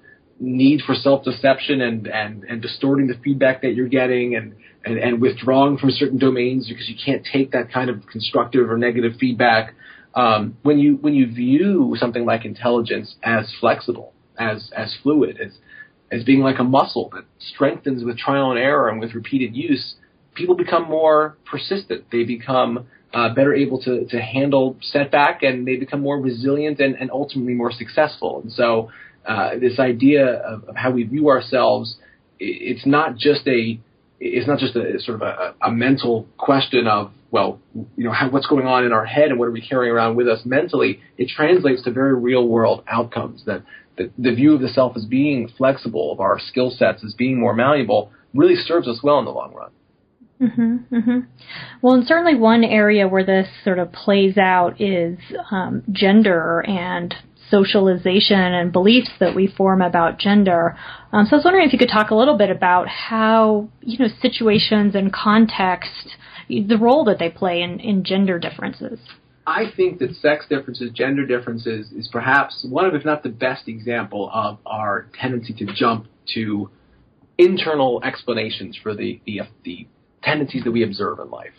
need 0.41 0.83
for 0.87 0.95
self-deception 0.95 1.81
and, 1.81 2.07
and, 2.07 2.45
and 2.45 2.63
distorting 2.63 3.09
the 3.09 3.19
feedback 3.25 3.63
that 3.63 3.75
you're 3.75 3.89
getting 3.89 4.37
and, 4.37 4.55
and, 4.85 4.99
and 4.99 5.21
withdrawing 5.21 5.79
from 5.79 5.91
certain 5.91 6.19
domains 6.19 6.69
because 6.69 6.89
you 6.89 6.95
can't 7.05 7.27
take 7.33 7.51
that 7.53 7.73
kind 7.73 7.91
of 7.91 8.07
constructive 8.07 8.71
or 8.71 8.79
negative 8.79 9.15
feedback 9.19 9.75
um, 10.15 10.57
when 10.63 10.79
you 10.79 10.97
when 10.97 11.15
you 11.15 11.27
view 11.27 11.95
something 11.99 12.25
like 12.25 12.45
intelligence 12.45 13.17
as 13.23 13.53
flexible, 13.61 14.13
as 14.39 14.71
as 14.77 14.97
fluid, 15.03 15.39
as 15.41 15.53
as 16.11 16.25
being 16.25 16.41
like 16.41 16.59
a 16.59 16.65
muscle 16.65 17.11
that 17.15 17.25
strengthens 17.39 18.05
with 18.05 18.17
trial 18.19 18.51
and 18.51 18.59
error 18.59 18.89
and 18.89 19.01
with 19.01 19.15
repeated 19.15 19.55
use, 19.55 19.95
people 20.35 20.55
become 20.55 20.85
more 20.89 21.37
persistent. 21.45 22.05
They 22.11 22.25
become 22.25 22.87
uh, 23.13 23.35
better 23.35 23.55
able 23.55 23.81
to, 23.83 24.07
to 24.07 24.21
handle 24.21 24.77
setback 24.81 25.43
and 25.43 25.67
they 25.67 25.77
become 25.77 26.01
more 26.01 26.19
resilient 26.19 26.81
and, 26.81 26.95
and 26.95 27.11
ultimately 27.11 27.55
more 27.55 27.73
successful. 27.73 28.41
And 28.43 28.53
so, 28.53 28.91
uh, 29.27 29.59
this 29.61 29.79
idea 29.79 30.27
of, 30.27 30.65
of, 30.65 30.77
how 30.77 30.91
we 30.91 31.03
view 31.03 31.29
ourselves, 31.29 31.97
it's 32.39 32.87
not 32.87 33.17
just 33.17 33.47
a 33.47 33.79
it's 34.21 34.47
not 34.47 34.59
just 34.59 34.77
a 34.77 34.99
sort 35.01 35.21
of 35.21 35.23
a, 35.23 35.55
a 35.63 35.71
mental 35.71 36.27
question 36.37 36.87
of 36.87 37.13
well, 37.31 37.61
you 37.75 38.05
know, 38.05 38.13
how, 38.13 38.31
what's 38.31 38.47
going 38.47 38.67
on 38.67 38.85
in 38.85 38.93
our 38.93 39.05
head 39.05 39.31
and 39.31 39.39
what 39.39 39.47
are 39.47 39.51
we 39.51 39.61
carrying 39.61 39.93
around 39.93 40.17
with 40.17 40.29
us 40.29 40.41
mentally, 40.45 41.01
it 41.19 41.29
translates 41.29 41.83
to 41.83 41.91
very 41.91 42.15
real 42.15 42.49
world 42.49 42.83
outcomes. 42.89 43.45
That 43.45 43.65
the, 43.97 44.11
the 44.17 44.35
view 44.35 44.55
of 44.55 44.61
the 44.61 44.69
self 44.69 44.97
as 44.97 45.05
being 45.05 45.49
flexible, 45.57 46.13
of 46.13 46.21
our 46.21 46.39
skill 46.39 46.71
sets 46.71 47.05
as 47.05 47.15
being 47.15 47.39
more 47.39 47.55
malleable, 47.55 48.11
really 48.35 48.57
serves 48.57 48.89
us 48.89 49.01
well 49.03 49.19
in 49.19 49.25
the 49.25 49.31
long 49.31 49.55
run. 49.55 49.71
Mm-hmm, 50.41 50.95
mm-hmm. 50.95 51.19
Well, 51.83 51.95
and 51.95 52.07
certainly 52.07 52.37
one 52.37 52.63
area 52.63 53.09
where 53.09 53.25
this 53.25 53.49
sort 53.65 53.79
of 53.79 53.93
plays 53.93 54.39
out 54.39 54.81
is 54.81 55.19
um, 55.51 55.83
gender 55.91 56.61
and 56.61 57.15
socialization 57.51 58.39
and 58.39 58.73
beliefs 58.73 59.11
that 59.21 59.35
we 59.35 59.47
form 59.47 59.83
about 59.83 60.19
gender. 60.19 60.77
Um, 61.13 61.27
so 61.27 61.35
I 61.35 61.39
was 61.39 61.45
wondering 61.45 61.67
if 61.67 61.73
you 61.73 61.79
could 61.79 61.89
talk 61.89 62.11
a 62.11 62.15
little 62.15 62.37
bit 62.37 62.51
about 62.51 62.89
how 62.89 63.69
you 63.81 63.99
know 63.99 64.09
situations 64.21 64.95
and 64.95 65.13
context 65.13 66.17
the 66.49 66.79
role 66.79 67.05
that 67.05 67.19
they 67.19 67.29
play 67.29 67.63
in, 67.63 67.79
in 67.81 68.05
gender 68.05 68.39
differences. 68.39 68.99
I 69.47 69.65
think 69.75 69.99
that 70.01 70.15
sex 70.17 70.45
differences, 70.49 70.91
gender 70.93 71.25
differences, 71.27 71.91
is 71.93 72.09
perhaps 72.13 72.67
one 72.69 72.85
of, 72.85 72.95
if 72.95 73.05
not 73.05 73.23
the 73.23 73.31
best 73.31 73.67
example 73.67 74.31
of 74.33 74.59
our 74.67 75.09
tendency 75.19 75.55
to 75.55 75.67
jump 75.75 76.07
to 76.35 76.71
internal 77.39 78.03
explanations 78.05 78.79
for 78.83 78.95
the, 78.95 79.21
the, 79.25 79.41
the 79.65 79.87
tendencies 80.23 80.65
that 80.65 80.71
we 80.71 80.83
observe 80.83 81.19
in 81.19 81.31
life. 81.31 81.55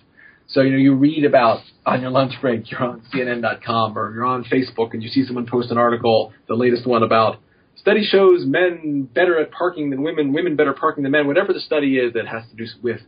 So, 0.49 0.61
you 0.61 0.71
know, 0.71 0.77
you 0.77 0.95
read 0.95 1.25
about 1.25 1.61
on 1.85 2.01
your 2.01 2.09
lunch 2.09 2.33
break, 2.41 2.69
you're 2.71 2.83
on 2.83 3.03
CNN.com 3.13 3.97
or 3.97 4.13
you're 4.13 4.25
on 4.25 4.43
Facebook 4.45 4.93
and 4.93 5.03
you 5.03 5.09
see 5.09 5.25
someone 5.25 5.45
post 5.45 5.69
an 5.71 5.77
article, 5.77 6.33
the 6.47 6.55
latest 6.55 6.87
one 6.87 7.03
about 7.03 7.37
study 7.75 8.03
shows 8.03 8.45
men 8.45 9.07
better 9.13 9.39
at 9.39 9.51
parking 9.51 9.89
than 9.89 10.03
women, 10.03 10.33
women 10.33 10.55
better 10.55 10.73
parking 10.73 11.03
than 11.03 11.11
men, 11.11 11.27
whatever 11.27 11.53
the 11.53 11.59
study 11.59 11.97
is 11.97 12.13
that 12.13 12.27
has 12.27 12.43
to 12.49 12.55
do 12.55 12.65
with 12.81 13.01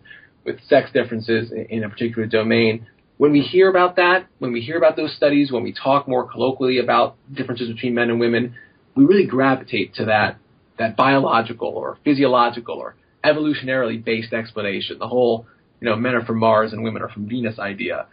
with 0.43 0.58
sex 0.67 0.89
differences 0.91 1.51
in 1.69 1.84
a 1.84 1.89
particular 1.89 2.27
domain, 2.27 2.88
when 3.17 3.32
we 3.32 3.41
hear 3.41 3.69
about 3.69 3.97
that, 3.97 4.25
when 4.39 4.51
we 4.51 4.62
hear 4.62 4.77
about 4.77 4.95
those 4.95 5.15
studies, 5.15 5.51
when 5.51 5.62
we 5.62 5.71
talk 5.71 6.08
more 6.08 6.27
colloquially 6.27 6.80
about 6.80 7.15
differences 7.32 7.71
between 7.71 7.93
men 7.93 8.10
and 8.10 8.19
women, 8.19 8.56
we 8.95 9.06
really 9.06 9.27
gravitate 9.27 9.93
to 9.95 10.06
that 10.06 10.38
that 10.80 10.97
biological 10.97 11.67
or 11.67 11.97
physiological 12.04 12.75
or 12.75 12.95
evolutionarily 13.23 14.04
based 14.04 14.34
explanation. 14.34 14.97
The 14.97 15.08
whole, 15.08 15.45
you 15.82 15.89
know, 15.89 15.96
men 15.96 16.13
are 16.15 16.24
from 16.24 16.38
Mars 16.38 16.72
and 16.72 16.84
women 16.84 17.02
are 17.02 17.10
from 17.10 17.28
Venus 17.28 17.60
idea. 17.60 18.06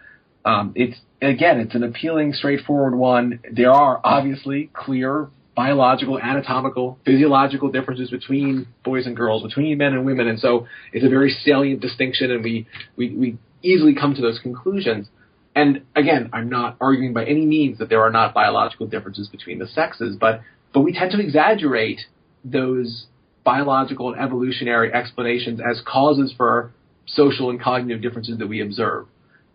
Um, 0.44 0.72
it's 0.74 0.98
again, 1.20 1.60
it's 1.60 1.74
an 1.74 1.84
appealing, 1.84 2.32
straightforward 2.32 2.94
one. 2.94 3.40
There 3.52 3.70
are 3.70 4.00
obviously 4.02 4.70
clear 4.72 5.28
biological, 5.54 6.18
anatomical, 6.18 6.98
physiological 7.04 7.70
differences 7.70 8.10
between 8.10 8.66
boys 8.84 9.06
and 9.06 9.16
girls, 9.16 9.42
between 9.42 9.76
men 9.76 9.92
and 9.92 10.06
women, 10.06 10.26
and 10.28 10.40
so 10.40 10.66
it's 10.92 11.04
a 11.04 11.08
very 11.08 11.30
salient 11.30 11.80
distinction, 11.80 12.30
and 12.30 12.42
we 12.42 12.66
we, 12.96 13.10
we 13.14 13.38
easily 13.62 13.94
come 13.94 14.14
to 14.14 14.22
those 14.22 14.38
conclusions. 14.38 15.08
And 15.54 15.82
again, 15.94 16.30
I'm 16.32 16.48
not 16.48 16.76
arguing 16.80 17.12
by 17.12 17.24
any 17.24 17.44
means 17.44 17.78
that 17.78 17.88
there 17.88 18.00
are 18.02 18.12
not 18.12 18.32
biological 18.32 18.86
differences 18.86 19.28
between 19.28 19.58
the 19.58 19.66
sexes, 19.66 20.16
but 20.18 20.40
but 20.72 20.80
we 20.80 20.92
tend 20.92 21.10
to 21.12 21.20
exaggerate 21.20 22.00
those 22.44 23.06
biological 23.44 24.12
and 24.12 24.22
evolutionary 24.22 24.92
explanations 24.92 25.60
as 25.60 25.82
causes 25.84 26.32
for 26.36 26.72
social 27.08 27.50
and 27.50 27.60
cognitive 27.60 28.02
differences 28.02 28.38
that 28.38 28.46
we 28.46 28.60
observe. 28.60 29.06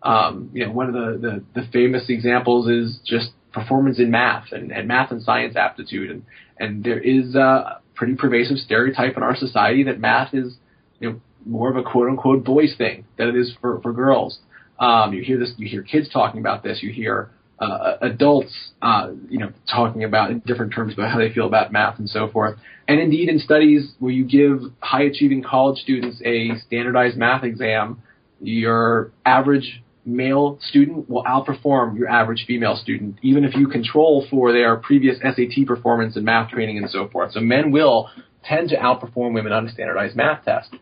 Um, 0.02 0.50
you 0.52 0.66
know, 0.66 0.72
one 0.72 0.88
of 0.88 0.94
the, 0.94 1.42
the, 1.54 1.62
the 1.62 1.68
famous 1.72 2.04
examples 2.08 2.68
is 2.68 2.98
just 3.06 3.30
performance 3.52 3.98
in 3.98 4.10
math 4.10 4.52
and, 4.52 4.70
and 4.70 4.86
math 4.86 5.10
and 5.10 5.22
science 5.22 5.56
aptitude, 5.56 6.10
and 6.10 6.24
and 6.58 6.84
there 6.84 7.00
is 7.00 7.34
a 7.34 7.80
pretty 7.94 8.14
pervasive 8.14 8.58
stereotype 8.58 9.16
in 9.16 9.22
our 9.22 9.36
society 9.36 9.84
that 9.84 9.98
math 9.98 10.34
is 10.34 10.56
you 11.00 11.10
know 11.10 11.20
more 11.46 11.70
of 11.70 11.76
a 11.76 11.82
quote 11.82 12.08
unquote 12.08 12.44
boys 12.44 12.74
thing 12.76 13.04
than 13.16 13.28
it 13.28 13.36
is 13.36 13.54
for, 13.60 13.80
for 13.80 13.92
girls. 13.92 14.38
Um, 14.78 15.12
you 15.12 15.22
hear 15.22 15.38
this, 15.38 15.52
you 15.56 15.68
hear 15.68 15.82
kids 15.82 16.08
talking 16.12 16.40
about 16.40 16.62
this, 16.62 16.82
you 16.82 16.92
hear 16.92 17.30
uh, 17.58 17.96
adults, 18.00 18.52
uh, 18.82 19.10
you 19.28 19.38
know, 19.38 19.52
talking 19.70 20.04
about 20.04 20.30
in 20.30 20.40
different 20.40 20.72
terms 20.72 20.92
about 20.94 21.10
how 21.10 21.18
they 21.18 21.32
feel 21.32 21.46
about 21.46 21.72
math 21.72 21.98
and 21.98 22.08
so 22.08 22.28
forth. 22.28 22.58
And 22.88 23.00
indeed, 23.00 23.28
in 23.28 23.38
studies 23.38 23.92
where 23.98 24.12
you 24.12 24.24
give 24.24 24.72
high 24.80 25.02
achieving 25.02 25.42
college 25.42 25.78
students 25.78 26.20
a 26.24 26.58
standardized 26.66 27.16
math 27.16 27.44
exam, 27.44 28.02
your 28.40 29.12
average 29.24 29.82
male 30.04 30.58
student 30.60 31.08
will 31.08 31.24
outperform 31.24 31.96
your 31.98 32.08
average 32.08 32.44
female 32.46 32.76
student, 32.76 33.18
even 33.22 33.44
if 33.44 33.54
you 33.54 33.68
control 33.68 34.26
for 34.28 34.52
their 34.52 34.76
previous 34.76 35.18
SAT 35.20 35.66
performance 35.66 36.16
and 36.16 36.24
math 36.24 36.50
training 36.50 36.76
and 36.76 36.90
so 36.90 37.08
forth. 37.08 37.32
So 37.32 37.40
men 37.40 37.70
will 37.70 38.10
tend 38.44 38.68
to 38.70 38.76
outperform 38.76 39.32
women 39.32 39.52
on 39.52 39.66
a 39.66 39.72
standardized 39.72 40.16
math 40.16 40.44
test. 40.44 40.74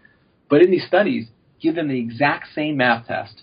But 0.48 0.62
in 0.62 0.70
these 0.70 0.86
studies, 0.86 1.28
give 1.60 1.76
them 1.76 1.88
the 1.88 1.98
exact 1.98 2.48
same 2.54 2.78
math 2.78 3.06
test 3.06 3.42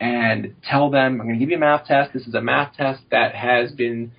and 0.00 0.54
tell 0.62 0.90
them, 0.90 1.20
I'm 1.20 1.26
going 1.26 1.38
to 1.38 1.40
give 1.40 1.50
you 1.50 1.56
a 1.56 1.60
math 1.60 1.86
test. 1.86 2.12
This 2.12 2.26
is 2.26 2.34
a 2.34 2.40
math 2.40 2.74
test 2.76 3.02
that 3.10 3.34
has 3.34 3.72
been 3.72 4.12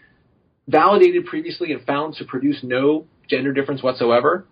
validated 0.67 1.25
previously 1.25 1.71
and 1.71 1.85
found 1.85 2.15
to 2.15 2.25
produce 2.25 2.59
no 2.63 3.05
gender 3.29 3.53
difference 3.53 3.81
whatsoever. 3.81 4.45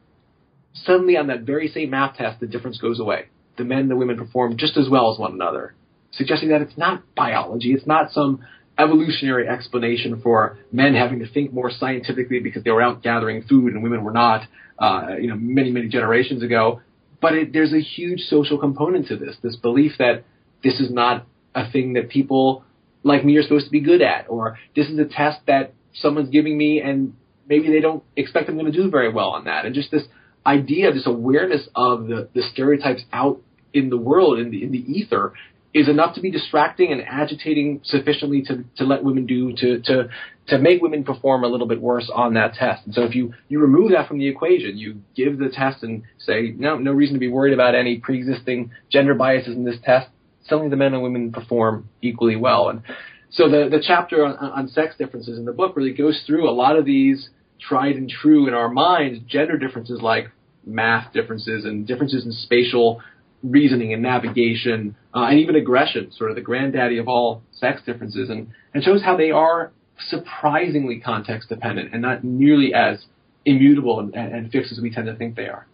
Suddenly, 0.73 1.17
on 1.17 1.27
that 1.27 1.41
very 1.41 1.67
same 1.67 1.89
math 1.89 2.17
test, 2.17 2.39
the 2.39 2.47
difference 2.47 2.79
goes 2.79 2.99
away. 2.99 3.25
The 3.57 3.63
men 3.63 3.79
and 3.79 3.91
the 3.91 3.95
women 3.95 4.17
perform 4.17 4.57
just 4.57 4.77
as 4.77 4.87
well 4.89 5.11
as 5.11 5.19
one 5.19 5.33
another, 5.33 5.75
suggesting 6.11 6.49
that 6.49 6.61
it's 6.61 6.77
not 6.77 7.03
biology. 7.15 7.73
It's 7.73 7.87
not 7.87 8.11
some 8.11 8.45
evolutionary 8.77 9.47
explanation 9.47 10.21
for 10.21 10.59
men 10.71 10.93
having 10.93 11.19
to 11.19 11.27
think 11.27 11.51
more 11.51 11.71
scientifically 11.71 12.39
because 12.39 12.63
they 12.63 12.69
were 12.71 12.81
out 12.81 13.01
gathering 13.01 13.41
food 13.43 13.73
and 13.73 13.81
women 13.81 14.03
were 14.03 14.11
not, 14.11 14.43
uh, 14.77 15.15
you 15.19 15.27
know, 15.27 15.35
many, 15.35 15.71
many 15.71 15.87
generations 15.87 16.43
ago. 16.43 16.81
But 17.19 17.33
it, 17.33 17.53
there's 17.53 17.73
a 17.73 17.81
huge 17.81 18.19
social 18.21 18.59
component 18.59 19.07
to 19.07 19.17
this, 19.17 19.35
this 19.41 19.55
belief 19.55 19.93
that 19.97 20.23
this 20.63 20.80
is 20.80 20.91
not 20.91 21.26
a 21.56 21.70
thing 21.72 21.93
that 21.93 22.10
people 22.10 22.63
like 23.04 23.24
me 23.24 23.38
are 23.38 23.43
supposed 23.43 23.65
to 23.65 23.72
be 23.72 23.80
good 23.80 24.02
at, 24.02 24.26
or 24.30 24.58
this 24.76 24.88
is 24.88 25.00
a 25.00 25.06
test 25.06 25.39
that 25.48 25.74
someone's 25.93 26.30
giving 26.30 26.58
me 26.58 26.82
and 26.82 27.13
maybe 27.48 27.70
they 27.70 27.80
don't 27.80 28.04
expect 28.15 28.50
I'm 28.50 28.58
going 28.58 28.72
to 28.72 28.78
do 28.78 28.89
very 28.89 29.12
well 29.12 29.30
on 29.30 29.46
that. 29.46 29.65
And 29.65 29.74
just 29.74 29.91
this 29.91 30.04
idea, 30.46 30.93
this 30.93 31.08
awareness 31.08 31.67
of 31.76 32.08
the, 32.08 32.30
the 32.34 32.41
stereotypes 32.54 33.04
out 33.12 33.41
in 33.74 33.89
the 33.89 33.98
world, 33.98 34.39
in 34.39 34.52
the, 34.52 34.63
in 34.63 34.72
the 34.72 34.80
ether, 34.80 35.34
is 35.74 35.89
enough 35.89 36.15
to 36.15 36.22
be 36.22 36.32
distracting 36.32 36.91
and 36.91 37.02
agitating 37.02 37.82
sufficiently 37.84 38.41
to, 38.43 38.63
to 38.78 38.84
let 38.84 39.04
women 39.04 39.26
do 39.26 39.54
to, 39.56 39.80
to 39.82 40.10
to 40.48 40.58
make 40.58 40.82
women 40.82 41.04
perform 41.04 41.43
a 41.43 41.48
little 41.48 41.67
bit 41.67 41.82
worse 41.82 42.10
on 42.13 42.34
that 42.36 42.54
test. 42.54 42.86
And 42.86 42.96
so 42.96 43.04
if 43.04 43.13
you, 43.13 43.34
you 43.50 43.60
remove 43.60 43.91
that 43.91 44.08
from 44.08 44.17
the 44.17 44.28
equation, 44.28 44.78
you 44.78 45.02
give 45.15 45.38
the 45.38 45.50
test 45.50 45.84
and 45.84 46.04
say, 46.20 46.54
no, 46.58 46.78
no 46.78 46.93
reason 46.93 47.15
to 47.15 47.20
be 47.20 47.28
worried 47.28 47.54
about 47.54 47.76
any 47.76 47.98
pre-existing 47.98 48.72
gender 48.89 49.13
biases 49.13 49.56
in 49.56 49.65
this 49.65 49.76
test. 49.84 50.08
Suddenly 50.47 50.69
the 50.69 50.75
men 50.75 50.93
and 50.93 51.03
women 51.03 51.31
perform 51.31 51.89
equally 52.01 52.36
well. 52.36 52.69
And 52.69 52.81
so 53.29 53.49
the, 53.49 53.67
the 53.69 53.83
chapter 53.86 54.25
on, 54.25 54.36
on 54.38 54.67
sex 54.67 54.95
differences 54.97 55.38
in 55.38 55.45
the 55.45 55.51
book 55.51 55.75
really 55.75 55.93
goes 55.93 56.23
through 56.25 56.49
a 56.49 56.51
lot 56.51 56.77
of 56.77 56.86
these 56.86 57.29
tried 57.60 57.95
and 57.95 58.10
true 58.10 58.47
in 58.47 58.53
our 58.53 58.69
minds 58.69 59.19
gender 59.27 59.57
differences 59.57 60.01
like 60.01 60.29
math 60.65 61.12
differences 61.13 61.65
and 61.65 61.88
differences 61.88 62.25
in 62.25 62.31
spatial 62.31 63.01
reasoning 63.43 63.93
and 63.93 64.01
navigation 64.01 64.95
uh, 65.15 65.25
and 65.25 65.39
even 65.39 65.55
aggression, 65.55 66.12
sort 66.12 66.29
of 66.29 66.36
the 66.36 66.41
granddaddy 66.41 66.97
of 66.97 67.07
all 67.07 67.41
sex 67.51 67.81
differences, 67.86 68.29
and, 68.29 68.47
and 68.73 68.83
shows 68.83 69.01
how 69.03 69.15
they 69.15 69.31
are 69.31 69.71
surprisingly 70.10 70.99
context 70.99 71.49
dependent 71.49 71.93
and 71.93 72.01
not 72.01 72.23
nearly 72.23 72.73
as 72.73 73.05
immutable 73.45 73.99
and, 73.99 74.13
and 74.13 74.51
fixed 74.51 74.71
as 74.71 74.79
we 74.81 74.91
tend 74.91 75.07
to 75.07 75.15
think 75.15 75.36
they 75.36 75.47
are. 75.47 75.67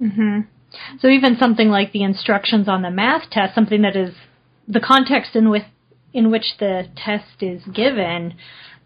Mm-hmm. 0.00 0.40
So 1.00 1.08
even 1.08 1.36
something 1.38 1.68
like 1.68 1.92
the 1.92 2.02
instructions 2.02 2.68
on 2.68 2.82
the 2.82 2.90
math 2.90 3.30
test, 3.30 3.54
something 3.54 3.82
that 3.82 3.96
is 3.96 4.14
the 4.66 4.80
context 4.80 5.36
in 5.36 5.50
with 5.50 5.64
in 6.12 6.30
which 6.30 6.54
the 6.58 6.88
test 6.96 7.42
is 7.42 7.62
given, 7.64 8.34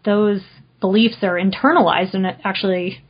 those 0.03 0.41
beliefs 0.81 1.17
are 1.21 1.35
internalized 1.35 2.13
and 2.13 2.25
actually 2.43 3.03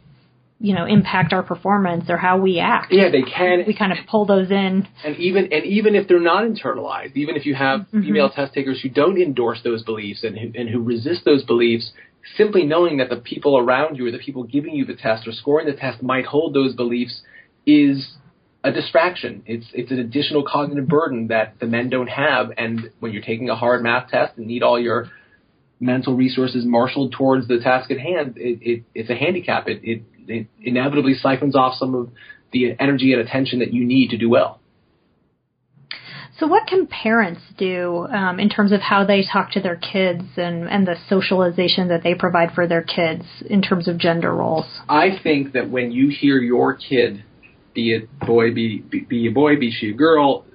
you 0.60 0.76
know 0.76 0.86
impact 0.86 1.32
our 1.32 1.42
performance 1.42 2.10
or 2.10 2.18
how 2.18 2.38
we 2.38 2.60
act. 2.60 2.92
Yeah, 2.92 3.10
they 3.10 3.22
can. 3.22 3.64
We 3.66 3.76
kind 3.76 3.92
of 3.92 4.00
pull 4.08 4.26
those 4.26 4.52
in. 4.52 4.88
And 5.04 5.16
even 5.18 5.52
and 5.54 5.66
even 5.66 5.96
if 5.96 6.08
they're 6.08 6.20
not 6.20 6.44
internalized, 6.44 7.16
even 7.16 7.36
if 7.36 7.46
you 7.46 7.56
have 7.56 7.82
mm-hmm. 7.82 8.04
female 8.04 8.30
test 8.30 8.54
takers 8.54 8.82
who 8.82 8.90
don't 8.90 9.18
endorse 9.18 9.62
those 9.64 9.84
beliefs 9.84 10.24
and 10.24 10.38
who, 10.38 10.52
and 10.60 10.70
who 10.70 10.82
resist 10.82 11.24
those 11.24 11.44
beliefs, 11.44 11.92
simply 12.38 12.66
knowing 12.66 12.98
that 12.98 13.10
the 13.10 13.16
people 13.16 13.58
around 13.58 13.96
you 13.96 14.08
or 14.08 14.12
the 14.12 14.20
people 14.20 14.44
giving 14.44 14.76
you 14.76 14.86
the 14.86 14.96
test 14.96 15.28
or 15.28 15.32
scoring 15.32 15.66
the 15.66 15.74
test 15.74 16.04
might 16.04 16.26
hold 16.26 16.54
those 16.54 16.76
beliefs 16.76 17.22
is 17.66 18.16
a 18.64 18.72
distraction. 18.72 19.44
It's 19.46 19.66
it's 19.74 19.92
an 19.92 20.00
additional 20.00 20.44
cognitive 20.44 20.88
burden 20.88 21.28
that 21.28 21.60
the 21.60 21.66
men 21.66 21.90
don't 21.90 22.10
have. 22.10 22.52
And 22.58 22.92
when 23.00 23.14
you're 23.14 23.24
taking 23.24 23.50
a 23.50 23.56
hard 23.56 23.82
math 23.84 24.10
test 24.10 24.38
and 24.38 24.48
need 24.48 24.64
all 24.64 24.80
your 24.80 25.10
mental 25.80 26.16
resources 26.16 26.66
marshaled 26.66 27.14
towards 27.14 27.48
the 27.48 27.60
task 27.60 27.90
at 27.90 28.00
hand, 28.00 28.34
it, 28.38 28.60
it 28.62 28.84
it's 28.94 29.10
a 29.10 29.16
handicap. 29.16 29.68
It, 29.68 29.80
it 29.84 30.04
it 30.28 30.48
inevitably 30.62 31.16
siphons 31.16 31.56
off 31.56 31.76
some 31.76 31.96
of 31.96 32.10
the 32.52 32.76
energy 32.80 33.14
and 33.14 33.22
attention 33.22 33.60
that 33.60 33.74
you 33.74 33.86
need 33.86 34.10
to 34.10 34.18
do 34.18 34.30
well. 34.30 34.60
So, 36.40 36.48
what 36.48 36.68
can 36.68 36.88
parents 36.88 37.42
do 37.58 38.08
um, 38.08 38.40
in 38.40 38.50
terms 38.50 38.72
of 38.72 38.80
how 38.80 39.06
they 39.06 39.26
talk 39.30 39.52
to 39.52 39.60
their 39.60 39.76
kids 39.76 40.24
and, 40.38 40.70
and 40.70 40.88
the 40.88 40.96
socialization 41.10 41.90
that 41.90 42.02
they 42.02 42.16
provide 42.16 42.54
for 42.54 42.66
their 42.66 42.82
kids 42.82 43.24
in 43.50 43.62
terms 43.62 43.90
of 43.90 43.98
gender 43.98 44.34
roles? 44.34 44.66
I 44.88 45.20
think 45.22 45.52
that 45.54 45.70
when 45.70 45.92
you 45.92 46.10
hear 46.10 46.38
your 46.38 46.76
kid, 46.76 47.26
be 47.80 47.94
it 47.94 48.20
boy, 48.20 48.54
be, 48.54 48.80
be, 48.80 49.02
be 49.02 49.28
a 49.28 49.32
boy, 49.32 49.58
be 49.58 49.72
she 49.72 49.92
a 49.92 49.94
girl, 49.94 50.46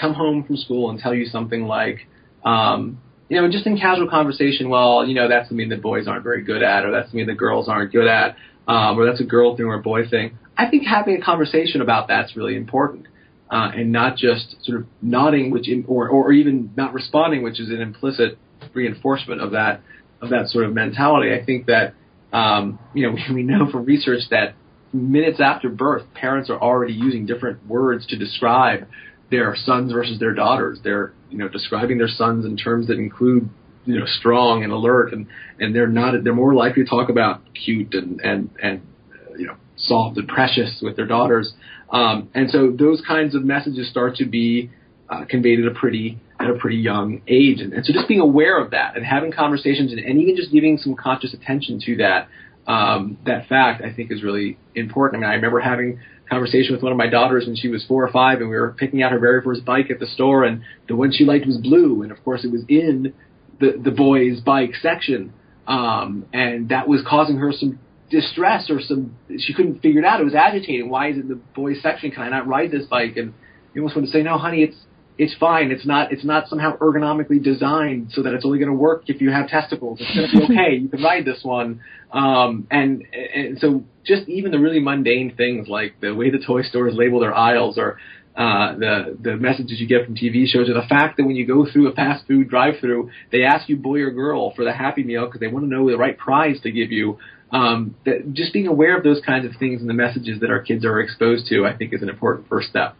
come 0.00 0.12
home 0.12 0.44
from 0.44 0.56
school 0.56 0.90
and 0.90 0.98
tell 0.98 1.14
you 1.14 1.26
something 1.26 1.62
like, 1.64 2.06
um, 2.44 3.00
you 3.28 3.40
know, 3.40 3.50
just 3.50 3.66
in 3.66 3.78
casual 3.78 4.08
conversation, 4.08 4.68
well, 4.68 5.06
you 5.06 5.14
know, 5.14 5.28
that's 5.28 5.48
something 5.48 5.70
that 5.70 5.80
boys 5.82 6.06
aren't 6.06 6.22
very 6.22 6.42
good 6.44 6.62
at, 6.62 6.84
or 6.84 6.92
that's 6.92 7.08
something 7.10 7.26
that 7.26 7.38
girls 7.38 7.68
aren't 7.68 7.92
good 7.92 8.06
at 8.06 8.36
um, 8.68 8.98
or 8.98 9.06
that's 9.06 9.20
a 9.20 9.24
girl 9.24 9.56
thing 9.56 9.66
or 9.66 9.74
a 9.74 9.82
boy 9.82 10.08
thing. 10.08 10.38
I 10.56 10.68
think 10.68 10.84
having 10.86 11.20
a 11.20 11.24
conversation 11.24 11.80
about 11.80 12.08
that's 12.08 12.36
really 12.36 12.56
important, 12.56 13.06
uh, 13.50 13.70
and 13.74 13.92
not 13.92 14.16
just 14.16 14.56
sort 14.64 14.80
of 14.80 14.86
nodding, 15.02 15.50
which 15.50 15.68
or 15.86 16.08
or 16.08 16.32
even 16.32 16.72
not 16.76 16.92
responding, 16.92 17.42
which 17.42 17.60
is 17.60 17.68
an 17.68 17.80
implicit 17.80 18.38
reinforcement 18.74 19.40
of 19.40 19.52
that 19.52 19.82
of 20.20 20.30
that 20.30 20.48
sort 20.48 20.64
of 20.64 20.74
mentality. 20.74 21.32
I 21.32 21.44
think 21.44 21.66
that 21.66 21.94
um, 22.32 22.78
you 22.94 23.06
know 23.06 23.14
we, 23.14 23.34
we 23.34 23.42
know 23.42 23.70
from 23.70 23.84
research 23.84 24.22
that 24.30 24.54
minutes 24.92 25.40
after 25.40 25.68
birth, 25.68 26.02
parents 26.14 26.50
are 26.50 26.60
already 26.60 26.92
using 26.92 27.26
different 27.26 27.66
words 27.66 28.06
to 28.06 28.16
describe 28.16 28.86
their 29.30 29.56
sons 29.56 29.92
versus 29.92 30.18
their 30.18 30.34
daughters. 30.34 30.80
They're 30.82 31.12
you 31.30 31.38
know 31.38 31.48
describing 31.48 31.98
their 31.98 32.08
sons 32.08 32.44
in 32.44 32.56
terms 32.56 32.86
that 32.88 32.98
include 32.98 33.48
you 33.84 33.98
know 33.98 34.06
strong 34.06 34.64
and 34.64 34.72
alert 34.72 35.12
and 35.12 35.26
and 35.58 35.74
they're 35.74 35.86
not 35.86 36.14
they're 36.22 36.34
more 36.34 36.54
likely 36.54 36.84
to 36.84 36.90
talk 36.90 37.08
about 37.08 37.40
cute 37.54 37.94
and 37.94 38.20
and 38.20 38.50
and 38.62 38.82
uh, 39.12 39.34
you 39.36 39.46
know 39.46 39.56
soft 39.76 40.18
and 40.18 40.28
precious 40.28 40.80
with 40.82 40.96
their 40.96 41.06
daughters 41.06 41.54
um, 41.90 42.28
and 42.34 42.50
so 42.50 42.70
those 42.76 43.02
kinds 43.06 43.34
of 43.34 43.44
messages 43.44 43.88
start 43.88 44.16
to 44.16 44.24
be 44.24 44.70
uh, 45.08 45.24
conveyed 45.28 45.60
at 45.60 45.66
a 45.66 45.74
pretty 45.74 46.18
at 46.40 46.50
a 46.50 46.54
pretty 46.54 46.76
young 46.76 47.22
age 47.28 47.60
and, 47.60 47.72
and 47.72 47.84
so 47.84 47.92
just 47.92 48.08
being 48.08 48.20
aware 48.20 48.60
of 48.60 48.70
that 48.72 48.96
and 48.96 49.06
having 49.06 49.32
conversations 49.32 49.92
and, 49.92 50.00
and 50.00 50.20
even 50.20 50.36
just 50.36 50.52
giving 50.52 50.76
some 50.76 50.94
conscious 50.94 51.32
attention 51.32 51.78
to 51.80 51.96
that 51.96 52.28
um, 52.66 53.18
that 53.26 53.48
fact 53.48 53.82
I 53.84 53.92
think 53.92 54.10
is 54.10 54.22
really 54.22 54.58
important. 54.74 55.22
I 55.22 55.26
mean, 55.26 55.30
I 55.30 55.34
remember 55.34 55.60
having 55.60 56.00
a 56.24 56.28
conversation 56.28 56.74
with 56.74 56.82
one 56.82 56.92
of 56.92 56.98
my 56.98 57.08
daughters 57.08 57.46
when 57.46 57.56
she 57.56 57.68
was 57.68 57.84
four 57.86 58.04
or 58.04 58.10
five, 58.10 58.40
and 58.40 58.50
we 58.50 58.56
were 58.56 58.74
picking 58.76 59.02
out 59.02 59.12
her 59.12 59.18
very 59.18 59.42
first 59.42 59.64
bike 59.64 59.90
at 59.90 60.00
the 60.00 60.06
store, 60.06 60.44
and 60.44 60.62
the 60.88 60.96
one 60.96 61.12
she 61.12 61.24
liked 61.24 61.46
was 61.46 61.58
blue, 61.58 62.02
and 62.02 62.10
of 62.10 62.22
course 62.24 62.44
it 62.44 62.50
was 62.50 62.64
in 62.68 63.14
the 63.60 63.80
the 63.82 63.90
boys' 63.90 64.40
bike 64.40 64.74
section, 64.82 65.32
um, 65.66 66.26
and 66.32 66.68
that 66.70 66.88
was 66.88 67.02
causing 67.06 67.36
her 67.36 67.52
some 67.52 67.78
distress 68.10 68.70
or 68.70 68.80
some 68.80 69.16
she 69.38 69.52
couldn't 69.52 69.80
figure 69.80 70.00
it 70.00 70.04
out. 70.04 70.20
It 70.20 70.24
was 70.24 70.34
agitating. 70.34 70.88
Why 70.88 71.10
is 71.10 71.18
it 71.18 71.28
the 71.28 71.40
boys' 71.54 71.82
section? 71.82 72.10
Can 72.10 72.22
I 72.22 72.28
not 72.28 72.46
ride 72.46 72.70
this 72.70 72.86
bike? 72.86 73.16
And 73.16 73.34
you 73.74 73.82
almost 73.82 73.96
want 73.96 74.06
to 74.06 74.12
say, 74.12 74.22
no, 74.22 74.38
honey, 74.38 74.62
it's 74.62 74.76
it's 75.18 75.34
fine. 75.38 75.70
It's 75.70 75.86
not 75.86 76.12
it's 76.12 76.24
not 76.24 76.48
somehow 76.48 76.76
ergonomically 76.78 77.42
designed 77.42 78.12
so 78.12 78.22
that 78.22 78.34
it's 78.34 78.44
only 78.44 78.58
going 78.58 78.70
to 78.70 78.76
work 78.76 79.04
if 79.06 79.20
you 79.20 79.30
have 79.30 79.48
testicles. 79.48 79.98
It's 80.00 80.14
going 80.14 80.30
to 80.30 80.38
be 80.38 80.54
okay. 80.60 80.74
you 80.76 80.88
can 80.88 81.02
ride 81.02 81.24
this 81.24 81.40
one. 81.42 81.80
Um, 82.12 82.66
and 82.70 83.04
and 83.12 83.58
so 83.58 83.84
just 84.04 84.28
even 84.28 84.52
the 84.52 84.58
really 84.58 84.80
mundane 84.80 85.34
things 85.36 85.68
like 85.68 86.00
the 86.00 86.14
way 86.14 86.30
the 86.30 86.38
toy 86.38 86.62
stores 86.62 86.94
label 86.94 87.20
their 87.20 87.34
aisles 87.34 87.78
or 87.78 87.98
uh, 88.36 88.76
the 88.76 89.16
the 89.18 89.36
messages 89.36 89.80
you 89.80 89.88
get 89.88 90.04
from 90.04 90.14
TV 90.14 90.46
shows, 90.46 90.68
or 90.68 90.74
the 90.74 90.86
fact 90.86 91.16
that 91.16 91.24
when 91.24 91.36
you 91.36 91.46
go 91.46 91.66
through 91.70 91.88
a 91.88 91.94
fast 91.94 92.26
food 92.26 92.50
drive-through, 92.50 93.10
they 93.32 93.44
ask 93.44 93.66
you 93.66 93.76
boy 93.76 94.00
or 94.00 94.10
girl 94.10 94.52
for 94.54 94.62
the 94.62 94.72
Happy 94.72 95.02
Meal 95.02 95.24
because 95.24 95.40
they 95.40 95.46
want 95.46 95.64
to 95.64 95.70
know 95.70 95.88
the 95.90 95.96
right 95.96 96.18
prize 96.18 96.60
to 96.60 96.70
give 96.70 96.92
you. 96.92 97.18
Um, 97.50 97.94
that 98.04 98.34
just 98.34 98.52
being 98.52 98.66
aware 98.66 98.96
of 98.96 99.04
those 99.04 99.22
kinds 99.24 99.46
of 99.46 99.52
things 99.58 99.80
and 99.80 99.88
the 99.88 99.94
messages 99.94 100.40
that 100.40 100.50
our 100.50 100.60
kids 100.60 100.84
are 100.84 101.00
exposed 101.00 101.46
to, 101.46 101.64
I 101.64 101.74
think, 101.76 101.94
is 101.94 102.02
an 102.02 102.10
important 102.10 102.48
first 102.48 102.68
step. 102.68 102.96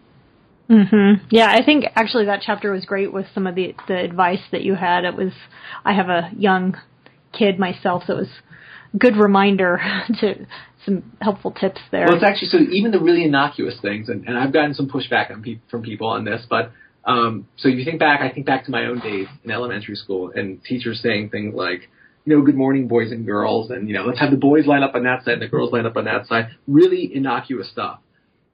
Mm-hmm. 0.70 1.26
Yeah, 1.30 1.50
I 1.50 1.64
think 1.64 1.84
actually 1.94 2.26
that 2.26 2.42
chapter 2.44 2.72
was 2.72 2.84
great 2.84 3.12
with 3.12 3.26
some 3.34 3.46
of 3.46 3.54
the 3.54 3.74
the 3.86 3.98
advice 3.98 4.42
that 4.50 4.62
you 4.62 4.74
had. 4.74 5.04
It 5.04 5.14
was 5.14 5.32
I 5.84 5.92
have 5.92 6.08
a 6.08 6.30
young 6.36 6.76
kid 7.32 7.58
myself, 7.58 8.04
so 8.06 8.14
it 8.14 8.18
was 8.18 8.28
a 8.92 8.96
good 8.96 9.16
reminder 9.16 9.80
to 10.20 10.46
some 10.84 11.12
helpful 11.20 11.52
tips 11.52 11.80
there. 11.90 12.06
Well, 12.06 12.16
it's 12.16 12.24
actually 12.24 12.48
so 12.48 12.58
even 12.58 12.90
the 12.90 13.00
really 13.00 13.24
innocuous 13.24 13.76
things, 13.80 14.08
and, 14.08 14.26
and 14.26 14.36
I've 14.36 14.52
gotten 14.52 14.74
some 14.74 14.88
pushback 14.88 15.28
pe- 15.42 15.60
from 15.70 15.82
people 15.82 16.08
on 16.08 16.24
this, 16.24 16.44
but 16.48 16.72
um, 17.06 17.46
so 17.56 17.68
if 17.68 17.78
you 17.78 17.84
think 17.84 18.00
back, 18.00 18.20
I 18.20 18.30
think 18.32 18.46
back 18.46 18.64
to 18.64 18.70
my 18.70 18.86
own 18.86 18.98
days 18.98 19.28
in 19.44 19.50
elementary 19.50 19.94
school, 19.94 20.32
and 20.34 20.62
teachers 20.64 21.00
saying 21.00 21.30
things 21.30 21.54
like, 21.54 21.88
you 22.24 22.36
know, 22.36 22.44
good 22.44 22.56
morning, 22.56 22.88
boys 22.88 23.12
and 23.12 23.24
girls, 23.24 23.70
and 23.70 23.88
you 23.88 23.94
know, 23.94 24.04
let's 24.04 24.18
have 24.18 24.32
the 24.32 24.36
boys 24.36 24.66
line 24.66 24.82
up 24.82 24.96
on 24.96 25.04
that 25.04 25.24
side 25.24 25.34
and 25.34 25.42
the 25.42 25.48
girls 25.48 25.72
line 25.72 25.86
up 25.86 25.96
on 25.96 26.06
that 26.06 26.26
side. 26.26 26.48
Really 26.66 27.14
innocuous 27.14 27.70
stuff. 27.70 28.00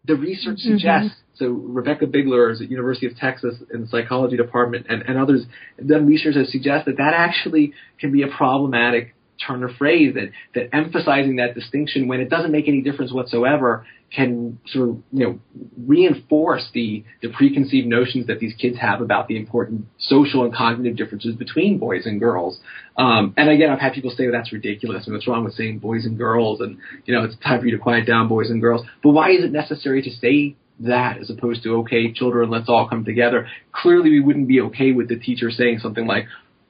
The 0.05 0.16
research 0.16 0.59
mm-hmm. 0.59 0.76
suggests 0.76 1.16
so 1.34 1.48
Rebecca 1.48 2.07
Bigler 2.07 2.50
is 2.50 2.61
at 2.61 2.70
University 2.70 3.07
of 3.07 3.16
Texas 3.16 3.57
in 3.72 3.82
the 3.82 3.86
psychology 3.88 4.36
department, 4.36 4.86
and, 4.88 5.03
and 5.03 5.18
others 5.18 5.44
have 5.78 5.88
done 5.88 6.07
research 6.07 6.34
that 6.34 6.48
suggests 6.48 6.84
that 6.86 6.98
that 6.98 7.14
actually 7.14 7.72
can 7.98 8.12
be 8.12 8.22
a 8.22 8.28
problematic 8.28 9.14
turn 9.44 9.62
of 9.64 9.70
phrase 9.76 10.14
that 10.14 10.30
that 10.55 10.74
emphasizing 10.74 11.36
that 11.36 11.55
distinction 11.55 12.07
when 12.07 12.20
it 12.20 12.28
doesn't 12.28 12.53
make 12.53 12.68
any 12.68 12.82
difference 12.82 13.12
whatsoever 13.12 13.84
can 14.14 14.58
sort 14.66 14.90
of 14.90 14.96
you 15.12 15.24
know 15.24 15.38
reinforce 15.86 16.68
the 16.74 17.04
the 17.22 17.28
preconceived 17.28 17.86
notions 17.86 18.26
that 18.26 18.38
these 18.40 18.54
kids 18.54 18.78
have 18.78 19.00
about 19.00 19.26
the 19.28 19.36
important 19.36 19.86
social 19.98 20.44
and 20.44 20.54
cognitive 20.54 20.96
differences 20.96 21.34
between 21.34 21.78
boys 21.78 22.04
and 22.04 22.20
girls. 22.20 22.60
Um, 22.96 23.32
and 23.36 23.48
again, 23.48 23.70
I've 23.70 23.80
had 23.80 23.94
people 23.94 24.10
say 24.10 24.24
well, 24.24 24.32
that's 24.32 24.52
ridiculous 24.52 25.06
and 25.06 25.14
what's 25.14 25.26
wrong 25.26 25.44
with 25.44 25.54
saying 25.54 25.78
boys 25.78 26.04
and 26.04 26.18
girls 26.18 26.60
and 26.60 26.78
you 27.06 27.14
know 27.14 27.24
it's 27.24 27.36
time 27.38 27.60
for 27.60 27.66
you 27.66 27.76
to 27.76 27.82
quiet 27.82 28.06
down, 28.06 28.28
boys 28.28 28.50
and 28.50 28.60
girls. 28.60 28.82
But 29.02 29.10
why 29.10 29.30
is 29.30 29.44
it 29.44 29.52
necessary 29.52 30.02
to 30.02 30.10
say 30.10 30.56
that 30.80 31.18
as 31.18 31.30
opposed 31.30 31.62
to 31.62 31.76
okay, 31.78 32.12
children, 32.12 32.50
let's 32.50 32.68
all 32.68 32.88
come 32.88 33.04
together? 33.04 33.48
Clearly, 33.72 34.10
we 34.10 34.20
wouldn't 34.20 34.48
be 34.48 34.60
okay 34.60 34.92
with 34.92 35.08
the 35.08 35.18
teacher 35.18 35.50
saying 35.50 35.78
something 35.78 36.06
like, 36.06 36.26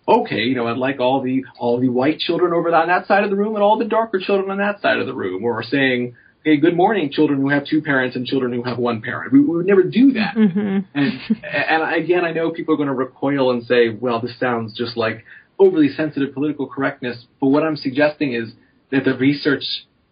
okay, 0.06 0.42
you 0.42 0.54
know, 0.54 0.68
I'd 0.68 0.78
like 0.78 1.00
all 1.00 1.22
the 1.22 1.44
all 1.58 1.80
the 1.80 1.88
white 1.88 2.18
children 2.18 2.52
over 2.52 2.72
on 2.72 2.88
that 2.88 3.06
side 3.06 3.24
of 3.24 3.30
the 3.30 3.36
room 3.36 3.54
and 3.54 3.64
all 3.64 3.78
the 3.78 3.84
darker 3.84 4.20
children 4.20 4.50
on 4.50 4.58
that 4.58 4.80
side 4.80 4.98
of 4.98 5.06
the 5.06 5.14
room, 5.14 5.44
or 5.44 5.62
saying, 5.64 6.14
hey, 6.44 6.56
good 6.56 6.76
morning, 6.76 7.10
children 7.10 7.40
who 7.40 7.48
have 7.50 7.64
two 7.64 7.80
parents 7.82 8.16
and 8.16 8.26
children 8.26 8.52
who 8.52 8.62
have 8.64 8.78
one 8.78 9.00
parent. 9.00 9.32
We, 9.32 9.40
we 9.40 9.56
would 9.56 9.66
never 9.66 9.82
do 9.82 10.12
that. 10.12 10.34
Mm-hmm. 10.36 10.78
And 10.94 11.20
and 11.44 11.94
again, 11.94 12.24
I 12.24 12.32
know 12.32 12.50
people 12.50 12.74
are 12.74 12.76
going 12.76 12.88
to 12.88 12.94
recoil 12.94 13.52
and 13.52 13.64
say, 13.64 13.90
well, 13.90 14.20
this 14.20 14.38
sounds 14.38 14.76
just 14.76 14.96
like 14.96 15.24
overly 15.58 15.88
sensitive 15.88 16.34
political 16.34 16.66
correctness. 16.66 17.26
But 17.40 17.48
what 17.48 17.62
I'm 17.62 17.76
suggesting 17.76 18.34
is 18.34 18.52
that 18.90 19.04
the 19.04 19.14
research 19.14 19.64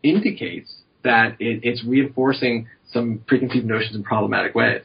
indicates 0.03 0.72
that 1.03 1.37
it, 1.41 1.61
it's 1.62 1.85
reinforcing 1.85 2.68
some 2.93 3.22
preconceived 3.26 3.66
notions 3.66 3.97
in 3.97 4.03
problematic 4.03 4.55
ways. 4.55 4.83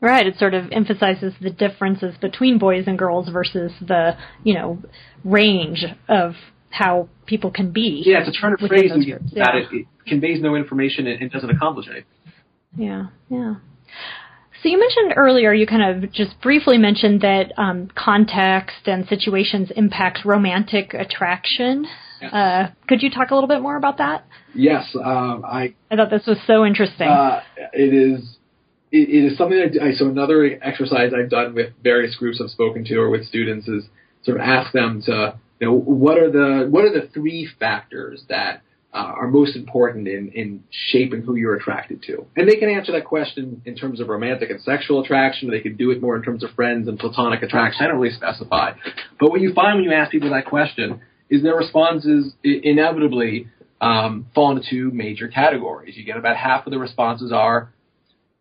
Right. 0.00 0.26
It 0.26 0.38
sort 0.38 0.54
of 0.54 0.70
emphasizes 0.70 1.32
the 1.40 1.50
differences 1.50 2.14
between 2.20 2.58
boys 2.58 2.84
and 2.86 2.98
girls 2.98 3.28
versus 3.30 3.72
the, 3.80 4.16
you 4.42 4.54
know, 4.54 4.78
range 5.24 5.84
of 6.08 6.32
how 6.74 7.08
people 7.26 7.50
can 7.50 7.72
be. 7.72 8.02
Yeah, 8.04 8.20
it's 8.20 8.36
a 8.36 8.40
turn 8.40 8.52
of 8.52 8.58
phrase 8.58 8.90
that 8.90 9.06
yeah. 9.06 9.56
it, 9.56 9.68
it 9.72 9.86
conveys 10.06 10.42
no 10.42 10.56
information 10.56 11.06
and, 11.06 11.22
and 11.22 11.30
doesn't 11.30 11.50
accomplish 11.50 11.86
anything. 11.88 12.06
Yeah, 12.76 13.06
yeah. 13.28 13.54
So 14.62 14.68
you 14.68 14.78
mentioned 14.78 15.14
earlier, 15.16 15.52
you 15.52 15.66
kind 15.66 16.04
of 16.04 16.10
just 16.10 16.40
briefly 16.40 16.78
mentioned 16.78 17.20
that 17.20 17.52
um, 17.58 17.90
context 17.94 18.86
and 18.86 19.06
situations 19.06 19.70
impact 19.76 20.24
romantic 20.24 20.94
attraction. 20.94 21.86
Uh, 22.32 22.68
could 22.88 23.02
you 23.02 23.10
talk 23.10 23.30
a 23.30 23.34
little 23.34 23.48
bit 23.48 23.60
more 23.60 23.76
about 23.76 23.98
that? 23.98 24.24
Yes, 24.54 24.96
um, 24.96 25.44
I. 25.44 25.74
I 25.90 25.96
thought 25.96 26.10
this 26.10 26.26
was 26.26 26.38
so 26.46 26.64
interesting. 26.64 27.08
Uh, 27.08 27.42
it 27.74 27.92
is 27.92 28.38
it, 28.90 29.08
it 29.10 29.32
is 29.32 29.36
something 29.36 29.58
that 29.58 29.82
I, 29.82 29.92
so 29.92 30.08
another 30.08 30.58
exercise 30.62 31.12
I've 31.12 31.28
done 31.28 31.54
with 31.54 31.72
various 31.82 32.16
groups 32.16 32.40
I've 32.42 32.50
spoken 32.50 32.84
to 32.86 32.96
or 32.96 33.10
with 33.10 33.26
students 33.26 33.68
is 33.68 33.84
sort 34.22 34.40
of 34.40 34.42
ask 34.46 34.72
them 34.72 35.02
to, 35.06 35.38
know, 35.64 35.72
what 35.74 36.18
are 36.18 36.30
the, 36.30 36.68
what 36.68 36.84
are 36.84 36.92
the 36.92 37.08
three 37.12 37.48
factors 37.58 38.24
that 38.28 38.62
uh, 38.92 38.96
are 38.96 39.28
most 39.28 39.56
important 39.56 40.06
in, 40.06 40.30
in 40.32 40.64
shaping 40.70 41.22
who 41.22 41.34
you're 41.34 41.56
attracted 41.56 42.02
to? 42.04 42.26
And 42.36 42.48
they 42.48 42.56
can 42.56 42.68
answer 42.68 42.92
that 42.92 43.04
question 43.04 43.62
in 43.64 43.76
terms 43.76 44.00
of 44.00 44.08
romantic 44.08 44.50
and 44.50 44.60
sexual 44.60 45.02
attraction. 45.02 45.50
They 45.50 45.60
can 45.60 45.76
do 45.76 45.90
it 45.90 46.00
more 46.00 46.16
in 46.16 46.22
terms 46.22 46.44
of 46.44 46.50
friends 46.50 46.88
and 46.88 46.98
platonic 46.98 47.42
attraction. 47.42 47.84
I 47.84 47.88
don't 47.88 47.98
really 47.98 48.14
specify. 48.14 48.72
But 49.18 49.30
what 49.30 49.40
you 49.40 49.52
find 49.52 49.76
when 49.76 49.84
you 49.84 49.92
ask 49.92 50.10
people 50.10 50.30
that 50.30 50.46
question 50.46 51.00
is 51.28 51.42
their 51.42 51.56
responses 51.56 52.34
inevitably 52.44 53.48
um, 53.80 54.26
fall 54.34 54.56
into 54.56 54.68
two 54.68 54.90
major 54.92 55.28
categories. 55.28 55.96
You 55.96 56.04
get 56.04 56.16
about 56.16 56.36
half 56.36 56.66
of 56.66 56.70
the 56.70 56.78
responses 56.78 57.32
are 57.32 57.72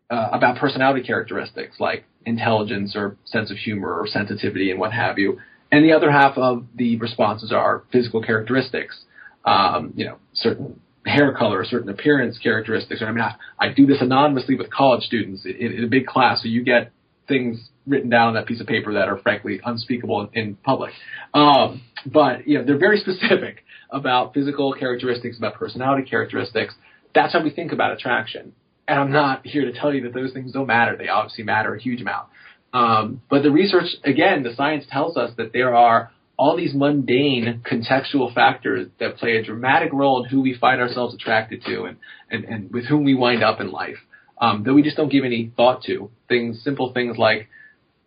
uh, 0.10 0.30
about 0.32 0.58
personality 0.58 1.02
characteristics 1.02 1.78
like 1.80 2.06
intelligence 2.26 2.96
or 2.96 3.18
sense 3.26 3.52
of 3.52 3.58
humor 3.58 4.00
or 4.00 4.08
sensitivity 4.08 4.72
and 4.72 4.80
what 4.80 4.94
have 4.94 5.18
you. 5.18 5.40
And 5.74 5.84
the 5.84 5.94
other 5.94 6.12
half 6.12 6.38
of 6.38 6.68
the 6.76 6.98
responses 6.98 7.52
are 7.52 7.82
physical 7.92 8.22
characteristics, 8.22 8.96
um, 9.44 9.92
you 9.96 10.06
know, 10.06 10.18
certain 10.36 10.80
hair 11.04 11.34
color, 11.34 11.66
certain 11.66 11.90
appearance 11.90 12.38
characteristics. 12.38 13.02
I 13.02 13.10
mean, 13.10 13.22
I, 13.22 13.34
I 13.60 13.74
do 13.74 13.88
this 13.88 13.98
anonymously 14.00 14.54
with 14.54 14.70
college 14.70 15.02
students 15.02 15.46
in, 15.46 15.56
in, 15.56 15.84
a 15.84 15.88
big 15.88 16.06
class, 16.06 16.44
so 16.44 16.48
you 16.48 16.64
get 16.64 16.92
things 17.28 17.72
written 17.88 18.12
down 18.12 18.28
on 18.28 18.34
that 18.36 18.46
piece 18.46 18.62
of 18.62 18.68
paper 18.68 18.94
that 18.94 19.10
are 19.10 19.18
frankly 19.18 19.62
unspeakable 19.66 20.30
in, 20.32 20.40
in 20.40 20.56
public. 20.58 20.92
Um, 21.34 21.82
but 22.06 22.48
you 22.48 22.60
know, 22.60 22.64
they're 22.64 22.78
very 22.78 22.98
specific 23.00 23.64
about 23.90 24.36
physical 24.36 24.76
characteristics, 24.76 25.40
about 25.40 25.56
personality 25.56 26.08
characteristics. 26.08 26.76
That's 27.16 27.34
how 27.34 27.42
we 27.44 27.50
think 27.50 27.72
about 27.72 27.94
attraction. 27.94 28.54
And 28.88 29.00
I'm 29.00 29.12
not 29.12 29.44
here 29.44 29.66
to 29.66 29.72
tell 29.72 29.92
you 29.92 30.04
that 30.04 30.14
those 30.14 30.34
things 30.34 30.52
don't 30.52 30.68
matter. 30.68 30.96
They 30.96 31.08
obviously 31.08 31.46
matter 31.46 31.74
a 31.74 31.82
huge 31.82 32.02
amount. 32.02 32.28
Um, 32.74 33.22
but 33.30 33.44
the 33.44 33.52
research, 33.52 33.86
again, 34.04 34.44
the 34.44 34.56
science 34.56 34.86
tells 34.90 35.16
us 35.16 35.32
that 35.38 35.54
there 35.54 35.76
are 35.76 36.12
all 36.38 36.58
these 36.58 36.74
mundane 36.74 37.62
contextual 37.70 38.34
factors 38.34 38.88
that 39.00 39.18
play 39.18 39.38
a 39.38 39.44
dramatic 39.44 39.94
role 39.94 40.24
in 40.24 40.30
who 40.30 40.42
we 40.42 40.58
find 40.60 40.82
ourselves 40.82 41.14
attracted 41.14 41.64
to 41.64 41.84
and, 41.84 41.98
and, 42.32 42.46
and 42.46 42.72
with 42.74 42.86
whom 42.86 43.04
we 43.04 43.14
wind 43.14 43.44
up 43.44 43.62
in 43.62 43.72
life 43.72 43.98
um, 44.42 44.64
that 44.64 44.74
we 44.74 44.82
just 44.82 44.98
don't 44.98 45.12
give 45.12 45.24
any 45.24 45.52
thought 45.56 45.84
to. 45.84 46.10
Things, 46.28 46.62
simple 46.64 46.92
things 46.92 47.18
like 47.18 47.48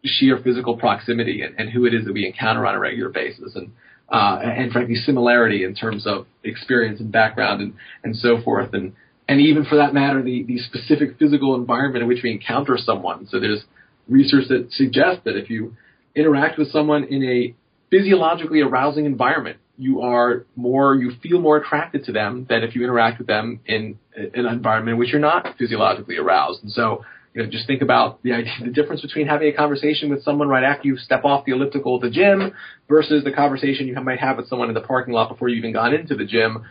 sheer 0.05 0.39
physical 0.43 0.77
proximity 0.77 1.43
and, 1.43 1.59
and 1.59 1.71
who 1.71 1.87
it 1.87 1.95
is 1.95 2.05
that 2.05 2.12
we 2.12 2.27
encounter 2.27 2.67
on 2.67 2.75
a 2.75 2.79
regular 2.79 3.11
basis 3.11 3.55
and, 3.55 3.71
uh, 4.09 4.41
and 4.43 4.73
frankly 4.73 4.97
similarity 4.97 5.64
in 5.64 5.75
terms 5.75 6.07
of 6.07 6.27
experience 6.43 7.01
and 7.01 7.12
background 7.12 7.61
and, 7.62 7.75
and 8.03 8.17
so 8.17 8.41
forth. 8.43 8.75
And, 8.75 8.93
and 9.29 9.41
even 9.41 9.64
for 9.64 9.77
that 9.77 9.95
matter, 9.95 10.23
the, 10.23 10.43
the 10.43 10.59
specific 10.59 11.19
physical 11.19 11.55
environment 11.55 12.03
in 12.03 12.09
which 12.09 12.23
we 12.23 12.33
encounter 12.33 12.77
someone. 12.77 13.27
So 13.29 13.39
there's 13.39 13.64
research 14.09 14.49
that 14.49 14.69
suggests 14.73 15.23
that 15.25 15.37
if 15.37 15.51
you 15.51 15.77
interact 16.15 16.59
with 16.59 16.71
someone 16.71 17.05
in 17.05 17.23
a 17.25 17.55
physiologically 17.91 18.61
arousing 18.61 19.05
environment, 19.05 19.59
you 19.79 20.01
are 20.01 20.47
more, 20.57 20.95
you 20.95 21.13
feel 21.23 21.41
more 21.41 21.59
attracted 21.59 22.05
to 22.05 22.13
them 22.13 22.47
than 22.49 22.63
if 22.63 22.75
you 22.75 22.83
interact 22.83 23.19
with 23.19 23.27
them 23.27 23.61
in 23.67 23.99
an 24.17 24.47
environment 24.47 24.95
in 24.95 24.99
which 24.99 25.11
you're 25.11 25.21
not 25.21 25.57
physiologically 25.59 26.17
aroused. 26.17 26.63
And 26.63 26.73
so, 26.73 27.05
you 27.35 27.43
know, 27.43 27.51
just 27.51 27.67
think 27.67 27.83
about 27.83 28.23
the 28.23 28.33
idea, 28.33 28.53
the 28.65 28.71
difference 28.71 29.03
between 29.03 29.27
having 29.27 29.49
a 29.49 29.53
conversation 29.53 30.09
with 30.09 30.23
someone 30.23 30.49
right 30.49 30.65
after 30.65 30.89
you 30.89 30.97
step 30.97 31.25
off 31.25 31.45
the 31.45 31.53
elliptical 31.53 31.97
at 31.97 32.03
the 32.03 32.11
gym 32.11 32.53
versus 32.89 33.23
the 33.25 33.33
conversation 33.33 33.87
you 33.87 33.95
might 34.01 34.21
have 34.21 34.39
with 34.39 34.49
someone 34.49 34.69
in 34.69 34.75
the 34.75 34.81
parking 34.81 35.13
lot 35.13 35.29
before 35.29 35.49
you 35.49 35.57
even 35.57 35.73
gone 35.73 35.93
into 35.93 36.15
the 36.15 36.25
gym 36.25 36.65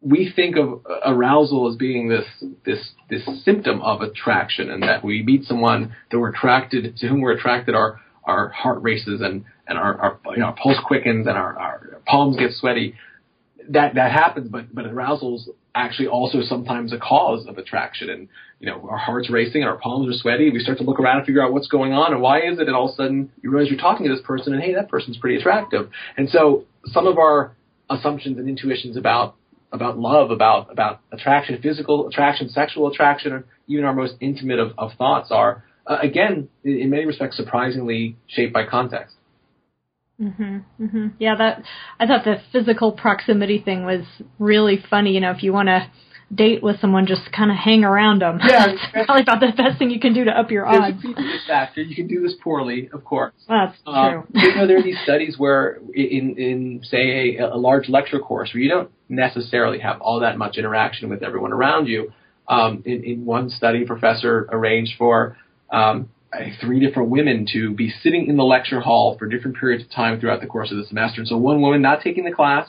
we 0.00 0.32
think 0.34 0.56
of 0.56 0.84
arousal 1.04 1.68
as 1.70 1.76
being 1.76 2.08
this 2.08 2.24
this 2.64 2.90
this 3.10 3.22
symptom 3.44 3.80
of 3.82 4.00
attraction, 4.00 4.70
and 4.70 4.82
that 4.82 5.04
we 5.04 5.22
meet 5.22 5.44
someone 5.44 5.94
that 6.10 6.18
we're 6.18 6.30
attracted 6.30 6.96
to, 6.96 7.08
whom 7.08 7.20
we're 7.20 7.32
attracted, 7.32 7.74
our 7.74 8.00
our 8.24 8.48
heart 8.50 8.82
races 8.82 9.20
and 9.20 9.44
and 9.66 9.78
our, 9.78 10.00
our 10.00 10.20
you 10.32 10.38
know 10.38 10.46
our 10.46 10.56
pulse 10.56 10.78
quickens 10.84 11.26
and 11.26 11.36
our, 11.36 11.58
our 11.58 12.00
palms 12.06 12.36
get 12.36 12.52
sweaty. 12.52 12.94
That 13.70 13.94
that 13.96 14.12
happens, 14.12 14.48
but 14.48 14.74
but 14.74 14.84
arousal's 14.86 15.48
actually 15.74 16.08
also 16.08 16.42
sometimes 16.42 16.92
a 16.92 16.98
cause 16.98 17.46
of 17.46 17.58
attraction. 17.58 18.10
And, 18.10 18.28
you 18.58 18.66
know, 18.66 18.88
our 18.90 18.98
heart's 18.98 19.30
racing 19.30 19.62
and 19.62 19.70
our 19.70 19.78
palms 19.78 20.08
are 20.08 20.18
sweaty. 20.18 20.50
We 20.50 20.58
start 20.58 20.78
to 20.78 20.84
look 20.84 20.98
around 20.98 21.18
and 21.18 21.26
figure 21.26 21.42
out 21.42 21.52
what's 21.52 21.68
going 21.68 21.92
on 21.92 22.12
and 22.12 22.20
why 22.20 22.40
is 22.40 22.58
it. 22.58 22.66
And 22.66 22.74
all 22.74 22.88
of 22.88 22.94
a 22.94 22.96
sudden 22.96 23.30
you 23.42 23.50
realize 23.50 23.70
you're 23.70 23.80
talking 23.80 24.06
to 24.06 24.12
this 24.12 24.24
person 24.24 24.52
and, 24.52 24.62
hey, 24.62 24.74
that 24.74 24.88
person's 24.88 25.16
pretty 25.18 25.38
attractive. 25.38 25.90
And 26.16 26.28
so 26.28 26.64
some 26.86 27.06
of 27.06 27.18
our 27.18 27.56
assumptions 27.88 28.38
and 28.38 28.48
intuitions 28.48 28.96
about 28.96 29.36
about 29.72 29.98
love, 29.98 30.30
about 30.30 30.70
about 30.70 31.00
attraction, 31.12 31.60
physical 31.62 32.08
attraction, 32.08 32.48
sexual 32.48 32.88
attraction, 32.88 33.44
even 33.66 33.84
our 33.84 33.94
most 33.94 34.14
intimate 34.20 34.58
of, 34.58 34.72
of 34.78 34.92
thoughts 34.96 35.30
are, 35.30 35.64
uh, 35.86 35.98
again, 36.02 36.48
in, 36.64 36.78
in 36.78 36.90
many 36.90 37.04
respects, 37.04 37.36
surprisingly 37.36 38.16
shaped 38.26 38.52
by 38.52 38.64
context. 38.64 39.16
Mhm. 40.20 40.64
Mhm. 40.80 41.12
Yeah, 41.18 41.36
that 41.36 41.62
I 42.00 42.06
thought 42.06 42.24
the 42.24 42.40
physical 42.50 42.92
proximity 42.92 43.58
thing 43.58 43.84
was 43.84 44.04
really 44.38 44.76
funny. 44.90 45.12
You 45.12 45.20
know, 45.20 45.30
if 45.30 45.42
you 45.42 45.52
want 45.52 45.68
to 45.68 45.88
date 46.34 46.62
with 46.62 46.78
someone, 46.80 47.06
just 47.06 47.32
kind 47.32 47.50
of 47.50 47.56
hang 47.56 47.84
around 47.84 48.20
them. 48.22 48.38
Yeah, 48.46 48.66
it's 48.92 49.06
probably 49.06 49.22
about 49.22 49.40
the 49.40 49.52
best 49.56 49.78
thing 49.78 49.90
you 49.90 49.98
can 50.00 50.12
do 50.12 50.24
to 50.24 50.30
up 50.30 50.50
your 50.50 50.66
odds. 50.66 51.02
factor. 51.46 51.82
You 51.82 51.94
can 51.96 52.06
do 52.06 52.22
this 52.22 52.34
poorly, 52.42 52.88
of 52.92 53.04
course. 53.04 53.32
That's 53.48 53.76
Uh, 53.86 54.10
true. 54.10 54.24
you 54.34 54.54
know, 54.54 54.66
there 54.66 54.78
are 54.78 54.82
these 54.82 54.98
studies 55.04 55.36
where, 55.38 55.78
in 55.94 56.36
in 56.36 56.80
say 56.84 57.36
a, 57.36 57.54
a 57.54 57.56
large 57.56 57.88
lecture 57.88 58.18
course, 58.18 58.52
where 58.52 58.62
you 58.62 58.68
don't 58.68 58.90
necessarily 59.08 59.78
have 59.78 60.00
all 60.00 60.20
that 60.20 60.36
much 60.36 60.58
interaction 60.58 61.08
with 61.08 61.22
everyone 61.22 61.52
around 61.52 61.86
you. 61.86 62.12
Um, 62.46 62.82
in, 62.86 63.04
in 63.04 63.24
one 63.26 63.50
study, 63.50 63.84
professor 63.84 64.48
arranged 64.50 64.92
for 64.96 65.36
um, 65.70 66.08
three 66.60 66.80
different 66.80 67.10
women 67.10 67.46
to 67.52 67.72
be 67.74 67.90
sitting 68.02 68.26
in 68.26 68.36
the 68.36 68.44
lecture 68.44 68.80
hall 68.80 69.16
for 69.18 69.26
different 69.26 69.56
periods 69.58 69.84
of 69.84 69.90
time 69.90 70.18
throughout 70.20 70.40
the 70.40 70.46
course 70.46 70.70
of 70.70 70.76
the 70.78 70.84
semester. 70.84 71.20
And 71.20 71.28
so 71.28 71.36
one 71.36 71.60
woman 71.60 71.82
not 71.82 72.00
taking 72.02 72.24
the 72.24 72.32
class, 72.32 72.68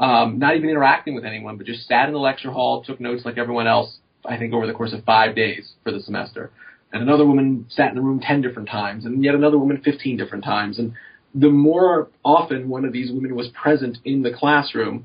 um, 0.00 0.38
not 0.38 0.56
even 0.56 0.68
interacting 0.68 1.14
with 1.14 1.24
anyone, 1.24 1.56
but 1.56 1.66
just 1.66 1.86
sat 1.86 2.08
in 2.08 2.12
the 2.12 2.18
lecture 2.18 2.50
hall, 2.50 2.82
took 2.82 3.00
notes 3.00 3.24
like 3.24 3.38
everyone 3.38 3.68
else. 3.68 3.98
I 4.26 4.36
think 4.36 4.52
over 4.52 4.66
the 4.66 4.72
course 4.72 4.92
of 4.92 5.04
five 5.04 5.36
days 5.36 5.72
for 5.84 5.92
the 5.92 6.00
semester. 6.00 6.50
And 6.92 7.02
another 7.02 7.24
woman 7.24 7.66
sat 7.68 7.90
in 7.90 7.94
the 7.94 8.02
room 8.02 8.18
ten 8.20 8.42
different 8.42 8.68
times, 8.68 9.04
and 9.04 9.22
yet 9.22 9.34
another 9.34 9.58
woman 9.58 9.80
fifteen 9.84 10.16
different 10.16 10.42
times. 10.42 10.78
And 10.78 10.94
the 11.34 11.50
more 11.50 12.08
often 12.24 12.68
one 12.68 12.84
of 12.84 12.92
these 12.92 13.12
women 13.12 13.36
was 13.36 13.48
present 13.48 13.98
in 14.04 14.22
the 14.22 14.32
classroom, 14.32 15.04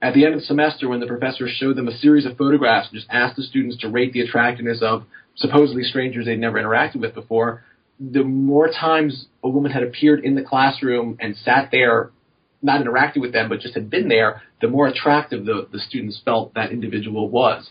at 0.00 0.14
the 0.14 0.24
end 0.24 0.34
of 0.34 0.40
the 0.40 0.46
semester, 0.46 0.88
when 0.88 1.00
the 1.00 1.06
professor 1.06 1.46
showed 1.48 1.76
them 1.76 1.88
a 1.88 1.96
series 1.96 2.26
of 2.26 2.36
photographs 2.36 2.88
and 2.88 2.96
just 2.98 3.10
asked 3.10 3.36
the 3.36 3.42
students 3.42 3.78
to 3.78 3.88
rate 3.88 4.12
the 4.12 4.20
attractiveness 4.20 4.80
of 4.82 5.04
supposedly 5.36 5.82
strangers 5.82 6.26
they'd 6.26 6.38
never 6.38 6.58
interacted 6.58 7.00
with 7.00 7.14
before, 7.14 7.64
the 7.98 8.22
more 8.22 8.68
times 8.68 9.26
a 9.42 9.48
woman 9.48 9.72
had 9.72 9.82
appeared 9.82 10.24
in 10.24 10.34
the 10.34 10.42
classroom 10.42 11.16
and 11.20 11.36
sat 11.36 11.70
there, 11.72 12.10
not 12.66 12.80
interacting 12.82 13.22
with 13.22 13.32
them, 13.32 13.48
but 13.48 13.60
just 13.60 13.74
had 13.74 13.88
been 13.88 14.08
there, 14.08 14.42
the 14.60 14.68
more 14.68 14.86
attractive 14.86 15.46
the, 15.46 15.66
the 15.72 15.78
students 15.78 16.20
felt 16.24 16.52
that 16.54 16.70
individual 16.70 17.30
was. 17.30 17.70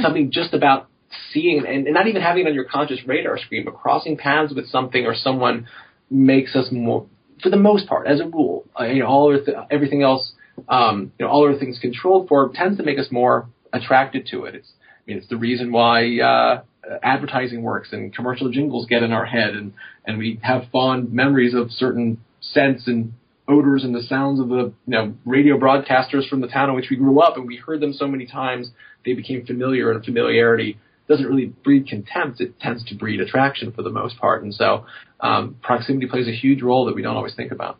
Something 0.00 0.30
just 0.30 0.54
about 0.54 0.88
seeing 1.32 1.58
and, 1.58 1.86
and 1.86 1.94
not 1.94 2.06
even 2.06 2.22
having 2.22 2.46
it 2.46 2.48
on 2.48 2.54
your 2.54 2.64
conscious 2.64 3.00
radar 3.06 3.38
screen, 3.38 3.64
but 3.64 3.74
crossing 3.74 4.16
paths 4.16 4.52
with 4.54 4.66
something 4.68 5.04
or 5.04 5.14
someone 5.14 5.66
makes 6.10 6.54
us 6.56 6.68
more, 6.70 7.06
for 7.42 7.50
the 7.50 7.56
most 7.56 7.86
part, 7.86 8.06
as 8.06 8.20
a 8.20 8.26
rule, 8.26 8.64
uh, 8.78 8.84
you 8.84 9.00
know, 9.00 9.06
all 9.06 9.36
th- 9.44 9.56
everything 9.70 10.02
else, 10.02 10.32
um, 10.68 11.12
you 11.18 11.26
know, 11.26 11.30
all 11.30 11.48
other 11.48 11.58
things 11.58 11.78
controlled 11.80 12.28
for, 12.28 12.50
tends 12.54 12.78
to 12.78 12.84
make 12.84 12.98
us 12.98 13.08
more 13.10 13.48
attracted 13.72 14.26
to 14.30 14.44
it. 14.44 14.54
It's, 14.54 14.70
I 14.80 15.02
mean, 15.06 15.18
it's 15.18 15.28
the 15.28 15.36
reason 15.36 15.72
why 15.72 16.20
uh, 16.20 16.62
advertising 17.02 17.62
works 17.62 17.88
and 17.92 18.14
commercial 18.14 18.50
jingles 18.50 18.86
get 18.86 19.02
in 19.02 19.12
our 19.12 19.26
head, 19.26 19.54
and 19.54 19.72
and 20.06 20.18
we 20.18 20.38
have 20.42 20.64
fond 20.70 21.12
memories 21.12 21.54
of 21.54 21.70
certain 21.70 22.18
scents 22.40 22.86
and 22.86 23.12
odors 23.48 23.84
and 23.84 23.94
the 23.94 24.02
sounds 24.02 24.40
of 24.40 24.48
the 24.48 24.72
you 24.86 24.92
know 24.92 25.14
radio 25.24 25.58
broadcasters 25.58 26.28
from 26.28 26.40
the 26.40 26.48
town 26.48 26.68
in 26.70 26.74
which 26.74 26.88
we 26.90 26.96
grew 26.96 27.20
up, 27.20 27.36
and 27.36 27.46
we 27.46 27.56
heard 27.56 27.80
them 27.80 27.92
so 27.92 28.06
many 28.06 28.26
times 28.26 28.70
they 29.04 29.12
became 29.14 29.44
familiar, 29.44 29.90
and 29.92 30.04
familiarity 30.04 30.78
doesn't 31.08 31.26
really 31.26 31.46
breed 31.46 31.86
contempt; 31.86 32.40
it 32.40 32.58
tends 32.60 32.84
to 32.86 32.94
breed 32.94 33.20
attraction 33.20 33.72
for 33.72 33.82
the 33.82 33.90
most 33.90 34.18
part, 34.18 34.42
and 34.42 34.54
so 34.54 34.86
um, 35.20 35.56
proximity 35.62 36.06
plays 36.06 36.28
a 36.28 36.32
huge 36.34 36.62
role 36.62 36.86
that 36.86 36.94
we 36.94 37.02
don't 37.02 37.16
always 37.16 37.34
think 37.34 37.52
about. 37.52 37.78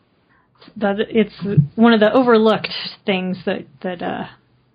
That 0.77 0.97
it's 0.99 1.35
one 1.75 1.93
of 1.93 2.01
the 2.01 2.13
overlooked 2.13 2.73
things 3.07 3.39
that 3.47 3.67
that 3.83 4.03
uh, 4.03 4.25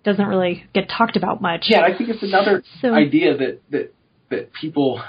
doesn't 0.04 0.26
really 0.26 0.64
get 0.74 0.88
talked 0.88 1.16
about 1.16 1.40
much. 1.40 1.66
Yeah, 1.68 1.82
I 1.82 1.96
think 1.96 2.10
it's 2.10 2.22
another 2.22 2.62
So- 2.80 2.94
idea 2.94 3.36
that 3.36 3.60
that 3.70 3.94
that 4.30 4.52
people 4.52 5.02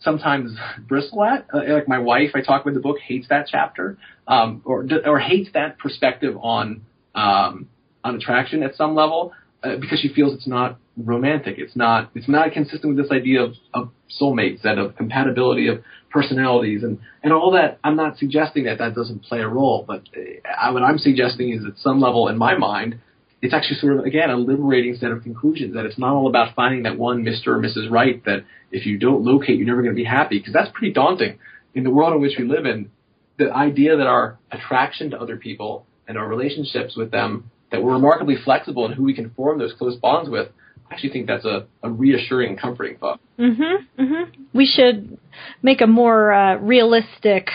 sometimes 0.00 0.56
bristle 0.88 1.22
at. 1.24 1.46
Uh, 1.52 1.60
like 1.74 1.88
my 1.88 1.98
wife, 1.98 2.30
I 2.34 2.40
talk 2.40 2.62
about 2.62 2.74
the 2.74 2.80
book, 2.80 2.98
hates 2.98 3.28
that 3.28 3.46
chapter, 3.50 3.98
um, 4.26 4.62
or 4.64 4.86
or 5.06 5.18
hates 5.18 5.50
that 5.54 5.78
perspective 5.78 6.36
on 6.40 6.82
um, 7.14 7.68
on 8.04 8.16
attraction 8.16 8.62
at 8.62 8.74
some 8.76 8.94
level 8.94 9.32
uh, 9.62 9.76
because 9.76 10.00
she 10.00 10.08
feels 10.12 10.34
it's 10.34 10.46
not 10.46 10.78
romantic. 10.96 11.56
It's 11.58 11.76
not 11.76 12.10
it's 12.14 12.28
not 12.28 12.52
consistent 12.52 12.96
with 12.96 13.04
this 13.04 13.12
idea 13.12 13.42
of, 13.42 13.54
of 13.74 13.90
soulmates 14.20 14.64
and 14.64 14.78
of 14.78 14.96
compatibility 14.96 15.68
of 15.68 15.82
personalities 16.10 16.82
and 16.82 16.98
and 17.22 17.32
all 17.32 17.52
that. 17.52 17.78
I'm 17.84 17.96
not 17.96 18.18
suggesting 18.18 18.64
that 18.64 18.78
that 18.78 18.94
doesn't 18.94 19.24
play 19.24 19.40
a 19.40 19.48
role, 19.48 19.84
but 19.86 20.02
uh, 20.16 20.72
what 20.72 20.82
I'm 20.82 20.98
suggesting 20.98 21.50
is 21.50 21.64
at 21.64 21.78
some 21.78 22.00
level 22.00 22.28
in 22.28 22.38
my 22.38 22.56
mind 22.56 23.00
it's 23.42 23.54
actually 23.54 23.78
sort 23.78 23.98
of 23.98 24.04
again 24.04 24.30
a 24.30 24.36
liberating 24.36 24.94
set 24.96 25.10
of 25.10 25.22
conclusions 25.22 25.74
that 25.74 25.86
it's 25.86 25.98
not 25.98 26.12
all 26.12 26.28
about 26.28 26.54
finding 26.54 26.82
that 26.84 26.98
one 26.98 27.24
Mr. 27.24 27.48
or 27.48 27.58
Mrs. 27.58 27.90
Right 27.90 28.22
that 28.24 28.44
if 28.70 28.86
you 28.86 28.98
don't 28.98 29.22
locate 29.22 29.56
you're 29.58 29.66
never 29.66 29.82
going 29.82 29.94
to 29.94 30.00
be 30.00 30.04
happy 30.04 30.38
because 30.38 30.52
that's 30.52 30.70
pretty 30.72 30.92
daunting 30.92 31.38
in 31.74 31.84
the 31.84 31.90
world 31.90 32.14
in 32.14 32.20
which 32.20 32.36
we 32.38 32.44
live 32.44 32.66
in 32.66 32.90
the 33.38 33.50
idea 33.52 33.96
that 33.96 34.06
our 34.06 34.38
attraction 34.50 35.10
to 35.10 35.20
other 35.20 35.36
people 35.36 35.86
and 36.06 36.18
our 36.18 36.28
relationships 36.28 36.96
with 36.96 37.10
them 37.10 37.50
that 37.70 37.82
we're 37.82 37.92
remarkably 37.92 38.36
flexible 38.44 38.84
in 38.86 38.92
who 38.92 39.04
we 39.04 39.14
can 39.14 39.30
form 39.30 39.58
those 39.58 39.72
close 39.78 39.96
bonds 39.96 40.28
with 40.28 40.48
I 40.90 40.94
actually 40.94 41.10
think 41.10 41.26
that's 41.28 41.44
a, 41.44 41.66
a 41.82 41.90
reassuring 41.90 42.56
comforting 42.56 42.96
thought 42.98 43.20
Mhm. 43.38 43.86
Mhm. 43.98 44.28
We 44.52 44.66
should 44.66 45.16
make 45.62 45.80
a 45.80 45.86
more 45.86 46.32
uh, 46.32 46.56
realistic 46.56 47.48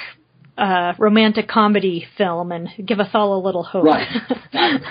uh, 0.57 0.93
romantic 0.97 1.47
comedy 1.47 2.05
film 2.17 2.51
and 2.51 2.69
give 2.85 2.99
us 2.99 3.09
all 3.13 3.37
a 3.37 3.41
little 3.43 3.63
hope. 3.63 3.85
Right. 3.85 4.07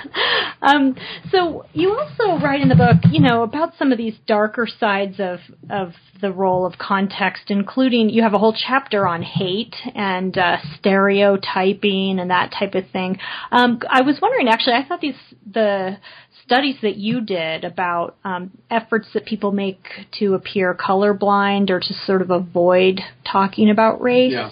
um, 0.62 0.94
so 1.30 1.64
you 1.72 1.96
also 1.96 2.38
write 2.42 2.60
in 2.60 2.68
the 2.68 2.74
book, 2.74 2.96
you 3.10 3.20
know, 3.20 3.42
about 3.42 3.72
some 3.78 3.90
of 3.90 3.98
these 3.98 4.14
darker 4.26 4.66
sides 4.66 5.16
of 5.18 5.38
of 5.70 5.94
the 6.20 6.32
role 6.32 6.66
of 6.66 6.78
context, 6.78 7.44
including 7.48 8.08
you 8.08 8.22
have 8.22 8.34
a 8.34 8.38
whole 8.38 8.54
chapter 8.54 9.06
on 9.06 9.22
hate 9.22 9.74
and 9.94 10.36
uh, 10.36 10.56
stereotyping 10.78 12.18
and 12.18 12.30
that 12.30 12.52
type 12.58 12.74
of 12.74 12.84
thing. 12.90 13.18
Um, 13.50 13.80
I 13.88 14.02
was 14.02 14.18
wondering, 14.20 14.48
actually, 14.48 14.74
I 14.74 14.84
thought 14.86 15.00
these 15.00 15.16
the 15.50 15.98
studies 16.44 16.76
that 16.82 16.96
you 16.96 17.20
did 17.20 17.64
about 17.64 18.16
um, 18.24 18.50
efforts 18.70 19.08
that 19.14 19.24
people 19.24 19.52
make 19.52 19.82
to 20.18 20.34
appear 20.34 20.74
colorblind 20.74 21.70
or 21.70 21.80
to 21.80 21.94
sort 22.06 22.22
of 22.22 22.30
avoid 22.30 23.00
talking 23.30 23.70
about 23.70 24.00
race. 24.00 24.32
Yeah. 24.32 24.50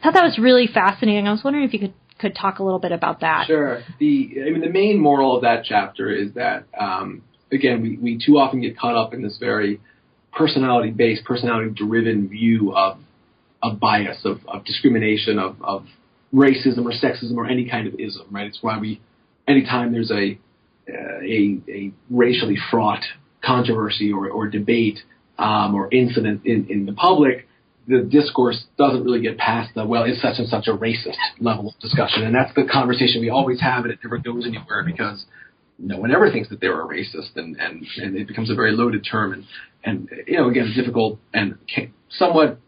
I 0.00 0.02
thought 0.02 0.14
that 0.14 0.24
was 0.24 0.38
really 0.38 0.66
fascinating. 0.66 1.28
I 1.28 1.32
was 1.32 1.42
wondering 1.44 1.64
if 1.66 1.72
you 1.72 1.80
could 1.80 1.94
could 2.16 2.36
talk 2.36 2.60
a 2.60 2.62
little 2.62 2.78
bit 2.78 2.92
about 2.92 3.20
that. 3.20 3.46
Sure. 3.46 3.82
The 3.98 4.36
I 4.46 4.50
mean 4.50 4.60
the 4.60 4.70
main 4.70 5.00
moral 5.00 5.36
of 5.36 5.42
that 5.42 5.64
chapter 5.64 6.10
is 6.10 6.34
that 6.34 6.64
um, 6.78 7.22
again 7.52 7.82
we, 7.82 7.96
we 7.96 8.20
too 8.24 8.38
often 8.38 8.60
get 8.60 8.78
caught 8.78 8.96
up 8.96 9.12
in 9.12 9.22
this 9.22 9.36
very 9.38 9.80
personality 10.32 10.90
based, 10.90 11.24
personality 11.24 11.70
driven 11.70 12.28
view 12.28 12.72
of 12.74 12.98
of 13.62 13.80
bias, 13.80 14.20
of, 14.24 14.40
of 14.46 14.64
discrimination, 14.64 15.38
of, 15.38 15.56
of 15.62 15.86
racism 16.34 16.84
or 16.84 16.92
sexism 16.92 17.34
or 17.36 17.46
any 17.46 17.68
kind 17.68 17.88
of 17.88 17.94
ism, 17.98 18.26
right? 18.30 18.46
It's 18.46 18.58
why 18.60 18.78
we 18.78 19.00
anytime 19.48 19.92
there's 19.92 20.10
a 20.10 20.38
a, 20.88 21.60
a 21.68 21.92
racially 22.10 22.56
fraught 22.70 23.02
controversy 23.44 24.12
or, 24.12 24.28
or 24.28 24.48
debate 24.48 24.98
um, 25.38 25.74
or 25.74 25.88
incident 25.92 26.42
in, 26.44 26.66
in 26.70 26.86
the 26.86 26.92
public, 26.92 27.48
the 27.86 28.02
discourse 28.02 28.64
doesn't 28.78 29.04
really 29.04 29.20
get 29.20 29.36
past 29.36 29.74
the 29.74 29.84
well, 29.84 30.04
it's 30.04 30.22
such 30.22 30.38
and 30.38 30.48
such 30.48 30.66
a 30.68 30.72
racist 30.72 31.16
level 31.40 31.68
of 31.68 31.78
discussion, 31.80 32.22
and 32.24 32.34
that's 32.34 32.54
the 32.54 32.64
conversation 32.70 33.20
we 33.20 33.30
always 33.30 33.60
have, 33.60 33.84
and 33.84 33.92
it 33.92 33.98
never 34.02 34.18
goes 34.18 34.46
anywhere 34.46 34.82
because 34.84 35.24
no 35.78 35.98
one 35.98 36.10
ever 36.12 36.30
thinks 36.30 36.48
that 36.48 36.60
they're 36.60 36.80
a 36.80 36.86
racist, 36.86 37.36
and 37.36 37.56
and, 37.56 37.84
and 37.98 38.16
it 38.16 38.26
becomes 38.26 38.50
a 38.50 38.54
very 38.54 38.72
loaded 38.72 39.06
term, 39.10 39.32
and 39.32 39.44
and 39.84 40.08
you 40.26 40.38
know 40.38 40.48
again 40.48 40.72
difficult 40.74 41.18
and 41.34 41.58
somewhat 42.08 42.58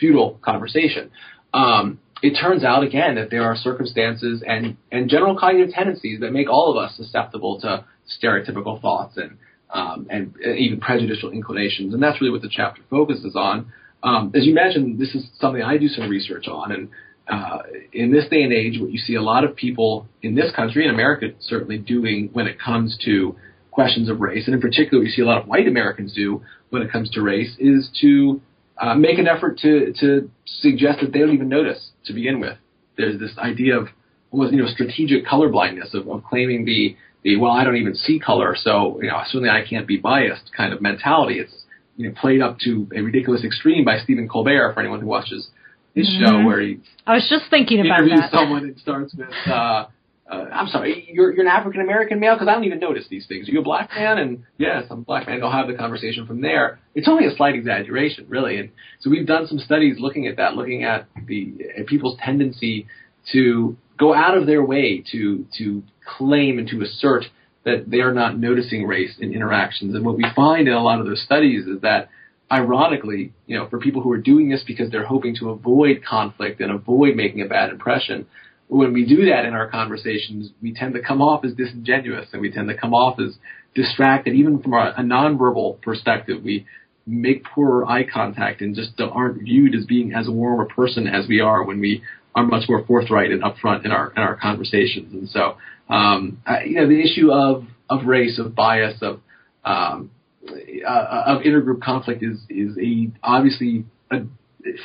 futile 0.00 0.40
conversation. 0.42 1.10
Um, 1.52 2.00
it 2.24 2.38
turns 2.40 2.64
out 2.64 2.82
again 2.82 3.16
that 3.16 3.28
there 3.30 3.42
are 3.42 3.54
circumstances 3.54 4.42
and 4.46 4.78
and 4.90 5.10
general 5.10 5.36
cognitive 5.36 5.74
tendencies 5.74 6.20
that 6.20 6.32
make 6.32 6.48
all 6.48 6.70
of 6.70 6.82
us 6.82 6.96
susceptible 6.96 7.60
to 7.60 7.84
stereotypical 8.08 8.80
thoughts 8.80 9.18
and 9.18 9.36
um, 9.70 10.06
and 10.08 10.34
even 10.40 10.80
prejudicial 10.80 11.30
inclinations, 11.30 11.92
and 11.92 12.02
that's 12.02 12.20
really 12.22 12.32
what 12.32 12.40
the 12.40 12.50
chapter 12.50 12.80
focuses 12.88 13.36
on. 13.36 13.72
Um, 14.02 14.32
as 14.34 14.46
you 14.46 14.54
mentioned, 14.54 14.98
this 14.98 15.14
is 15.14 15.26
something 15.38 15.62
I 15.62 15.76
do 15.76 15.88
some 15.88 16.08
research 16.08 16.46
on, 16.48 16.72
and 16.72 16.88
uh, 17.28 17.58
in 17.92 18.10
this 18.10 18.26
day 18.30 18.42
and 18.42 18.52
age, 18.54 18.80
what 18.80 18.90
you 18.90 18.98
see 18.98 19.16
a 19.16 19.22
lot 19.22 19.44
of 19.44 19.54
people 19.54 20.06
in 20.22 20.34
this 20.34 20.50
country, 20.54 20.84
in 20.86 20.94
America, 20.94 21.26
certainly 21.40 21.76
doing 21.76 22.30
when 22.32 22.46
it 22.46 22.58
comes 22.58 22.96
to 23.04 23.36
questions 23.70 24.08
of 24.08 24.20
race, 24.20 24.46
and 24.46 24.54
in 24.54 24.62
particular, 24.62 25.02
we 25.02 25.10
see 25.10 25.20
a 25.20 25.26
lot 25.26 25.42
of 25.42 25.46
white 25.46 25.68
Americans 25.68 26.14
do 26.14 26.40
when 26.70 26.80
it 26.80 26.90
comes 26.90 27.10
to 27.10 27.20
race, 27.20 27.54
is 27.58 27.90
to 28.00 28.40
uh, 28.78 28.94
make 28.94 29.18
an 29.18 29.28
effort 29.28 29.58
to 29.58 29.92
to 30.00 30.30
suggest 30.44 31.00
that 31.00 31.12
they 31.12 31.20
don't 31.20 31.34
even 31.34 31.48
notice 31.48 31.90
to 32.06 32.12
begin 32.12 32.40
with. 32.40 32.56
There's 32.96 33.18
this 33.18 33.36
idea 33.38 33.78
of 33.78 33.88
almost 34.30 34.52
you 34.52 34.62
know 34.62 34.68
strategic 34.68 35.26
color 35.26 35.48
blindness 35.48 35.94
of, 35.94 36.08
of 36.08 36.24
claiming 36.24 36.64
the 36.64 36.96
the 37.22 37.36
well 37.36 37.52
I 37.52 37.64
don't 37.64 37.76
even 37.76 37.94
see 37.94 38.18
color 38.18 38.56
so 38.56 39.00
you 39.00 39.08
know 39.08 39.20
certainly 39.26 39.50
I 39.50 39.64
can't 39.68 39.86
be 39.86 39.96
biased 39.96 40.50
kind 40.56 40.72
of 40.72 40.80
mentality. 40.80 41.38
It's 41.38 41.54
you 41.96 42.08
know 42.08 42.14
played 42.20 42.42
up 42.42 42.58
to 42.60 42.88
a 42.94 43.00
ridiculous 43.00 43.44
extreme 43.44 43.84
by 43.84 43.98
Stephen 43.98 44.28
Colbert 44.28 44.74
for 44.74 44.80
anyone 44.80 45.00
who 45.00 45.06
watches 45.06 45.48
his 45.94 46.08
mm-hmm. 46.08 46.24
show 46.24 46.44
where 46.44 46.60
he 46.60 46.80
I 47.06 47.14
was 47.14 47.26
just 47.30 47.50
thinking 47.50 47.80
about 47.80 48.00
interviews 48.00 48.20
that. 48.20 48.32
someone 48.32 48.64
and 48.64 48.78
starts 48.78 49.14
with. 49.14 49.28
Uh, 49.46 49.86
uh, 50.30 50.46
I'm 50.52 50.68
sorry, 50.68 51.08
you're, 51.12 51.32
you're 51.32 51.42
an 51.42 51.52
African 51.52 51.82
American 51.82 52.18
male 52.18 52.34
because 52.34 52.48
I 52.48 52.54
don't 52.54 52.64
even 52.64 52.78
notice 52.78 53.04
these 53.10 53.26
things. 53.26 53.48
Are 53.48 53.52
you 53.52 53.60
a 53.60 53.64
black 53.64 53.90
man? 53.94 54.18
And 54.18 54.44
yes, 54.56 54.84
I'm 54.90 55.00
a 55.00 55.02
black 55.02 55.26
man. 55.26 55.40
They'll 55.40 55.50
have 55.50 55.68
the 55.68 55.74
conversation 55.74 56.26
from 56.26 56.40
there. 56.40 56.78
It's 56.94 57.08
only 57.08 57.26
a 57.26 57.36
slight 57.36 57.54
exaggeration, 57.54 58.26
really. 58.28 58.58
And 58.58 58.70
so 59.00 59.10
we've 59.10 59.26
done 59.26 59.46
some 59.46 59.58
studies 59.58 59.96
looking 59.98 60.26
at 60.26 60.36
that, 60.36 60.54
looking 60.54 60.82
at 60.84 61.06
the 61.26 61.54
at 61.78 61.86
people's 61.86 62.18
tendency 62.24 62.86
to 63.32 63.76
go 63.98 64.14
out 64.14 64.36
of 64.36 64.46
their 64.46 64.64
way 64.64 65.04
to 65.12 65.46
to 65.58 65.82
claim 66.18 66.58
and 66.58 66.68
to 66.68 66.82
assert 66.82 67.24
that 67.64 67.90
they 67.90 68.00
are 68.00 68.12
not 68.12 68.38
noticing 68.38 68.86
race 68.86 69.16
in 69.18 69.34
interactions. 69.34 69.94
And 69.94 70.04
what 70.04 70.16
we 70.16 70.24
find 70.34 70.68
in 70.68 70.74
a 70.74 70.82
lot 70.82 71.00
of 71.00 71.06
those 71.06 71.22
studies 71.22 71.66
is 71.66 71.80
that 71.82 72.08
ironically, 72.50 73.32
you 73.46 73.58
know, 73.58 73.68
for 73.68 73.78
people 73.78 74.02
who 74.02 74.12
are 74.12 74.18
doing 74.18 74.48
this 74.48 74.62
because 74.66 74.90
they're 74.90 75.06
hoping 75.06 75.34
to 75.36 75.50
avoid 75.50 76.02
conflict 76.04 76.60
and 76.60 76.70
avoid 76.70 77.16
making 77.16 77.40
a 77.40 77.46
bad 77.46 77.70
impression, 77.70 78.26
when 78.68 78.92
we 78.92 79.04
do 79.04 79.26
that 79.26 79.44
in 79.44 79.54
our 79.54 79.68
conversations, 79.68 80.50
we 80.62 80.72
tend 80.72 80.94
to 80.94 81.02
come 81.02 81.20
off 81.20 81.44
as 81.44 81.52
disingenuous 81.54 82.28
and 82.32 82.40
we 82.40 82.50
tend 82.50 82.68
to 82.68 82.76
come 82.76 82.94
off 82.94 83.18
as 83.20 83.36
distracted, 83.74 84.34
even 84.34 84.62
from 84.62 84.72
a, 84.72 84.94
nonverbal 84.98 85.80
perspective. 85.82 86.42
We 86.42 86.66
make 87.06 87.44
poorer 87.44 87.86
eye 87.86 88.04
contact 88.04 88.62
and 88.62 88.74
just 88.74 88.92
aren't 89.00 89.42
viewed 89.42 89.74
as 89.74 89.84
being 89.84 90.14
as 90.14 90.28
warm 90.28 90.60
a 90.60 90.66
person 90.66 91.06
as 91.06 91.28
we 91.28 91.40
are 91.40 91.62
when 91.62 91.80
we 91.80 92.02
are 92.34 92.44
much 92.44 92.68
more 92.68 92.84
forthright 92.86 93.30
and 93.30 93.42
upfront 93.42 93.84
in 93.84 93.92
our 93.92 94.12
in 94.16 94.22
our 94.22 94.36
conversations. 94.36 95.12
And 95.12 95.28
so, 95.28 95.56
um, 95.88 96.40
I, 96.46 96.64
you 96.64 96.76
know, 96.76 96.88
the 96.88 97.00
issue 97.00 97.30
of 97.30 97.64
of 97.90 98.06
race, 98.06 98.38
of 98.38 98.54
bias, 98.54 99.02
of 99.02 99.20
um, 99.64 100.10
uh, 100.48 101.22
of 101.26 101.42
intergroup 101.42 101.82
conflict 101.82 102.22
is 102.22 102.38
is 102.48 102.76
a 102.78 103.10
obviously 103.22 103.84
a, 104.10 104.22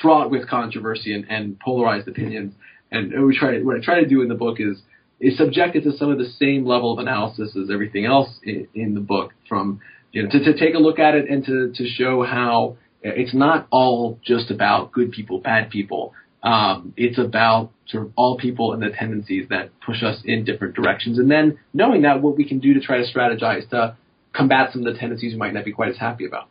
fraught 0.02 0.30
with 0.30 0.48
controversy 0.48 1.14
and, 1.14 1.26
and 1.30 1.60
polarized 1.60 2.08
opinions. 2.08 2.54
And 2.92 3.26
we 3.26 3.38
try 3.38 3.52
to, 3.52 3.64
what 3.64 3.78
I 3.78 3.80
try 3.82 4.00
to 4.00 4.08
do 4.08 4.22
in 4.22 4.30
the 4.30 4.36
book 4.36 4.60
is 4.60 4.82
is 5.20 5.38
subject 5.38 5.76
it 5.76 5.84
to 5.84 5.92
some 5.98 6.10
of 6.10 6.18
the 6.18 6.30
same 6.40 6.66
level 6.66 6.94
of 6.94 7.00
analysis 7.00 7.56
as 7.62 7.70
everything 7.70 8.06
else 8.06 8.30
in, 8.44 8.68
in 8.74 8.94
the 8.94 9.02
book. 9.02 9.34
From 9.48 9.82
you 10.12 10.24
know 10.24 10.30
to, 10.30 10.40
to 10.40 10.58
take 10.58 10.76
a 10.76 10.80
look 10.80 11.00
at 11.00 11.16
it 11.16 11.30
and 11.30 11.46
to 11.46 11.72
to 11.74 11.88
show 11.88 12.24
how 12.24 12.78
it's 13.02 13.34
not 13.34 13.68
all 13.72 14.20
just 14.24 14.52
about 14.52 14.92
good 14.92 15.12
people, 15.12 15.40
bad 15.40 15.70
people. 15.70 16.14
Um, 16.42 16.94
it's 16.96 17.18
about 17.18 17.72
sort 17.88 18.06
of 18.06 18.14
all 18.16 18.38
people 18.38 18.74
and 18.74 18.82
the 18.82 18.90
tendencies 18.90 19.50
that 19.50 19.72
push 19.86 20.04
us 20.04 20.22
in 20.24 20.46
different 20.46 20.74
directions, 20.74 21.20
and 21.20 21.30
then 21.30 21.60
knowing 21.74 22.04
that 22.04 22.22
what 22.22 22.38
we 22.38 22.48
can 22.48 22.60
do 22.60 22.74
to 22.74 22.80
try 22.80 22.98
to 22.98 23.12
strategize 23.12 23.70
to 23.70 23.98
combat 24.34 24.72
some 24.72 24.86
of 24.86 24.94
the 24.94 25.00
tendencies 25.00 25.34
we 25.34 25.40
might 25.40 25.54
not 25.54 25.66
be 25.66 25.74
quite 25.74 25.90
as 25.90 25.98
happy 25.98 26.26
about. 26.26 26.48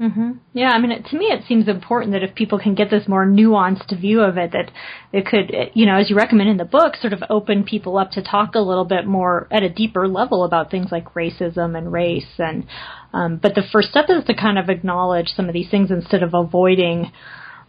Mm-hmm. 0.00 0.32
Yeah, 0.52 0.72
I 0.72 0.78
mean, 0.78 0.90
it, 0.92 1.06
to 1.06 1.16
me, 1.16 1.26
it 1.26 1.44
seems 1.48 1.68
important 1.68 2.12
that 2.12 2.22
if 2.22 2.34
people 2.34 2.58
can 2.58 2.74
get 2.74 2.90
this 2.90 3.08
more 3.08 3.26
nuanced 3.26 3.98
view 3.98 4.20
of 4.20 4.36
it, 4.36 4.52
that 4.52 4.70
it 5.10 5.24
could, 5.24 5.50
you 5.72 5.86
know, 5.86 5.96
as 5.96 6.10
you 6.10 6.16
recommend 6.16 6.50
in 6.50 6.58
the 6.58 6.66
book, 6.66 6.96
sort 6.96 7.14
of 7.14 7.22
open 7.30 7.64
people 7.64 7.96
up 7.96 8.10
to 8.10 8.22
talk 8.22 8.54
a 8.54 8.60
little 8.60 8.84
bit 8.84 9.06
more 9.06 9.48
at 9.50 9.62
a 9.62 9.70
deeper 9.70 10.06
level 10.06 10.44
about 10.44 10.70
things 10.70 10.88
like 10.92 11.14
racism 11.14 11.78
and 11.78 11.90
race. 11.90 12.26
And 12.36 12.66
um, 13.14 13.38
but 13.42 13.54
the 13.54 13.62
first 13.72 13.88
step 13.88 14.06
is 14.10 14.22
to 14.26 14.34
kind 14.34 14.58
of 14.58 14.68
acknowledge 14.68 15.28
some 15.28 15.48
of 15.48 15.54
these 15.54 15.70
things 15.70 15.90
instead 15.90 16.22
of 16.22 16.34
avoiding 16.34 17.10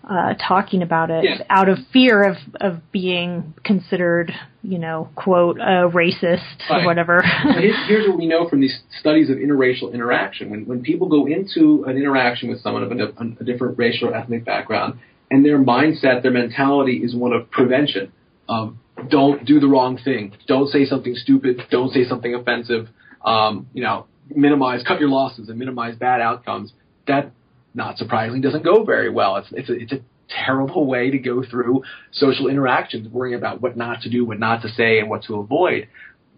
uh, 0.09 0.33
talking 0.35 0.81
about 0.81 1.09
it 1.09 1.25
yeah. 1.25 1.43
out 1.49 1.67
of 1.67 1.77
fear 1.91 2.23
of 2.23 2.37
of 2.61 2.91
being 2.91 3.53
considered, 3.63 4.31
you 4.63 4.79
know, 4.79 5.09
quote, 5.15 5.57
a 5.59 5.89
racist 5.89 6.43
right. 6.69 6.83
or 6.83 6.85
whatever. 6.85 7.21
here's 7.87 8.07
what 8.07 8.17
we 8.17 8.25
know 8.25 8.47
from 8.47 8.61
these 8.61 8.79
studies 8.99 9.29
of 9.29 9.37
interracial 9.37 9.93
interaction: 9.93 10.49
when 10.49 10.65
when 10.65 10.81
people 10.81 11.09
go 11.09 11.25
into 11.25 11.83
an 11.87 11.97
interaction 11.97 12.49
with 12.49 12.61
someone 12.61 12.83
of 12.83 12.91
a, 12.91 13.41
a 13.41 13.43
different 13.43 13.77
racial 13.77 14.09
or 14.09 14.15
ethnic 14.15 14.45
background, 14.45 14.99
and 15.29 15.45
their 15.45 15.59
mindset, 15.59 16.23
their 16.23 16.31
mentality 16.31 17.01
is 17.03 17.13
one 17.13 17.33
of 17.33 17.51
prevention, 17.51 18.13
of 18.47 18.75
don't 19.09 19.45
do 19.45 19.59
the 19.59 19.67
wrong 19.67 19.99
thing, 20.03 20.33
don't 20.47 20.69
say 20.69 20.85
something 20.85 21.15
stupid, 21.15 21.61
don't 21.69 21.91
say 21.91 22.05
something 22.07 22.33
offensive, 22.33 22.87
um, 23.25 23.67
you 23.73 23.83
know, 23.83 24.05
minimize, 24.33 24.83
cut 24.87 24.99
your 25.01 25.09
losses, 25.09 25.49
and 25.49 25.59
minimize 25.59 25.97
bad 25.97 26.21
outcomes. 26.21 26.71
That 27.07 27.31
not 27.77 27.97
surprisingly, 27.97 28.41
doesn't 28.41 28.63
go 28.63 28.83
very 28.83 29.09
well. 29.09 29.37
It's 29.37 29.47
it's 29.51 29.69
a, 29.69 29.73
it's 29.73 29.91
a 29.93 30.01
terrible 30.45 30.85
way 30.85 31.09
to 31.09 31.17
go 31.17 31.43
through 31.49 31.83
social 32.11 32.47
interactions, 32.47 33.07
worrying 33.07 33.35
about 33.35 33.61
what 33.61 33.77
not 33.77 34.01
to 34.01 34.09
do, 34.09 34.25
what 34.25 34.39
not 34.39 34.61
to 34.63 34.69
say, 34.69 34.99
and 34.99 35.09
what 35.09 35.23
to 35.23 35.35
avoid. 35.35 35.87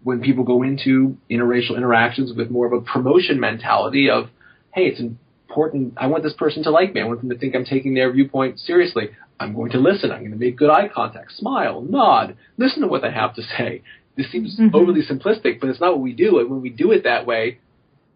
When 0.04 0.20
people 0.20 0.44
go 0.44 0.62
into 0.62 1.16
interracial 1.30 1.76
interactions 1.76 2.32
with 2.34 2.50
more 2.50 2.66
of 2.66 2.72
a 2.72 2.80
promotion 2.80 3.40
mentality 3.40 4.08
of, 4.08 4.28
hey, 4.72 4.82
it's 4.82 5.00
important. 5.00 5.94
I 5.96 6.06
want 6.06 6.22
this 6.22 6.32
person 6.34 6.62
to 6.62 6.70
like 6.70 6.94
me. 6.94 7.00
I 7.00 7.04
want 7.04 7.20
them 7.20 7.30
to 7.30 7.38
think 7.38 7.54
I'm 7.54 7.64
taking 7.64 7.94
their 7.94 8.12
viewpoint 8.12 8.60
seriously. 8.60 9.10
I'm 9.40 9.54
going 9.54 9.72
to 9.72 9.78
listen. 9.78 10.12
I'm 10.12 10.20
going 10.20 10.30
to 10.30 10.36
make 10.36 10.56
good 10.56 10.70
eye 10.70 10.88
contact, 10.88 11.32
smile, 11.32 11.82
nod, 11.82 12.36
listen 12.56 12.82
to 12.82 12.88
what 12.88 13.02
they 13.02 13.10
have 13.10 13.34
to 13.34 13.42
say. 13.42 13.82
This 14.16 14.30
seems 14.30 14.58
mm-hmm. 14.58 14.74
overly 14.74 15.00
simplistic, 15.02 15.60
but 15.60 15.70
it's 15.70 15.80
not 15.80 15.92
what 15.92 16.02
we 16.02 16.12
do. 16.12 16.38
And 16.38 16.50
when 16.50 16.60
we 16.60 16.70
do 16.70 16.92
it 16.92 17.04
that 17.04 17.26
way, 17.26 17.58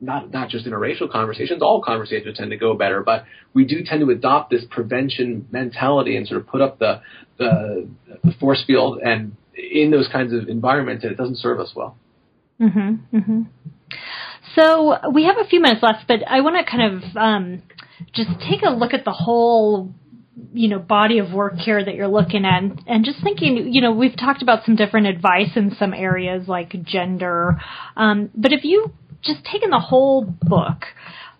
not 0.01 0.33
not 0.33 0.49
just 0.49 0.67
interracial 0.67 1.11
conversations, 1.11 1.63
all 1.63 1.83
conversations 1.83 2.37
tend 2.37 2.51
to 2.51 2.57
go 2.57 2.75
better, 2.75 3.03
but 3.03 3.25
we 3.53 3.65
do 3.65 3.85
tend 3.85 4.01
to 4.01 4.11
adopt 4.11 4.51
this 4.51 4.65
prevention 4.71 5.47
mentality 5.51 6.17
and 6.17 6.27
sort 6.27 6.41
of 6.41 6.47
put 6.47 6.61
up 6.61 6.79
the 6.79 7.01
the, 7.39 7.89
the 8.23 8.33
force 8.41 8.63
field 8.67 8.99
and 8.99 9.37
in 9.57 9.91
those 9.91 10.09
kinds 10.09 10.33
of 10.33 10.49
environments, 10.49 11.05
and 11.05 11.13
it 11.13 11.17
doesn't 11.17 11.39
serve 11.39 11.61
us 11.61 11.73
well. 11.75 11.97
Mm-hmm, 12.61 13.17
mm-hmm. 13.17 13.43
So 14.55 15.11
we 15.11 15.25
have 15.25 15.37
a 15.39 15.45
few 15.45 15.61
minutes 15.61 15.83
left, 15.83 16.07
but 16.07 16.21
I 16.29 16.41
want 16.41 16.65
to 16.65 16.71
kind 16.71 16.95
of 16.95 17.17
um, 17.17 17.63
just 18.13 18.31
take 18.49 18.63
a 18.63 18.71
look 18.71 18.95
at 18.95 19.05
the 19.05 19.13
whole 19.13 19.93
you 20.53 20.69
know 20.69 20.79
body 20.79 21.19
of 21.19 21.33
work 21.33 21.55
here 21.55 21.85
that 21.85 21.95
you're 21.95 22.09
looking 22.09 22.45
at 22.45 22.63
and, 22.63 22.83
and 22.87 23.05
just 23.05 23.23
thinking 23.23 23.73
you 23.73 23.81
know 23.81 23.93
we've 23.93 24.17
talked 24.17 24.43
about 24.43 24.65
some 24.65 24.75
different 24.75 25.07
advice 25.07 25.51
in 25.55 25.75
some 25.79 25.95
areas 25.95 26.49
like 26.49 26.75
gender 26.85 27.57
um, 27.97 28.31
but 28.35 28.53
if 28.53 28.65
you 28.65 28.93
just 29.25 29.45
taking 29.45 29.71
the 29.71 29.81
whole 29.81 30.25
book, 30.25 30.85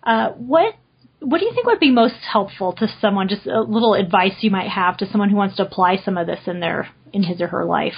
uh, 0.03 0.29
what 0.31 0.75
what 1.19 1.39
do 1.39 1.45
you 1.45 1.53
think 1.53 1.65
would 1.65 1.79
be 1.79 1.91
most 1.91 2.15
helpful 2.31 2.73
to 2.73 2.87
someone? 3.01 3.27
Just 3.27 3.47
a 3.47 3.61
little 3.61 3.93
advice 3.95 4.33
you 4.41 4.51
might 4.51 4.69
have 4.69 4.97
to 4.97 5.09
someone 5.09 5.29
who 5.29 5.35
wants 5.35 5.55
to 5.57 5.63
apply 5.65 5.97
some 5.97 6.17
of 6.17 6.27
this 6.27 6.41
in 6.45 6.59
their 6.59 6.89
in 7.13 7.23
his 7.23 7.41
or 7.41 7.47
her 7.47 7.65
life. 7.65 7.93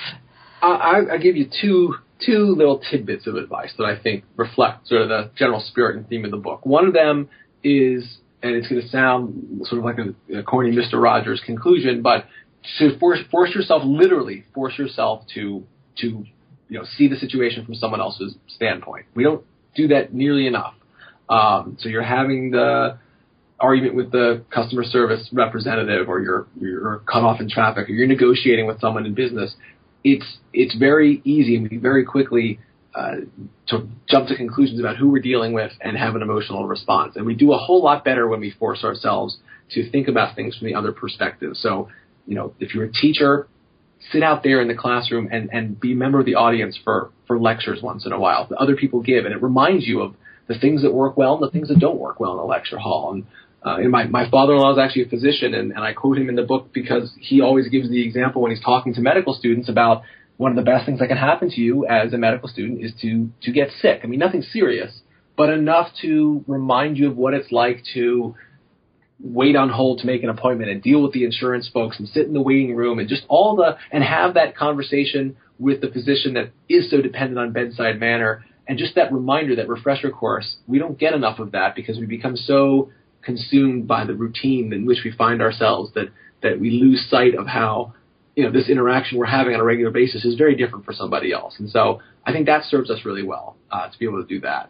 I, 0.62 1.02
I 1.14 1.18
give 1.18 1.36
you 1.36 1.50
two 1.62 1.96
two 2.26 2.56
little 2.58 2.80
tidbits 2.80 3.28
of 3.28 3.36
advice 3.36 3.74
that 3.78 3.84
I 3.86 4.02
think 4.02 4.24
reflect 4.38 4.88
sort 4.88 5.02
of 5.04 5.10
the 5.10 5.32
general 5.36 5.60
spirit 5.60 5.98
and 5.98 6.08
theme 6.08 6.26
of 6.26 6.32
the 6.32 6.38
book. 6.38 6.66
One 6.66 6.88
of 6.88 6.94
them 6.94 7.30
is, 7.64 8.18
and 8.42 8.56
it's 8.56 8.68
going 8.68 8.82
to 8.82 8.88
sound 8.88 9.68
sort 9.68 9.80
of 9.80 9.86
like 9.86 9.98
a, 10.00 10.40
a 10.40 10.44
corny 10.44 10.72
Mister 10.72 11.00
Rogers 11.00 11.42
conclusion, 11.46 12.02
but 12.02 12.26
to 12.80 12.98
force 12.98 13.20
force 13.30 13.54
yourself 13.54 13.84
literally 13.86 14.46
force 14.54 14.78
yourself 14.78 15.24
to 15.36 15.64
to 15.98 16.26
you 16.70 16.80
know 16.80 16.86
see 16.98 17.08
the 17.08 17.18
situation 17.18 17.66
from 17.66 17.76
someone 17.76 18.00
else's 18.00 18.36
standpoint. 18.48 19.06
We 19.14 19.24
don't 19.24 19.44
do 19.78 19.88
that 19.90 20.14
nearly 20.14 20.48
enough. 20.48 20.74
Um, 21.30 21.78
so 21.80 21.88
you're 21.90 22.04
having 22.04 22.52
the 22.52 22.98
argument 23.60 23.96
with 23.96 24.12
the 24.12 24.44
customer 24.54 24.84
service 24.84 25.30
representative, 25.32 26.10
or 26.10 26.20
you're 26.20 26.48
you're 26.60 27.02
cut 27.12 27.24
off 27.24 27.40
in 27.40 27.50
traffic, 27.50 27.90
or 27.90 27.94
you're 27.94 28.08
negotiating 28.08 28.68
with 28.68 28.80
someone 28.82 29.06
in 29.06 29.14
business. 29.14 29.56
It's 30.04 30.38
it's 30.54 30.76
very 30.76 31.22
easy 31.24 31.56
and 31.56 31.82
very 31.82 32.06
quickly 32.06 32.60
uh, 32.96 33.18
to 33.68 33.88
jump 34.10 34.28
to 34.28 34.36
conclusions 34.36 34.80
about 34.80 34.98
who 34.98 35.10
we're 35.10 35.22
dealing 35.22 35.54
with 35.54 35.72
and 35.82 35.98
have 35.98 36.16
an 36.16 36.22
emotional 36.22 36.68
response. 36.68 37.16
And 37.16 37.26
we 37.26 37.36
do 37.36 37.54
a 37.54 37.58
whole 37.58 37.84
lot 37.84 38.04
better 38.04 38.28
when 38.28 38.40
we 38.40 38.52
force 38.52 38.84
ourselves 38.84 39.38
to 39.72 39.90
think 39.92 40.08
about 40.08 40.36
things 40.36 40.58
from 40.58 40.68
the 40.68 40.74
other 40.74 40.92
perspective. 40.92 41.52
So, 41.56 41.90
you 42.26 42.36
know, 42.36 42.54
if 42.60 42.74
you're 42.74 42.86
a 42.86 42.92
teacher, 42.92 43.48
sit 44.12 44.24
out 44.24 44.44
there 44.44 44.62
in 44.62 44.68
the 44.68 44.76
classroom 44.76 45.30
and, 45.32 45.50
and 45.52 45.80
be 45.80 45.94
a 45.94 45.96
member 45.96 46.20
of 46.20 46.26
the 46.26 46.36
audience 46.36 46.78
for, 46.84 47.12
for 47.26 47.40
lectures 47.40 47.82
once 47.82 48.06
in 48.06 48.12
a 48.12 48.20
while 48.20 48.48
that 48.48 48.58
other 48.58 48.76
people 48.76 49.02
give. 49.02 49.26
And 49.26 49.34
it 49.34 49.42
reminds 49.42 49.86
you 49.86 50.02
of 50.02 50.16
the 50.48 50.58
things 50.58 50.82
that 50.82 50.94
work 50.94 51.18
well 51.18 51.36
and 51.36 51.44
the 51.44 51.52
things 51.52 51.68
that 51.68 51.80
don't 51.80 52.00
work 52.00 52.20
well 52.20 52.34
in 52.34 52.40
a 52.40 52.46
lecture 52.46 52.78
hall. 52.78 53.14
And, 53.14 53.26
uh, 53.66 53.78
and 53.78 53.92
my, 53.92 54.06
my 54.06 54.30
father-in-law 54.30 54.74
is 54.74 54.80
actually 54.80 55.04
a 55.04 55.10
physician, 55.10 55.54
and, 55.54 55.72
and 55.72 55.80
I 55.80 55.94
quote 55.94 56.18
him 56.18 56.30
in 56.30 56.36
the 56.36 56.44
book 56.44 56.72
because 56.74 57.14
he 57.20 57.42
always 57.42 57.68
gives 57.68 57.90
the 57.90 58.06
example 58.06 58.42
when 58.42 58.52
he's 58.52 58.64
talking 58.64 58.94
to 58.94 59.02
medical 59.02 59.34
students 59.34 59.68
about 59.68 60.04
one 60.38 60.52
of 60.52 60.56
the 60.56 60.64
best 60.64 60.86
things 60.86 61.00
that 61.00 61.08
can 61.08 61.18
happen 61.18 61.50
to 61.50 61.60
you 61.60 61.86
as 61.88 62.14
a 62.14 62.18
medical 62.18 62.48
student 62.48 62.84
is 62.84 62.94
to, 63.02 63.30
to 63.42 63.52
get 63.52 63.70
sick. 63.82 64.02
I 64.04 64.08
mean, 64.08 64.20
nothing 64.20 64.44
serious, 64.44 65.02
but 65.36 65.50
enough 65.50 65.90
to 66.02 66.46
remind 66.48 66.98
you 66.98 67.10
of 67.10 67.18
what 67.18 67.34
it's 67.34 67.52
like 67.52 67.84
to 67.96 68.36
wait 69.20 69.56
on 69.56 69.70
hold 69.70 70.00
to 70.00 70.06
make 70.06 70.24
an 70.24 70.30
appointment 70.30 70.70
and 70.70 70.82
deal 70.82 71.02
with 71.02 71.12
the 71.12 71.24
insurance 71.24 71.70
folks 71.74 71.98
and 72.00 72.08
sit 72.08 72.28
in 72.28 72.34
the 72.34 72.42
waiting 72.42 72.76
room 72.76 73.00
and 73.00 73.10
just 73.10 73.24
all 73.28 73.56
the 73.56 73.76
and 73.92 74.04
have 74.04 74.36
that 74.36 74.56
conversation 74.56 75.36
with 75.58 75.82
the 75.82 75.90
physician 75.90 76.34
that 76.36 76.52
is 76.70 76.90
so 76.90 77.02
dependent 77.02 77.40
on 77.40 77.52
bedside 77.52 78.00
manner 78.00 78.46
and 78.68 78.78
just 78.78 78.96
that 78.96 79.12
reminder 79.12 79.56
that 79.56 79.68
refresher 79.68 80.12
course 80.12 80.58
we 80.68 80.78
don't 80.78 81.00
get 81.00 81.14
enough 81.14 81.40
of 81.40 81.52
that 81.52 81.76
because 81.76 81.98
we 81.98 82.06
become 82.06 82.36
so 82.36 82.92
consumed 83.24 83.88
by 83.88 84.06
the 84.06 84.14
routine 84.14 84.72
in 84.72 84.86
which 84.86 85.00
we 85.04 85.12
find 85.12 85.42
ourselves 85.42 85.92
that 85.96 86.10
that 86.44 86.60
we 86.60 86.70
lose 86.70 87.08
sight 87.10 87.34
of 87.34 87.48
how 87.48 87.94
you 88.38 88.44
know, 88.44 88.52
this 88.52 88.70
interaction 88.70 89.18
we're 89.18 89.26
having 89.26 89.56
on 89.56 89.60
a 89.60 89.64
regular 89.64 89.90
basis 89.90 90.24
is 90.24 90.36
very 90.36 90.56
different 90.56 90.86
for 90.86 90.94
somebody 90.94 91.34
else. 91.34 91.56
And 91.58 91.68
so 91.68 92.02
I 92.24 92.32
think 92.32 92.46
that 92.46 92.66
serves 92.66 92.92
us 92.92 93.04
really 93.04 93.24
well 93.24 93.58
uh, 93.72 93.90
to 93.90 93.98
be 93.98 94.06
able 94.06 94.22
to 94.22 94.28
do 94.28 94.42
that. 94.42 94.70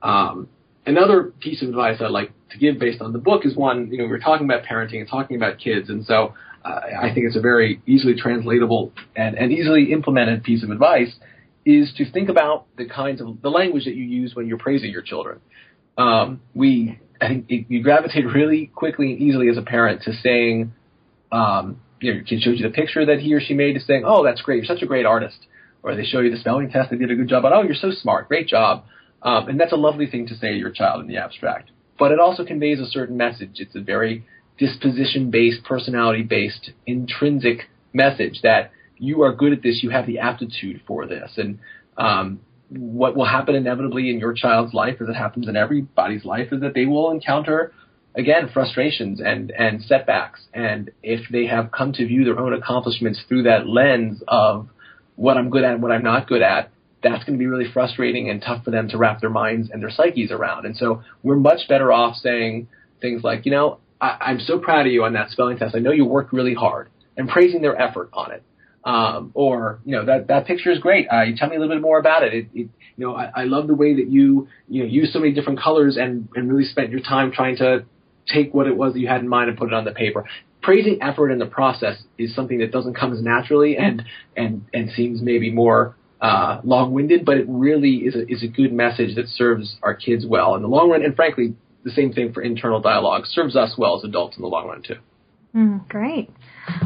Um, 0.00 0.48
another 0.88 1.24
piece 1.40 1.62
of 1.62 1.68
advice 1.68 2.00
I'd 2.00 2.10
like 2.10 2.32
to 2.50 2.58
give 2.58 2.78
based 2.78 3.00
on 3.00 3.12
the 3.12 3.18
book 3.18 3.44
is 3.44 3.54
one, 3.54 3.90
you 3.90 3.98
know, 3.98 4.06
we 4.06 4.12
are 4.12 4.18
talking 4.18 4.46
about 4.46 4.64
parenting 4.64 5.00
and 5.00 5.08
talking 5.08 5.36
about 5.36 5.58
kids, 5.58 5.90
and 5.90 6.04
so 6.04 6.34
uh, 6.64 6.80
I 7.00 7.12
think 7.14 7.26
it's 7.26 7.36
a 7.36 7.40
very 7.40 7.80
easily 7.86 8.14
translatable 8.16 8.92
and, 9.14 9.36
and 9.36 9.52
easily 9.52 9.92
implemented 9.92 10.42
piece 10.42 10.64
of 10.64 10.70
advice 10.70 11.14
is 11.64 11.92
to 11.98 12.10
think 12.10 12.30
about 12.30 12.66
the 12.76 12.86
kinds 12.86 13.20
of 13.20 13.42
the 13.42 13.50
language 13.50 13.84
that 13.84 13.94
you 13.94 14.04
use 14.04 14.34
when 14.34 14.46
you're 14.46 14.58
praising 14.58 14.90
your 14.90 15.02
children. 15.02 15.40
Um, 15.98 16.40
we, 16.54 16.98
I 17.20 17.28
think, 17.28 17.46
it, 17.50 17.66
you 17.68 17.82
gravitate 17.82 18.24
really 18.26 18.70
quickly 18.74 19.12
and 19.12 19.20
easily 19.20 19.48
as 19.48 19.58
a 19.58 19.62
parent 19.62 20.02
to 20.02 20.12
saying, 20.14 20.72
um, 21.30 21.80
you 22.00 22.10
know, 22.10 22.16
your 22.16 22.24
kid 22.24 22.40
shows 22.40 22.58
you 22.58 22.66
the 22.66 22.72
picture 22.72 23.04
that 23.04 23.18
he 23.18 23.34
or 23.34 23.40
she 23.40 23.52
made, 23.54 23.74
to 23.74 23.80
saying, 23.80 24.04
"Oh, 24.06 24.24
that's 24.24 24.40
great! 24.40 24.56
You're 24.56 24.64
such 24.64 24.82
a 24.82 24.86
great 24.86 25.04
artist," 25.04 25.36
or 25.82 25.94
they 25.94 26.04
show 26.04 26.20
you 26.20 26.30
the 26.30 26.38
spelling 26.38 26.70
test, 26.70 26.90
they 26.90 26.96
did 26.96 27.10
a 27.10 27.16
good 27.16 27.28
job, 27.28 27.42
but 27.42 27.52
oh, 27.52 27.62
you're 27.62 27.74
so 27.74 27.90
smart, 27.90 28.28
great 28.28 28.46
job, 28.46 28.84
um, 29.22 29.48
and 29.48 29.58
that's 29.58 29.72
a 29.72 29.76
lovely 29.76 30.06
thing 30.06 30.26
to 30.28 30.34
say 30.34 30.52
to 30.52 30.58
your 30.58 30.70
child 30.70 31.00
in 31.00 31.08
the 31.08 31.16
abstract. 31.16 31.70
But 31.98 32.12
it 32.12 32.20
also 32.20 32.44
conveys 32.44 32.78
a 32.78 32.86
certain 32.86 33.16
message. 33.16 33.56
It's 33.56 33.74
a 33.74 33.80
very 33.80 34.24
disposition 34.58 35.30
based, 35.30 35.64
personality 35.64 36.22
based, 36.22 36.70
intrinsic 36.86 37.68
message 37.92 38.40
that 38.42 38.70
you 38.96 39.22
are 39.22 39.34
good 39.34 39.52
at 39.52 39.62
this, 39.62 39.80
you 39.82 39.90
have 39.90 40.06
the 40.06 40.18
aptitude 40.18 40.82
for 40.86 41.06
this. 41.06 41.32
And 41.36 41.58
um, 41.96 42.40
what 42.68 43.16
will 43.16 43.24
happen 43.26 43.54
inevitably 43.54 44.10
in 44.10 44.18
your 44.18 44.32
child's 44.32 44.74
life, 44.74 44.96
as 45.00 45.08
it 45.08 45.14
happens 45.14 45.48
in 45.48 45.56
everybody's 45.56 46.24
life, 46.24 46.52
is 46.52 46.60
that 46.60 46.74
they 46.74 46.84
will 46.84 47.10
encounter 47.10 47.72
again 48.14 48.50
frustrations 48.52 49.20
and 49.20 49.50
and 49.52 49.82
setbacks. 49.82 50.40
And 50.52 50.90
if 51.02 51.28
they 51.30 51.46
have 51.46 51.70
come 51.70 51.92
to 51.94 52.06
view 52.06 52.24
their 52.24 52.38
own 52.38 52.52
accomplishments 52.52 53.20
through 53.28 53.44
that 53.44 53.68
lens 53.68 54.22
of 54.28 54.68
what 55.16 55.36
I'm 55.36 55.50
good 55.50 55.64
at 55.64 55.74
and 55.74 55.82
what 55.82 55.92
I'm 55.92 56.02
not 56.02 56.28
good 56.28 56.42
at, 56.42 56.70
that's 57.02 57.24
going 57.24 57.38
to 57.38 57.38
be 57.38 57.46
really 57.46 57.70
frustrating 57.72 58.28
and 58.28 58.42
tough 58.42 58.64
for 58.64 58.70
them 58.70 58.88
to 58.88 58.98
wrap 58.98 59.20
their 59.20 59.30
minds 59.30 59.70
and 59.70 59.82
their 59.82 59.90
psyches 59.90 60.30
around. 60.30 60.66
And 60.66 60.76
so 60.76 61.02
we're 61.22 61.36
much 61.36 61.68
better 61.68 61.92
off 61.92 62.16
saying 62.16 62.68
things 63.00 63.22
like, 63.22 63.46
you 63.46 63.52
know, 63.52 63.78
I, 64.00 64.16
I'm 64.20 64.40
so 64.40 64.58
proud 64.58 64.86
of 64.86 64.92
you 64.92 65.04
on 65.04 65.12
that 65.12 65.30
spelling 65.30 65.58
test. 65.58 65.74
I 65.74 65.78
know 65.78 65.92
you 65.92 66.04
worked 66.04 66.32
really 66.32 66.54
hard 66.54 66.88
and 67.16 67.28
praising 67.28 67.62
their 67.62 67.80
effort 67.80 68.10
on 68.12 68.32
it. 68.32 68.42
Um, 68.84 69.32
or 69.34 69.80
you 69.84 69.96
know 69.96 70.06
that 70.06 70.28
that 70.28 70.46
picture 70.46 70.70
is 70.70 70.78
great. 70.78 71.08
Uh, 71.10 71.24
tell 71.36 71.50
me 71.50 71.56
a 71.56 71.58
little 71.58 71.74
bit 71.74 71.82
more 71.82 71.98
about 71.98 72.22
it. 72.22 72.32
it, 72.32 72.46
it 72.54 72.68
you 72.96 73.06
know, 73.06 73.14
I, 73.14 73.30
I 73.34 73.44
love 73.44 73.66
the 73.66 73.74
way 73.74 73.96
that 73.96 74.08
you 74.08 74.48
you 74.68 74.82
know 74.82 74.88
use 74.88 75.12
so 75.12 75.18
many 75.18 75.32
different 75.32 75.60
colors 75.60 75.96
and 75.96 76.28
and 76.34 76.48
really 76.50 76.64
spent 76.64 76.90
your 76.90 77.00
time 77.00 77.32
trying 77.32 77.56
to 77.56 77.84
take 78.32 78.54
what 78.54 78.66
it 78.66 78.76
was 78.76 78.94
that 78.94 79.00
you 79.00 79.08
had 79.08 79.20
in 79.20 79.28
mind 79.28 79.50
and 79.50 79.58
put 79.58 79.68
it 79.68 79.74
on 79.74 79.84
the 79.84 79.90
paper. 79.90 80.24
Praising 80.62 81.02
effort 81.02 81.30
in 81.30 81.38
the 81.38 81.46
process 81.46 82.02
is 82.16 82.34
something 82.34 82.58
that 82.58 82.72
doesn't 82.72 82.94
come 82.94 83.12
as 83.12 83.20
naturally 83.20 83.76
and 83.76 84.04
and 84.36 84.64
and 84.72 84.90
seems 84.92 85.20
maybe 85.20 85.50
more 85.50 85.96
uh, 86.20 86.60
long-winded, 86.64 87.24
but 87.24 87.36
it 87.36 87.46
really 87.48 87.98
is 87.98 88.14
a 88.14 88.26
is 88.26 88.42
a 88.42 88.48
good 88.48 88.72
message 88.72 89.14
that 89.16 89.28
serves 89.28 89.76
our 89.82 89.94
kids 89.94 90.26
well 90.26 90.54
in 90.54 90.62
the 90.62 90.68
long 90.68 90.90
run. 90.90 91.04
And 91.04 91.14
frankly, 91.14 91.54
the 91.84 91.90
same 91.90 92.12
thing 92.12 92.32
for 92.32 92.42
internal 92.42 92.80
dialogue 92.80 93.24
serves 93.26 93.56
us 93.56 93.74
well 93.78 93.96
as 93.96 94.04
adults 94.04 94.36
in 94.36 94.42
the 94.42 94.48
long 94.48 94.66
run 94.66 94.82
too. 94.82 94.96
Mm, 95.54 95.88
great. 95.88 96.30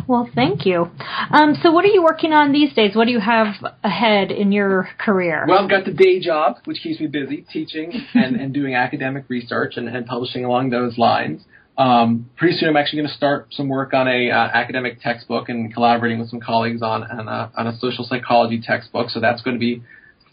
Well, 0.07 0.29
thank 0.35 0.65
you. 0.65 0.89
Um, 1.31 1.57
so, 1.63 1.73
what 1.73 1.85
are 1.85 1.89
you 1.89 2.03
working 2.03 2.33
on 2.33 2.53
these 2.53 2.73
days? 2.73 2.95
What 2.95 3.07
do 3.07 3.11
you 3.11 3.21
have 3.21 3.55
ahead 3.83 4.31
in 4.31 4.53
your 4.53 4.89
career? 4.99 5.45
Well, 5.49 5.59
I've 5.59 5.71
got 5.71 5.85
the 5.85 5.93
day 5.93 6.21
job, 6.21 6.59
which 6.65 6.81
keeps 6.83 7.01
me 7.01 7.09
busy, 7.09 7.45
teaching 7.53 7.93
and, 8.15 8.37
and 8.37 8.55
doing 8.55 8.75
academic 8.75 9.25
research 9.29 9.75
and, 9.77 9.89
and 9.89 10.07
publishing 10.07 10.45
along 10.45 10.71
those 10.71 10.97
lines. 10.97 11.43
Um, 11.79 12.31
pretty 12.37 12.57
soon, 12.59 12.69
I'm 12.69 12.77
actually 12.77 12.99
going 12.99 13.09
to 13.09 13.15
start 13.15 13.49
some 13.51 13.69
work 13.69 13.95
on 13.95 14.07
a 14.07 14.31
uh, 14.31 14.35
academic 14.35 15.01
textbook 15.01 15.49
and 15.49 15.73
collaborating 15.73 16.19
with 16.19 16.29
some 16.29 16.41
colleagues 16.41 16.83
on 16.83 17.03
on 17.03 17.29
a, 17.29 17.51
on 17.57 17.67
a 17.67 17.77
social 17.79 18.05
psychology 18.05 18.61
textbook. 18.61 19.09
So 19.11 19.21
that's 19.21 19.43
going 19.43 19.57
to 19.57 19.61
be 19.61 19.83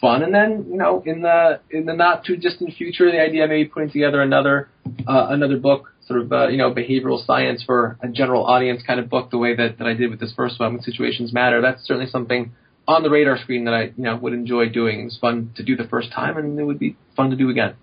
fun. 0.01 0.23
And 0.23 0.33
then, 0.33 0.65
you 0.69 0.77
know, 0.77 1.01
in 1.05 1.21
the 1.21 1.61
in 1.69 1.85
the 1.85 1.93
not 1.93 2.25
too 2.25 2.35
distant 2.35 2.73
future, 2.73 3.11
the 3.11 3.21
idea 3.21 3.43
of 3.43 3.49
maybe 3.49 3.69
putting 3.69 3.89
together 3.89 4.21
another 4.21 4.69
uh, 5.07 5.27
another 5.29 5.57
book, 5.57 5.93
sort 6.05 6.21
of 6.21 6.31
uh, 6.31 6.47
you 6.47 6.57
know 6.57 6.73
behavioral 6.73 7.25
science 7.25 7.63
for 7.65 7.97
a 8.01 8.07
general 8.09 8.45
audience 8.45 8.81
kind 8.85 8.99
of 8.99 9.09
book, 9.09 9.31
the 9.31 9.37
way 9.37 9.55
that, 9.55 9.77
that 9.77 9.87
I 9.87 9.93
did 9.93 10.09
with 10.09 10.19
this 10.19 10.33
first 10.35 10.59
one, 10.59 10.73
with 10.73 10.83
Situations 10.83 11.33
Matter. 11.33 11.61
That's 11.61 11.85
certainly 11.85 12.09
something 12.09 12.51
on 12.87 13.03
the 13.03 13.09
radar 13.09 13.37
screen 13.37 13.65
that 13.65 13.73
I 13.73 13.83
you 13.83 14.03
know 14.03 14.17
would 14.17 14.33
enjoy 14.33 14.69
doing. 14.69 15.01
It 15.01 15.05
was 15.05 15.17
fun 15.19 15.51
to 15.55 15.63
do 15.63 15.75
the 15.75 15.87
first 15.87 16.11
time, 16.11 16.37
and 16.37 16.59
it 16.59 16.63
would 16.63 16.79
be 16.79 16.97
fun 17.15 17.29
to 17.29 17.35
do 17.35 17.49
again. 17.49 17.75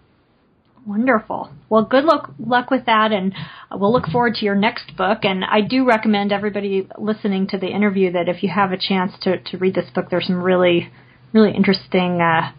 Wonderful. 0.86 1.50
Well, 1.68 1.84
good 1.84 2.04
luck 2.04 2.30
luck 2.38 2.70
with 2.70 2.86
that, 2.86 3.10
and 3.10 3.34
we'll 3.72 3.92
look 3.92 4.06
forward 4.06 4.34
to 4.36 4.44
your 4.44 4.54
next 4.54 4.96
book. 4.96 5.24
And 5.24 5.44
I 5.44 5.60
do 5.60 5.84
recommend 5.84 6.32
everybody 6.32 6.88
listening 6.96 7.48
to 7.48 7.58
the 7.58 7.66
interview 7.66 8.12
that 8.12 8.28
if 8.28 8.42
you 8.44 8.50
have 8.50 8.70
a 8.70 8.78
chance 8.78 9.12
to 9.22 9.38
to 9.38 9.58
read 9.58 9.74
this 9.74 9.90
book, 9.90 10.10
there's 10.10 10.28
some 10.28 10.40
really 10.40 10.90
really 11.32 11.52
interesting 11.52 12.20
uh, 12.20 12.52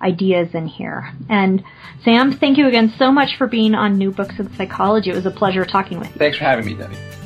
ideas 0.00 0.54
in 0.54 0.68
here. 0.68 1.12
And 1.28 1.64
Sam, 2.04 2.32
thank 2.32 2.58
you 2.58 2.68
again 2.68 2.94
so 2.96 3.10
much 3.10 3.36
for 3.36 3.48
being 3.48 3.74
on 3.74 3.98
New 3.98 4.12
Books 4.12 4.38
in 4.38 4.54
Psychology. 4.54 5.10
It 5.10 5.16
was 5.16 5.26
a 5.26 5.32
pleasure 5.32 5.64
talking 5.64 5.98
with 5.98 6.10
you. 6.10 6.16
Thanks 6.16 6.38
for 6.38 6.44
having 6.44 6.66
me, 6.66 6.74
Debbie. 6.74 7.23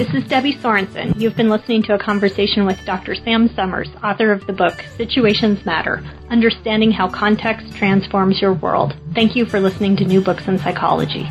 This 0.00 0.14
is 0.14 0.24
Debbie 0.30 0.54
Sorensen. 0.54 1.20
You've 1.20 1.36
been 1.36 1.50
listening 1.50 1.82
to 1.82 1.94
a 1.94 1.98
conversation 1.98 2.64
with 2.64 2.82
Dr. 2.86 3.14
Sam 3.14 3.50
Sommers, 3.50 3.90
author 4.02 4.32
of 4.32 4.46
the 4.46 4.52
book 4.54 4.82
Situations 4.96 5.66
Matter 5.66 6.02
Understanding 6.30 6.90
How 6.90 7.06
Context 7.06 7.76
Transforms 7.76 8.40
Your 8.40 8.54
World. 8.54 8.96
Thank 9.14 9.36
you 9.36 9.44
for 9.44 9.60
listening 9.60 9.96
to 9.96 10.06
New 10.06 10.22
Books 10.22 10.48
in 10.48 10.56
Psychology. 10.56 11.28